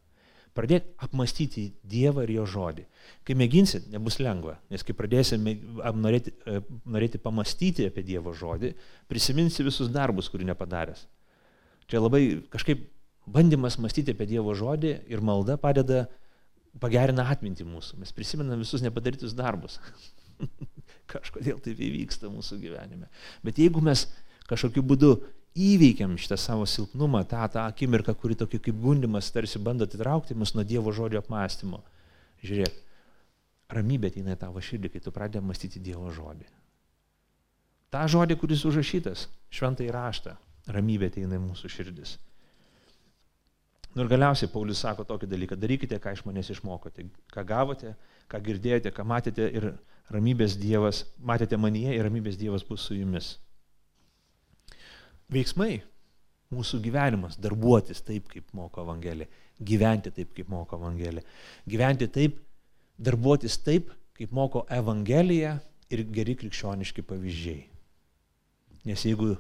Pradėk 0.57 0.89
apmastyti 1.05 1.69
Dievą 1.87 2.25
ir 2.25 2.33
Jo 2.39 2.47
žodį. 2.51 2.87
Kai 3.29 3.37
mėginsit, 3.39 3.87
nebus 3.93 4.17
lengva, 4.19 4.57
nes 4.73 4.83
kai 4.83 4.97
pradėsi 4.97 5.39
norėti, 5.39 6.33
e, 6.49 6.63
norėti 6.83 7.21
pamastyti 7.23 7.87
apie 7.87 8.03
Dievo 8.03 8.35
žodį, 8.35 8.73
prisiminsi 9.07 9.63
visus 9.63 9.93
darbus, 9.93 10.33
kurių 10.33 10.49
nepadaręs. 10.51 11.07
Čia 11.87 12.01
labai 12.03 12.25
kažkaip 12.51 12.83
bandymas 13.27 13.79
mąstyti 13.83 14.15
apie 14.15 14.29
Dievo 14.31 14.55
žodį 14.57 14.93
ir 15.11 15.23
malda 15.25 15.59
padeda, 15.61 16.07
pagerina 16.81 17.27
atmintį 17.33 17.67
mūsų. 17.67 18.01
Mes 18.03 18.13
prisimenam 18.15 18.61
visus 18.63 18.85
nepadarytus 18.85 19.35
darbus. 19.37 19.81
Kažkodėl 21.13 21.59
tai 21.63 21.75
įvyksta 21.75 22.31
mūsų 22.31 22.61
gyvenime. 22.63 23.09
Bet 23.47 23.59
jeigu 23.63 23.83
mes 23.85 24.07
kažkokiu 24.51 24.85
būdu 24.87 25.13
įveikiam 25.57 26.17
šitą 26.21 26.37
savo 26.39 26.67
silpnumą, 26.69 27.23
tą, 27.29 27.47
tą 27.53 27.65
akimirką, 27.65 28.15
kuri 28.21 28.37
tokia 28.39 28.61
kaip 28.63 28.77
gundimas 28.83 29.31
tarsi 29.33 29.59
bando 29.63 29.87
atitraukti 29.89 30.37
mus 30.37 30.53
nuo 30.55 30.67
Dievo 30.67 30.93
žodžio 30.93 31.23
apmąstymo. 31.23 31.81
Žiūrėk, 32.45 32.77
ramybė 33.73 34.13
ateina 34.13 34.37
į 34.37 34.41
tavo 34.43 34.63
širdį, 34.63 34.93
kai 34.93 35.03
tu 35.03 35.15
pradedi 35.15 35.43
mąstyti 35.47 35.83
Dievo 35.83 36.13
žodį. 36.15 36.47
Ta 37.91 38.05
žodį, 38.11 38.37
kuris 38.37 38.67
užrašytas, 38.69 39.27
šventai 39.55 39.89
raštą, 39.95 40.37
ramybė 40.75 41.09
ateina 41.09 41.39
į 41.39 41.45
mūsų 41.47 41.71
širdis. 41.73 42.17
Nu 43.97 44.05
ir 44.05 44.11
galiausiai 44.13 44.51
Paulius 44.53 44.83
sako 44.85 45.07
tokį 45.09 45.27
dalyką, 45.31 45.57
darykite, 45.57 45.97
ką 46.05 46.13
iš 46.13 46.21
manęs 46.27 46.51
išmokote, 46.53 47.07
ką 47.33 47.45
gavote, 47.49 47.95
ką 48.29 48.41
girdėjote, 48.45 48.91
ką 48.93 49.05
matėte 49.09 49.47
ir 49.49 49.71
ramybės 50.13 50.59
Dievas, 50.61 50.99
matėte 51.17 51.57
manyje 51.57 51.95
ir 51.97 52.05
ramybės 52.05 52.37
Dievas 52.37 52.67
bus 52.69 52.85
su 52.85 52.99
jumis 52.99 53.31
veiksmai, 55.33 55.79
mūsų 56.53 56.83
gyvenimas, 56.85 57.39
darbuotis 57.41 58.05
taip, 58.05 58.29
kaip 58.35 58.53
moko 58.55 58.85
Evangelija, 58.85 59.31
gyventi 59.65 60.13
taip, 60.19 60.35
kaip 60.37 60.53
moko 60.53 60.77
Evangelija, 60.77 61.25
gyventi 61.65 62.11
taip, 62.13 62.37
darbuotis 63.01 63.57
taip, 63.65 63.89
kaip 64.21 64.37
moko 64.37 64.67
Evangelija 64.77 65.57
ir 65.89 66.05
geri 66.13 66.37
krikščioniški 66.37 67.07
pavyzdžiai. 67.09 67.65
Nes 68.93 69.09
jeigu 69.09 69.33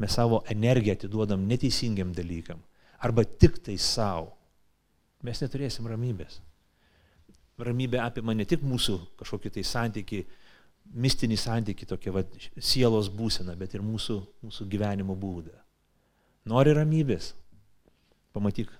mes 0.00 0.16
savo 0.16 0.40
energiją 0.48 0.96
atiduodam 0.96 1.44
neteisingiam 1.44 2.16
dalykam 2.16 2.64
arba 3.04 3.24
tik 3.24 3.60
tai 3.64 3.78
savo, 3.78 4.32
mes 5.26 5.40
neturėsim 5.42 5.86
ramybės. 5.90 6.40
Ramybė 7.58 7.98
apima 8.02 8.34
ne 8.34 8.46
tik 8.46 8.62
mūsų 8.62 8.98
kažkokį 9.18 9.56
tai 9.56 9.64
santyki 9.66 10.22
mistinį 10.94 11.36
santykį, 11.36 11.88
tokia 11.88 12.12
va, 12.14 12.22
sielos 12.56 13.10
būsena, 13.12 13.56
bet 13.58 13.74
ir 13.76 13.84
mūsų, 13.84 14.18
mūsų 14.46 14.68
gyvenimo 14.72 15.16
būdą. 15.18 15.52
Nori 16.48 16.72
ramybės, 16.76 17.32
pamatyk 18.32 18.70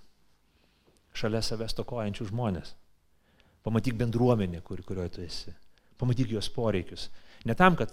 šalia 1.18 1.42
savęs 1.44 1.76
tokojančių 1.76 2.28
žmonės, 2.30 2.72
pamatyk 3.66 3.98
bendruomenę, 3.98 4.62
kur, 4.64 4.80
kurioje 4.86 5.14
tu 5.16 5.26
esi, 5.26 5.52
pamatyk 6.00 6.32
jos 6.36 6.48
poreikius. 6.54 7.08
Ne 7.44 7.56
tam, 7.58 7.76
kad 7.76 7.92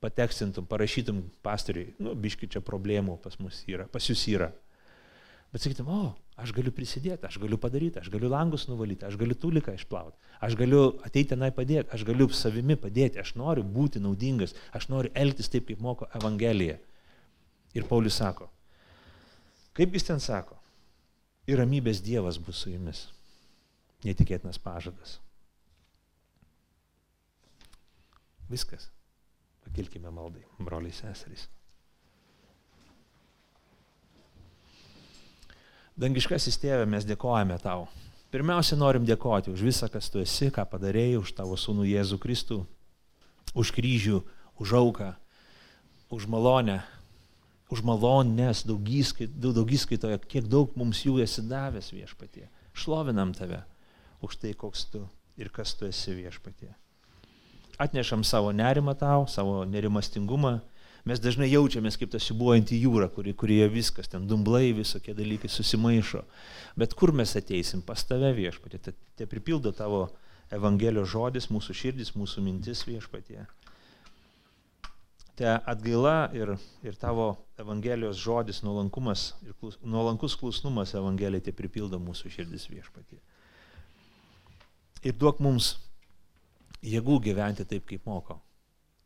pateksintum, 0.00 0.64
parašytum 0.70 1.20
pastoriui, 1.44 1.92
nu, 2.00 2.14
biški 2.16 2.48
čia 2.48 2.64
problemų 2.64 3.18
pas 3.20 3.36
mus 3.42 3.60
yra, 3.68 3.84
pas 3.90 4.06
jūs 4.08 4.22
yra. 4.32 4.48
Bet 5.50 5.64
sakytum, 5.64 5.88
o, 5.90 6.02
aš 6.38 6.52
galiu 6.54 6.70
prisidėti, 6.74 7.26
aš 7.26 7.40
galiu 7.42 7.58
padaryti, 7.58 7.98
aš 7.98 8.10
galiu 8.12 8.30
langus 8.30 8.68
nuvalyti, 8.70 9.06
aš 9.08 9.16
galiu 9.18 9.34
tuliką 9.34 9.74
išplauti, 9.74 10.14
aš 10.46 10.54
galiu 10.58 10.84
ateiti 11.02 11.32
tenai 11.32 11.50
padėti, 11.54 11.90
aš 11.90 12.04
galiu 12.06 12.28
savimi 12.34 12.76
padėti, 12.78 13.18
aš 13.18 13.34
noriu 13.40 13.64
būti 13.66 14.02
naudingas, 14.02 14.54
aš 14.70 14.86
noriu 14.92 15.10
elgtis 15.18 15.50
taip, 15.50 15.66
kaip 15.66 15.82
moko 15.82 16.06
Evangelija. 16.14 16.78
Ir 17.74 17.86
Paulius 17.90 18.18
sako, 18.18 18.46
kaip 19.78 19.94
jis 19.94 20.06
ten 20.06 20.22
sako, 20.22 20.60
ir 21.50 21.58
ramybės 21.58 22.02
Dievas 22.02 22.38
bus 22.38 22.62
su 22.62 22.70
jumis. 22.70 23.08
Netikėtinas 24.06 24.58
pažadas. 24.62 25.18
Viskas. 28.50 28.88
Pakilkime 29.66 30.10
maldai, 30.14 30.42
broliai 30.58 30.94
seserys. 30.94 31.46
Dangiškasis 36.00 36.56
tėvė, 36.56 36.86
mes 36.88 37.04
dėkojame 37.04 37.58
tau. 37.60 37.84
Pirmiausia, 38.32 38.78
norim 38.78 39.04
dėkoti 39.04 39.50
už 39.52 39.60
visą, 39.66 39.88
kas 39.92 40.06
tu 40.08 40.22
esi, 40.22 40.46
ką 40.54 40.64
padarėjai, 40.70 41.18
už 41.20 41.32
tavo 41.36 41.58
sūnų 41.60 41.84
Jėzų 41.90 42.16
Kristų, 42.22 42.56
už 43.52 43.72
kryžių, 43.76 44.20
už 44.62 44.72
auką, 44.78 45.10
už 46.08 46.24
malonę, 46.30 46.78
už 47.68 47.82
malonės 47.84 48.64
daugyskaitoje, 48.64 50.16
kiek 50.24 50.48
daug 50.48 50.72
mums 50.78 51.02
jų 51.04 51.18
esi 51.26 51.44
davęs 51.44 51.92
viešpatie. 51.92 52.46
Šlovinam 52.72 53.34
tave 53.36 53.60
už 54.24 54.40
tai, 54.40 54.54
koks 54.56 54.86
tu 54.88 55.04
ir 55.36 55.52
kas 55.52 55.74
tu 55.76 55.84
esi 55.90 56.16
viešpatie. 56.16 56.72
Atnešam 57.76 58.24
savo 58.24 58.54
nerimą 58.56 58.96
tau, 58.96 59.28
savo 59.28 59.66
nerimastingumą, 59.68 60.62
mes 61.08 61.20
dažnai 61.22 61.48
jaučiamės 61.50 61.96
kaip 62.00 62.10
ta 62.12 62.20
sibuojanti 62.20 62.78
jūra, 62.82 63.08
kuri, 63.12 63.32
kurioje 63.36 63.68
viskas, 63.72 64.10
ten 64.10 64.26
dumblai, 64.28 64.72
visokie 64.76 65.14
dalykai 65.16 65.50
susimaišo. 65.52 66.24
Bet 66.80 66.96
kur 66.98 67.14
mes 67.16 67.32
ateisim? 67.38 67.82
Pas 67.86 68.02
tave 68.06 68.32
viešpatė. 68.36 68.80
Te, 68.84 68.94
te 69.16 69.28
pripildo 69.30 69.72
tavo 69.76 70.08
Evangelijos 70.50 71.12
žodis, 71.12 71.46
mūsų 71.52 71.76
širdis, 71.78 72.12
mūsų 72.18 72.42
mintis 72.42 72.82
viešpatė. 72.88 73.46
Te 75.38 75.54
atgaila 75.72 76.28
ir, 76.36 76.56
ir 76.84 76.98
tavo 77.00 77.30
Evangelijos 77.60 78.18
žodis, 78.20 78.60
nuolankumas 78.66 79.30
ir 79.46 79.54
klus, 79.60 79.78
nuolankus 79.86 80.36
klusnumas 80.36 80.92
Evangelijai 80.98 81.46
te 81.46 81.54
pripildo 81.56 82.02
mūsų 82.02 82.34
širdis 82.34 82.66
viešpatė. 82.68 83.22
Ir 85.06 85.16
duok 85.16 85.40
mums 85.40 85.78
jėgų 86.84 87.22
gyventi 87.30 87.64
taip, 87.64 87.86
kaip 87.88 88.04
moko 88.08 88.40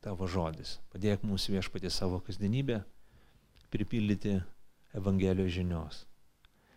tavo 0.04 0.28
žodis. 0.30 0.78
Padėk 0.92 1.24
mums 1.24 1.48
viešpatį 1.48 1.90
savo 1.92 2.20
kasdienybę 2.24 2.82
pripildyti 3.72 4.38
Evangelijos 4.94 5.50
žinios. 5.56 6.04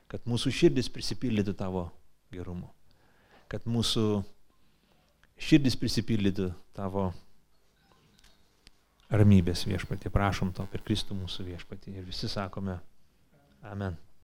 Kad 0.08 0.24
mūsų 0.26 0.54
širdis 0.56 0.90
prisipildytų 0.90 1.54
tavo 1.60 1.90
gerumu. 2.34 2.70
Kad 3.52 3.68
mūsų 3.68 4.24
širdis 5.38 5.78
prisipildytų 5.80 6.50
tavo 6.76 7.12
ramybės 9.12 9.68
viešpatį. 9.68 10.12
Prašom 10.12 10.56
to 10.56 10.66
per 10.72 10.84
Kristų 10.88 11.20
mūsų 11.20 11.48
viešpatį. 11.52 12.00
Ir 12.00 12.08
visi 12.08 12.32
sakome 12.32 12.80
Amen. 13.68 13.98